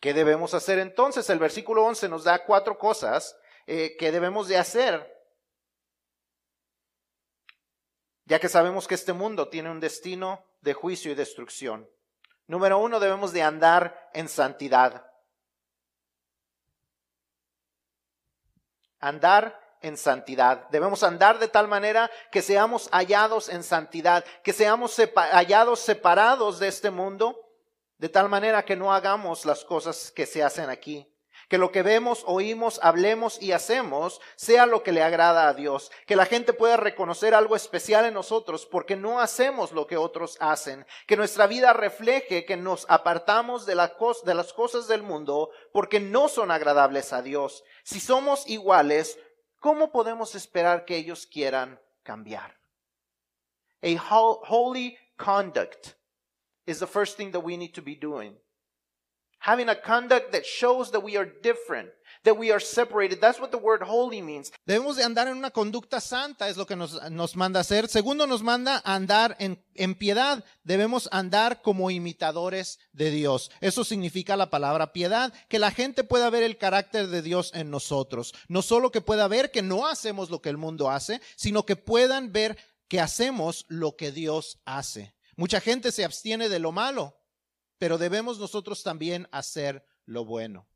¿Qué 0.00 0.12
debemos 0.14 0.52
hacer 0.52 0.80
entonces? 0.80 1.30
El 1.30 1.38
versículo 1.38 1.84
11 1.84 2.08
nos 2.08 2.24
da 2.24 2.44
cuatro 2.44 2.76
cosas 2.76 3.38
eh, 3.66 3.96
que 3.96 4.10
debemos 4.10 4.48
de 4.48 4.58
hacer 4.58 5.21
ya 8.24 8.38
que 8.38 8.48
sabemos 8.48 8.86
que 8.86 8.94
este 8.94 9.12
mundo 9.12 9.48
tiene 9.48 9.70
un 9.70 9.80
destino 9.80 10.44
de 10.60 10.74
juicio 10.74 11.12
y 11.12 11.14
destrucción. 11.14 11.88
Número 12.46 12.78
uno, 12.78 13.00
debemos 13.00 13.32
de 13.32 13.42
andar 13.42 14.10
en 14.12 14.28
santidad. 14.28 15.06
Andar 19.00 19.60
en 19.80 19.96
santidad. 19.96 20.68
Debemos 20.70 21.02
andar 21.02 21.38
de 21.38 21.48
tal 21.48 21.66
manera 21.66 22.10
que 22.30 22.42
seamos 22.42 22.88
hallados 22.92 23.48
en 23.48 23.62
santidad, 23.62 24.24
que 24.44 24.52
seamos 24.52 24.96
hallados 25.14 25.80
separados 25.80 26.58
de 26.58 26.68
este 26.68 26.90
mundo, 26.90 27.38
de 27.98 28.08
tal 28.08 28.28
manera 28.28 28.64
que 28.64 28.76
no 28.76 28.92
hagamos 28.92 29.44
las 29.44 29.64
cosas 29.64 30.12
que 30.12 30.26
se 30.26 30.42
hacen 30.42 30.70
aquí 30.70 31.11
que 31.52 31.58
lo 31.58 31.70
que 31.70 31.82
vemos, 31.82 32.24
oímos, 32.26 32.80
hablemos 32.82 33.42
y 33.42 33.52
hacemos 33.52 34.22
sea 34.36 34.64
lo 34.64 34.82
que 34.82 34.90
le 34.90 35.02
agrada 35.02 35.48
a 35.48 35.52
Dios, 35.52 35.92
que 36.06 36.16
la 36.16 36.24
gente 36.24 36.54
pueda 36.54 36.78
reconocer 36.78 37.34
algo 37.34 37.56
especial 37.56 38.06
en 38.06 38.14
nosotros 38.14 38.64
porque 38.64 38.96
no 38.96 39.20
hacemos 39.20 39.72
lo 39.72 39.86
que 39.86 39.98
otros 39.98 40.38
hacen, 40.40 40.86
que 41.06 41.14
nuestra 41.14 41.46
vida 41.46 41.74
refleje 41.74 42.46
que 42.46 42.56
nos 42.56 42.86
apartamos 42.88 43.66
de, 43.66 43.74
de 43.74 44.34
las 44.34 44.52
cosas 44.54 44.88
del 44.88 45.02
mundo 45.02 45.50
porque 45.74 46.00
no 46.00 46.28
son 46.28 46.50
agradables 46.50 47.12
a 47.12 47.20
Dios. 47.20 47.64
Si 47.84 48.00
somos 48.00 48.48
iguales, 48.48 49.18
¿cómo 49.60 49.92
podemos 49.92 50.34
esperar 50.34 50.86
que 50.86 50.96
ellos 50.96 51.26
quieran 51.26 51.78
cambiar? 52.02 52.58
A 53.82 53.98
holy 54.48 54.96
conduct 55.18 55.96
is 56.64 56.78
the 56.78 56.86
first 56.86 57.18
thing 57.18 57.30
that 57.32 57.44
we 57.44 57.58
need 57.58 57.74
to 57.74 57.82
be 57.82 57.94
doing. 57.94 58.38
Having 59.44 59.70
a 59.70 59.74
conduct 59.74 60.30
that 60.30 60.44
shows 60.44 60.92
that 60.92 61.02
we 61.02 61.16
are 61.16 61.28
different, 61.42 61.88
that 62.22 62.38
we 62.38 62.52
are 62.52 62.60
separated. 62.60 63.20
That's 63.20 63.40
what 63.40 63.50
the 63.50 63.58
word 63.58 63.82
holy 63.82 64.22
means. 64.22 64.52
Debemos 64.68 64.94
de 64.94 65.02
andar 65.02 65.26
en 65.26 65.36
una 65.36 65.50
conducta 65.50 66.00
santa, 66.00 66.48
es 66.48 66.56
lo 66.56 66.64
que 66.64 66.76
nos, 66.76 67.10
nos 67.10 67.34
manda 67.34 67.58
hacer. 67.58 67.88
Segundo, 67.88 68.28
nos 68.28 68.44
manda 68.44 68.80
andar 68.84 69.34
en, 69.40 69.60
en 69.74 69.96
piedad. 69.96 70.44
Debemos 70.62 71.08
andar 71.10 71.60
como 71.60 71.90
imitadores 71.90 72.78
de 72.92 73.10
Dios. 73.10 73.50
Eso 73.60 73.82
significa 73.82 74.36
la 74.36 74.48
palabra 74.48 74.92
piedad, 74.92 75.32
que 75.48 75.58
la 75.58 75.72
gente 75.72 76.04
pueda 76.04 76.30
ver 76.30 76.44
el 76.44 76.56
carácter 76.56 77.08
de 77.08 77.20
Dios 77.20 77.50
en 77.52 77.68
nosotros. 77.68 78.34
No 78.46 78.62
solo 78.62 78.92
que 78.92 79.00
pueda 79.00 79.26
ver 79.26 79.50
que 79.50 79.62
no 79.62 79.88
hacemos 79.88 80.30
lo 80.30 80.40
que 80.40 80.50
el 80.50 80.56
mundo 80.56 80.88
hace, 80.88 81.20
sino 81.34 81.66
que 81.66 81.74
puedan 81.74 82.30
ver 82.30 82.56
que 82.86 83.00
hacemos 83.00 83.64
lo 83.66 83.96
que 83.96 84.12
Dios 84.12 84.60
hace. 84.66 85.16
Mucha 85.34 85.60
gente 85.60 85.90
se 85.90 86.04
abstiene 86.04 86.48
de 86.48 86.60
lo 86.60 86.70
malo 86.70 87.16
pero 87.82 87.98
debemos 87.98 88.38
nosotros 88.38 88.84
también 88.84 89.26
hacer 89.32 89.84
lo 90.06 90.24
bueno. 90.24 90.68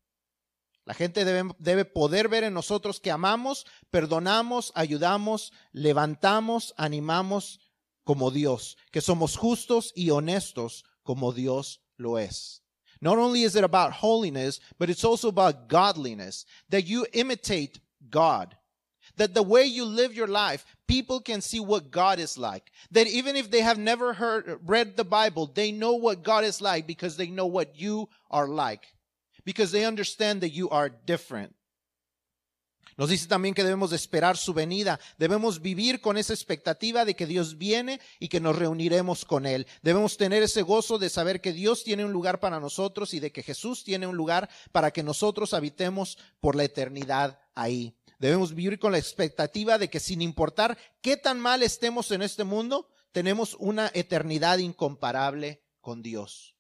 La 0.84 0.92
gente 0.92 1.24
debe, 1.24 1.54
debe, 1.60 1.84
poder 1.84 2.28
ver 2.28 2.42
en 2.42 2.52
nosotros 2.52 2.98
que 2.98 3.12
amamos, 3.12 3.64
perdonamos, 3.92 4.72
ayudamos, 4.74 5.52
levantamos, 5.70 6.74
animamos 6.76 7.60
como 8.02 8.32
Dios, 8.32 8.76
que 8.90 9.00
somos 9.00 9.36
justos 9.36 9.92
y 9.94 10.10
honestos 10.10 10.84
como 11.04 11.32
Dios 11.32 11.80
lo 11.96 12.18
es. 12.18 12.64
Not 13.00 13.18
only 13.18 13.44
is 13.44 13.54
it 13.54 13.62
about 13.62 13.92
holiness, 14.02 14.60
but 14.76 14.90
it's 14.90 15.04
also 15.04 15.28
about 15.28 15.68
godliness, 15.68 16.44
that 16.70 16.86
you 16.86 17.06
imitate 17.12 17.80
God, 18.10 18.56
That 19.16 19.34
the 19.34 19.42
way 19.42 19.64
you 19.64 19.84
live 19.84 20.14
your 20.14 20.26
life, 20.26 20.64
people 20.86 21.20
can 21.20 21.40
see 21.40 21.60
what 21.60 21.90
God 21.90 22.18
is 22.18 22.36
like. 22.36 22.70
That 22.90 23.06
even 23.06 23.36
if 23.36 23.50
they 23.50 23.62
have 23.62 23.78
never 23.78 24.12
heard, 24.12 24.60
read 24.64 24.96
the 24.96 25.04
Bible, 25.04 25.46
they 25.46 25.72
know 25.72 25.94
what 25.94 26.22
God 26.22 26.44
is 26.44 26.60
like 26.60 26.86
because 26.86 27.16
they 27.16 27.28
know 27.28 27.46
what 27.46 27.80
you 27.80 28.08
are 28.30 28.46
like. 28.46 28.86
Because 29.44 29.72
they 29.72 29.84
understand 29.84 30.40
that 30.42 30.50
you 30.50 30.68
are 30.70 30.88
different. 30.88 31.54
Nos 32.98 33.10
dice 33.10 33.26
también 33.26 33.54
que 33.54 33.62
debemos 33.62 33.90
de 33.90 33.96
esperar 33.96 34.38
su 34.38 34.54
venida. 34.54 34.98
Debemos 35.18 35.60
vivir 35.60 36.00
con 36.00 36.16
esa 36.16 36.32
expectativa 36.32 37.04
de 37.04 37.14
que 37.14 37.26
Dios 37.26 37.58
viene 37.58 38.00
y 38.18 38.28
que 38.28 38.40
nos 38.40 38.56
reuniremos 38.56 39.26
con 39.26 39.44
Él. 39.44 39.66
Debemos 39.82 40.16
tener 40.16 40.42
ese 40.42 40.62
gozo 40.62 40.98
de 40.98 41.10
saber 41.10 41.42
que 41.42 41.52
Dios 41.52 41.84
tiene 41.84 42.06
un 42.06 42.12
lugar 42.12 42.40
para 42.40 42.58
nosotros 42.58 43.12
y 43.12 43.20
de 43.20 43.32
que 43.32 43.42
Jesús 43.42 43.84
tiene 43.84 44.06
un 44.06 44.16
lugar 44.16 44.48
para 44.72 44.90
que 44.92 45.02
nosotros 45.02 45.52
habitemos 45.52 46.16
por 46.40 46.56
la 46.56 46.64
eternidad 46.64 47.38
ahí. 47.54 47.94
Debemos 48.18 48.54
vivir 48.54 48.78
con 48.78 48.92
la 48.92 48.98
expectativa 48.98 49.78
de 49.78 49.90
que 49.90 50.00
sin 50.00 50.22
importar 50.22 50.78
qué 51.02 51.16
tan 51.16 51.38
mal 51.38 51.62
estemos 51.62 52.10
en 52.10 52.22
este 52.22 52.44
mundo, 52.44 52.88
tenemos 53.12 53.54
una 53.58 53.90
eternidad 53.94 54.58
incomparable 54.58 55.64
con 55.80 56.02
Dios. 56.02 56.56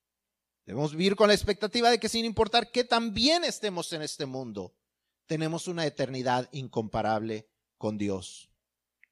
Debemos 0.66 0.92
vivir 0.92 1.16
con 1.16 1.28
la 1.28 1.34
expectativa 1.34 1.90
de 1.90 1.98
que 1.98 2.08
sin 2.08 2.24
importar 2.24 2.70
qué 2.70 2.84
tan 2.84 3.14
bien 3.14 3.44
estemos 3.44 3.92
en 3.92 4.02
este 4.02 4.26
mundo, 4.26 4.74
tenemos 5.26 5.68
una 5.68 5.86
eternidad 5.86 6.48
incomparable 6.52 7.48
con 7.78 7.98
Dios. 7.98 8.50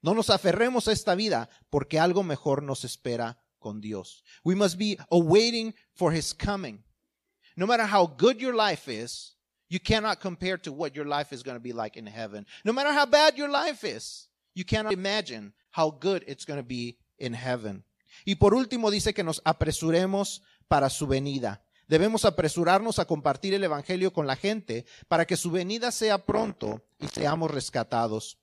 No 0.01 0.13
nos 0.13 0.29
aferremos 0.29 0.87
a 0.87 0.91
esta 0.91 1.15
vida 1.15 1.49
porque 1.69 1.99
algo 1.99 2.23
mejor 2.23 2.61
nos 2.61 2.83
espera 2.83 3.41
con 3.57 3.81
Dios. 3.81 4.23
We 4.43 4.55
must 4.55 4.77
be 4.77 4.97
awaiting 5.09 5.73
for 5.93 6.13
his 6.13 6.33
coming. 6.33 6.83
No 7.55 7.65
matter 7.65 7.87
how 7.91 8.05
good 8.05 8.37
your 8.37 8.53
life 8.53 8.91
is, 8.91 9.34
you 9.69 9.79
cannot 9.79 10.19
compare 10.19 10.57
to 10.57 10.71
what 10.71 10.95
your 10.95 11.05
life 11.05 11.33
is 11.33 11.43
going 11.43 11.57
to 11.57 11.63
be 11.63 11.73
like 11.73 11.97
in 11.97 12.07
heaven. 12.07 12.45
No 12.63 12.73
matter 12.73 12.91
how 12.91 13.05
bad 13.05 13.37
your 13.37 13.49
life 13.49 13.83
is, 13.83 14.27
you 14.53 14.63
cannot 14.65 14.93
imagine 14.93 15.53
how 15.71 15.89
good 15.89 16.23
it's 16.27 16.45
going 16.45 16.59
to 16.59 16.67
be 16.67 16.97
in 17.17 17.33
heaven. 17.33 17.83
Y 18.25 18.35
por 18.35 18.53
último 18.53 18.91
dice 18.91 19.13
que 19.13 19.23
nos 19.23 19.41
apresuremos 19.43 20.41
para 20.67 20.89
su 20.89 21.07
venida. 21.07 21.63
Debemos 21.87 22.25
apresurarnos 22.25 22.97
a 22.97 23.05
compartir 23.05 23.53
el 23.53 23.63
Evangelio 23.63 24.11
con 24.11 24.25
la 24.25 24.35
gente 24.35 24.85
para 25.07 25.25
que 25.25 25.37
su 25.37 25.51
venida 25.51 25.91
sea 25.91 26.25
pronto 26.25 26.83
y 26.99 27.07
seamos 27.07 27.51
rescatados 27.51 28.39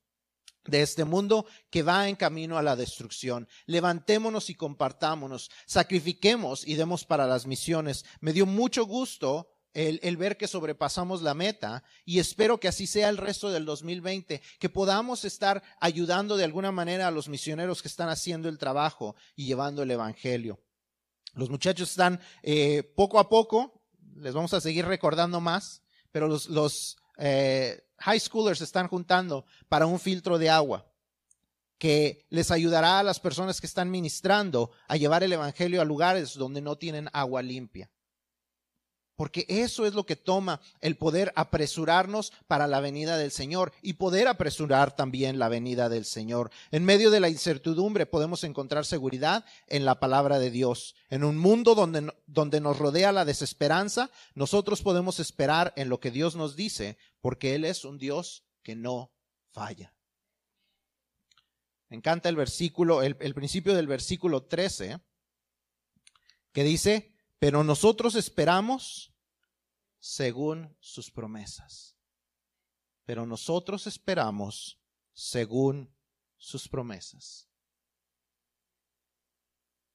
de 0.64 0.82
este 0.82 1.04
mundo 1.04 1.46
que 1.70 1.82
va 1.82 2.08
en 2.08 2.14
camino 2.14 2.56
a 2.56 2.62
la 2.62 2.76
destrucción. 2.76 3.48
Levantémonos 3.66 4.48
y 4.50 4.54
compartámonos, 4.54 5.50
sacrifiquemos 5.66 6.66
y 6.66 6.74
demos 6.74 7.04
para 7.04 7.26
las 7.26 7.46
misiones. 7.46 8.04
Me 8.20 8.32
dio 8.32 8.46
mucho 8.46 8.86
gusto 8.86 9.51
el, 9.74 10.16
ver 10.16 10.36
que 10.36 10.46
sobrepasamos 10.46 11.22
la 11.22 11.34
meta 11.34 11.82
y 12.04 12.18
espero 12.18 12.58
que 12.58 12.68
así 12.68 12.86
sea 12.86 13.08
el 13.08 13.16
resto 13.16 13.50
del 13.50 13.64
2020, 13.64 14.42
que 14.58 14.68
podamos 14.68 15.24
estar 15.24 15.62
ayudando 15.80 16.36
de 16.36 16.44
alguna 16.44 16.72
manera 16.72 17.08
a 17.08 17.10
los 17.10 17.28
misioneros 17.28 17.82
que 17.82 17.88
están 17.88 18.08
haciendo 18.08 18.48
el 18.48 18.58
trabajo 18.58 19.16
y 19.34 19.46
llevando 19.46 19.82
el 19.82 19.90
Evangelio. 19.90 20.60
Los 21.34 21.48
muchachos 21.48 21.90
están 21.90 22.20
eh, 22.42 22.82
poco 22.94 23.18
a 23.18 23.28
poco, 23.28 23.82
les 24.16 24.34
vamos 24.34 24.52
a 24.52 24.60
seguir 24.60 24.84
recordando 24.84 25.40
más, 25.40 25.82
pero 26.10 26.28
los, 26.28 26.96
eh, 27.18 27.82
high 27.98 28.20
schoolers 28.20 28.60
están 28.60 28.88
juntando 28.88 29.46
para 29.68 29.86
un 29.86 29.98
filtro 29.98 30.38
de 30.38 30.50
agua 30.50 30.86
que 31.78 32.26
les 32.28 32.50
ayudará 32.50 32.98
a 32.98 33.02
las 33.02 33.18
personas 33.18 33.60
que 33.60 33.66
están 33.66 33.90
ministrando 33.90 34.70
a 34.86 34.96
llevar 34.96 35.22
el 35.22 35.32
Evangelio 35.32 35.80
a 35.80 35.84
lugares 35.84 36.34
donde 36.34 36.60
no 36.60 36.76
tienen 36.76 37.08
agua 37.12 37.42
limpia. 37.42 37.90
Porque 39.16 39.44
eso 39.48 39.86
es 39.86 39.94
lo 39.94 40.06
que 40.06 40.16
toma 40.16 40.60
el 40.80 40.96
poder 40.96 41.32
apresurarnos 41.36 42.32
para 42.46 42.66
la 42.66 42.80
venida 42.80 43.16
del 43.16 43.30
Señor 43.30 43.72
y 43.82 43.94
poder 43.94 44.28
apresurar 44.28 44.96
también 44.96 45.38
la 45.38 45.48
venida 45.48 45.88
del 45.88 46.04
Señor. 46.04 46.50
En 46.70 46.84
medio 46.84 47.10
de 47.10 47.20
la 47.20 47.28
incertidumbre 47.28 48.06
podemos 48.06 48.44
encontrar 48.44 48.84
seguridad 48.84 49.44
en 49.68 49.84
la 49.84 50.00
palabra 50.00 50.38
de 50.38 50.50
Dios. 50.50 50.94
En 51.10 51.24
un 51.24 51.36
mundo 51.36 51.74
donde, 51.74 52.12
donde 52.26 52.60
nos 52.60 52.78
rodea 52.78 53.12
la 53.12 53.24
desesperanza, 53.24 54.10
nosotros 54.34 54.82
podemos 54.82 55.20
esperar 55.20 55.72
en 55.76 55.88
lo 55.88 56.00
que 56.00 56.10
Dios 56.10 56.36
nos 56.36 56.56
dice, 56.56 56.96
porque 57.20 57.54
Él 57.54 57.64
es 57.64 57.84
un 57.84 57.98
Dios 57.98 58.44
que 58.62 58.74
no 58.74 59.12
falla. 59.50 59.94
Me 61.92 61.96
encanta 61.96 62.30
el 62.30 62.36
versículo, 62.36 63.02
el, 63.02 63.16
principio 63.34 63.74
del 63.74 63.86
versículo 63.86 64.44
13, 64.44 64.98
que 66.50 66.64
dice, 66.64 67.11
pero 67.42 67.64
nosotros 67.64 68.14
esperamos 68.14 69.12
según 69.98 70.76
sus 70.78 71.10
promesas. 71.10 71.96
Pero 73.04 73.26
nosotros 73.26 73.88
esperamos 73.88 74.80
según 75.12 75.92
sus 76.36 76.68
promesas. 76.68 77.48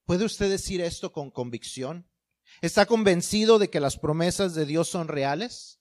¿Puede 0.04 0.26
usted 0.26 0.50
decir 0.50 0.82
esto 0.82 1.10
con 1.10 1.30
convicción? 1.30 2.06
¿Está 2.60 2.84
convencido 2.84 3.58
de 3.58 3.70
que 3.70 3.80
las 3.80 3.96
promesas 3.96 4.54
de 4.54 4.66
Dios 4.66 4.90
son 4.90 5.08
reales? 5.08 5.80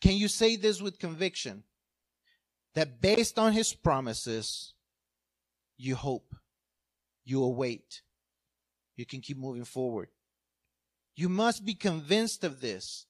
Can 0.00 0.16
you 0.16 0.30
say 0.30 0.56
this 0.56 0.80
with 0.80 0.96
conviction? 0.98 1.66
That 2.72 3.02
based 3.02 3.38
on 3.38 3.52
his 3.52 3.74
promises, 3.74 4.76
you 5.76 5.94
hope, 5.94 6.34
you 7.22 7.44
await, 7.44 8.02
you 9.00 9.06
can 9.06 9.20
keep 9.20 9.38
moving 9.38 9.64
forward. 9.64 10.08
You 11.16 11.28
must 11.28 11.64
be 11.64 11.74
convinced 11.74 12.44
of 12.44 12.60
this 12.60 13.06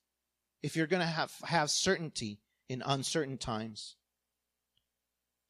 if 0.62 0.76
you're 0.76 0.86
going 0.86 1.02
to 1.02 1.06
have, 1.06 1.32
have 1.44 1.70
certainty 1.70 2.38
in 2.68 2.82
uncertain 2.86 3.36
times. 3.36 3.96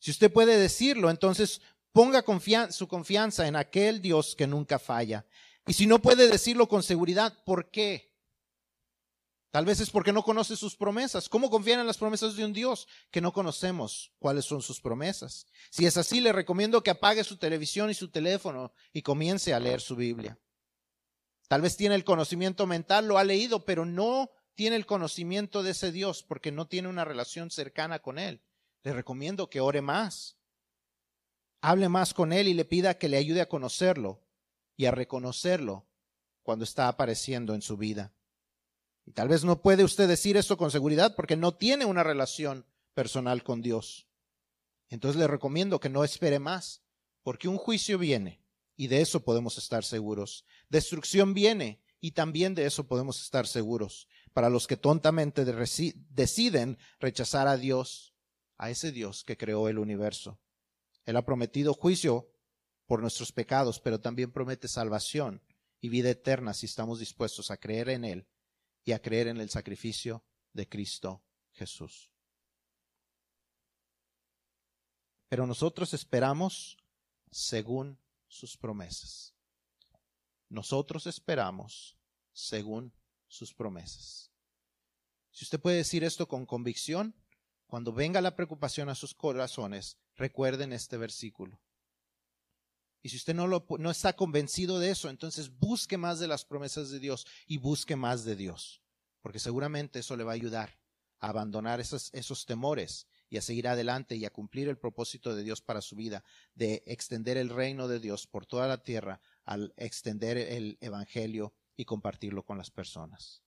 Si 0.00 0.10
usted 0.10 0.32
puede 0.32 0.58
decirlo, 0.58 1.10
entonces 1.10 1.60
ponga 1.92 2.24
su 2.72 2.88
confianza 2.88 3.46
en 3.46 3.54
aquel 3.54 4.00
Dios 4.00 4.34
que 4.34 4.46
nunca 4.46 4.78
falla. 4.78 5.26
Y 5.66 5.74
si 5.74 5.86
no 5.86 5.98
puede 5.98 6.28
decirlo 6.28 6.66
con 6.68 6.82
seguridad, 6.82 7.36
¿por 7.44 7.70
qué? 7.70 8.09
Tal 9.50 9.64
vez 9.64 9.80
es 9.80 9.90
porque 9.90 10.12
no 10.12 10.22
conoce 10.22 10.54
sus 10.56 10.76
promesas. 10.76 11.28
¿Cómo 11.28 11.50
confiar 11.50 11.80
en 11.80 11.86
las 11.86 11.98
promesas 11.98 12.36
de 12.36 12.44
un 12.44 12.52
Dios 12.52 12.86
que 13.10 13.20
no 13.20 13.32
conocemos 13.32 14.12
cuáles 14.20 14.44
son 14.44 14.62
sus 14.62 14.80
promesas? 14.80 15.46
Si 15.70 15.86
es 15.86 15.96
así, 15.96 16.20
le 16.20 16.32
recomiendo 16.32 16.82
que 16.84 16.90
apague 16.90 17.24
su 17.24 17.36
televisión 17.36 17.90
y 17.90 17.94
su 17.94 18.10
teléfono 18.10 18.72
y 18.92 19.02
comience 19.02 19.52
a 19.52 19.58
leer 19.58 19.80
su 19.80 19.96
Biblia. 19.96 20.38
Tal 21.48 21.62
vez 21.62 21.76
tiene 21.76 21.96
el 21.96 22.04
conocimiento 22.04 22.64
mental, 22.66 23.08
lo 23.08 23.18
ha 23.18 23.24
leído, 23.24 23.64
pero 23.64 23.84
no 23.84 24.30
tiene 24.54 24.76
el 24.76 24.86
conocimiento 24.86 25.64
de 25.64 25.72
ese 25.72 25.90
Dios 25.90 26.22
porque 26.22 26.52
no 26.52 26.68
tiene 26.68 26.86
una 26.86 27.04
relación 27.04 27.50
cercana 27.50 27.98
con 27.98 28.20
Él. 28.20 28.40
Le 28.84 28.92
recomiendo 28.92 29.50
que 29.50 29.60
ore 29.60 29.82
más. 29.82 30.36
Hable 31.60 31.88
más 31.88 32.14
con 32.14 32.32
Él 32.32 32.46
y 32.46 32.54
le 32.54 32.64
pida 32.64 32.98
que 32.98 33.08
le 33.08 33.16
ayude 33.16 33.40
a 33.40 33.48
conocerlo 33.48 34.22
y 34.76 34.86
a 34.86 34.92
reconocerlo 34.92 35.88
cuando 36.44 36.64
está 36.64 36.86
apareciendo 36.86 37.52
en 37.54 37.62
su 37.62 37.76
vida. 37.76 38.14
Tal 39.12 39.28
vez 39.28 39.44
no 39.44 39.62
puede 39.62 39.84
usted 39.84 40.08
decir 40.08 40.36
esto 40.36 40.56
con 40.56 40.70
seguridad 40.70 41.14
porque 41.16 41.36
no 41.36 41.54
tiene 41.54 41.84
una 41.84 42.02
relación 42.02 42.66
personal 42.94 43.42
con 43.42 43.62
Dios. 43.62 44.06
Entonces 44.88 45.18
le 45.18 45.26
recomiendo 45.26 45.80
que 45.80 45.88
no 45.88 46.04
espere 46.04 46.38
más, 46.38 46.82
porque 47.22 47.48
un 47.48 47.56
juicio 47.56 47.98
viene 47.98 48.42
y 48.76 48.88
de 48.88 49.00
eso 49.00 49.24
podemos 49.24 49.58
estar 49.58 49.84
seguros. 49.84 50.44
Destrucción 50.68 51.34
viene 51.34 51.80
y 52.00 52.12
también 52.12 52.54
de 52.54 52.66
eso 52.66 52.86
podemos 52.86 53.22
estar 53.22 53.46
seguros. 53.46 54.08
Para 54.32 54.50
los 54.50 54.66
que 54.66 54.76
tontamente 54.76 55.44
deciden 55.44 56.78
rechazar 56.98 57.46
a 57.48 57.56
Dios, 57.56 58.14
a 58.58 58.70
ese 58.70 58.92
Dios 58.92 59.24
que 59.24 59.36
creó 59.36 59.68
el 59.68 59.78
universo. 59.78 60.40
Él 61.04 61.16
ha 61.16 61.24
prometido 61.24 61.74
juicio 61.74 62.30
por 62.86 63.00
nuestros 63.00 63.32
pecados, 63.32 63.80
pero 63.80 64.00
también 64.00 64.32
promete 64.32 64.68
salvación 64.68 65.42
y 65.80 65.88
vida 65.88 66.10
eterna 66.10 66.54
si 66.54 66.66
estamos 66.66 66.98
dispuestos 66.98 67.50
a 67.50 67.56
creer 67.56 67.88
en 67.88 68.04
Él 68.04 68.26
y 68.84 68.92
a 68.92 69.00
creer 69.00 69.28
en 69.28 69.38
el 69.38 69.50
sacrificio 69.50 70.24
de 70.52 70.68
Cristo 70.68 71.22
Jesús. 71.52 72.10
Pero 75.28 75.46
nosotros 75.46 75.94
esperamos 75.94 76.76
según 77.30 77.98
sus 78.26 78.56
promesas. 78.56 79.34
Nosotros 80.48 81.06
esperamos 81.06 81.96
según 82.32 82.92
sus 83.28 83.54
promesas. 83.54 84.32
Si 85.30 85.44
usted 85.44 85.60
puede 85.60 85.76
decir 85.76 86.02
esto 86.02 86.26
con 86.26 86.46
convicción, 86.46 87.14
cuando 87.66 87.92
venga 87.92 88.20
la 88.20 88.34
preocupación 88.34 88.88
a 88.88 88.96
sus 88.96 89.14
corazones, 89.14 89.96
recuerden 90.16 90.72
este 90.72 90.96
versículo. 90.96 91.60
Y 93.02 93.08
si 93.08 93.16
usted 93.16 93.34
no, 93.34 93.46
lo, 93.46 93.66
no 93.78 93.90
está 93.90 94.14
convencido 94.14 94.78
de 94.78 94.90
eso, 94.90 95.08
entonces 95.08 95.50
busque 95.58 95.96
más 95.96 96.18
de 96.18 96.28
las 96.28 96.44
promesas 96.44 96.90
de 96.90 97.00
Dios 97.00 97.26
y 97.46 97.58
busque 97.58 97.96
más 97.96 98.24
de 98.24 98.36
Dios, 98.36 98.82
porque 99.22 99.38
seguramente 99.38 100.00
eso 100.00 100.16
le 100.16 100.24
va 100.24 100.32
a 100.32 100.34
ayudar 100.34 100.78
a 101.18 101.28
abandonar 101.28 101.80
esos, 101.80 102.10
esos 102.12 102.46
temores 102.46 103.06
y 103.28 103.36
a 103.36 103.42
seguir 103.42 103.68
adelante 103.68 104.16
y 104.16 104.24
a 104.24 104.30
cumplir 104.30 104.68
el 104.68 104.78
propósito 104.78 105.34
de 105.34 105.42
Dios 105.42 105.60
para 105.62 105.80
su 105.80 105.96
vida, 105.96 106.24
de 106.54 106.82
extender 106.86 107.36
el 107.36 107.48
reino 107.48 107.88
de 107.88 108.00
Dios 108.00 108.26
por 108.26 108.46
toda 108.46 108.66
la 108.66 108.82
tierra 108.82 109.20
al 109.44 109.72
extender 109.76 110.36
el 110.36 110.78
Evangelio 110.80 111.54
y 111.76 111.84
compartirlo 111.84 112.44
con 112.44 112.58
las 112.58 112.70
personas. 112.70 113.42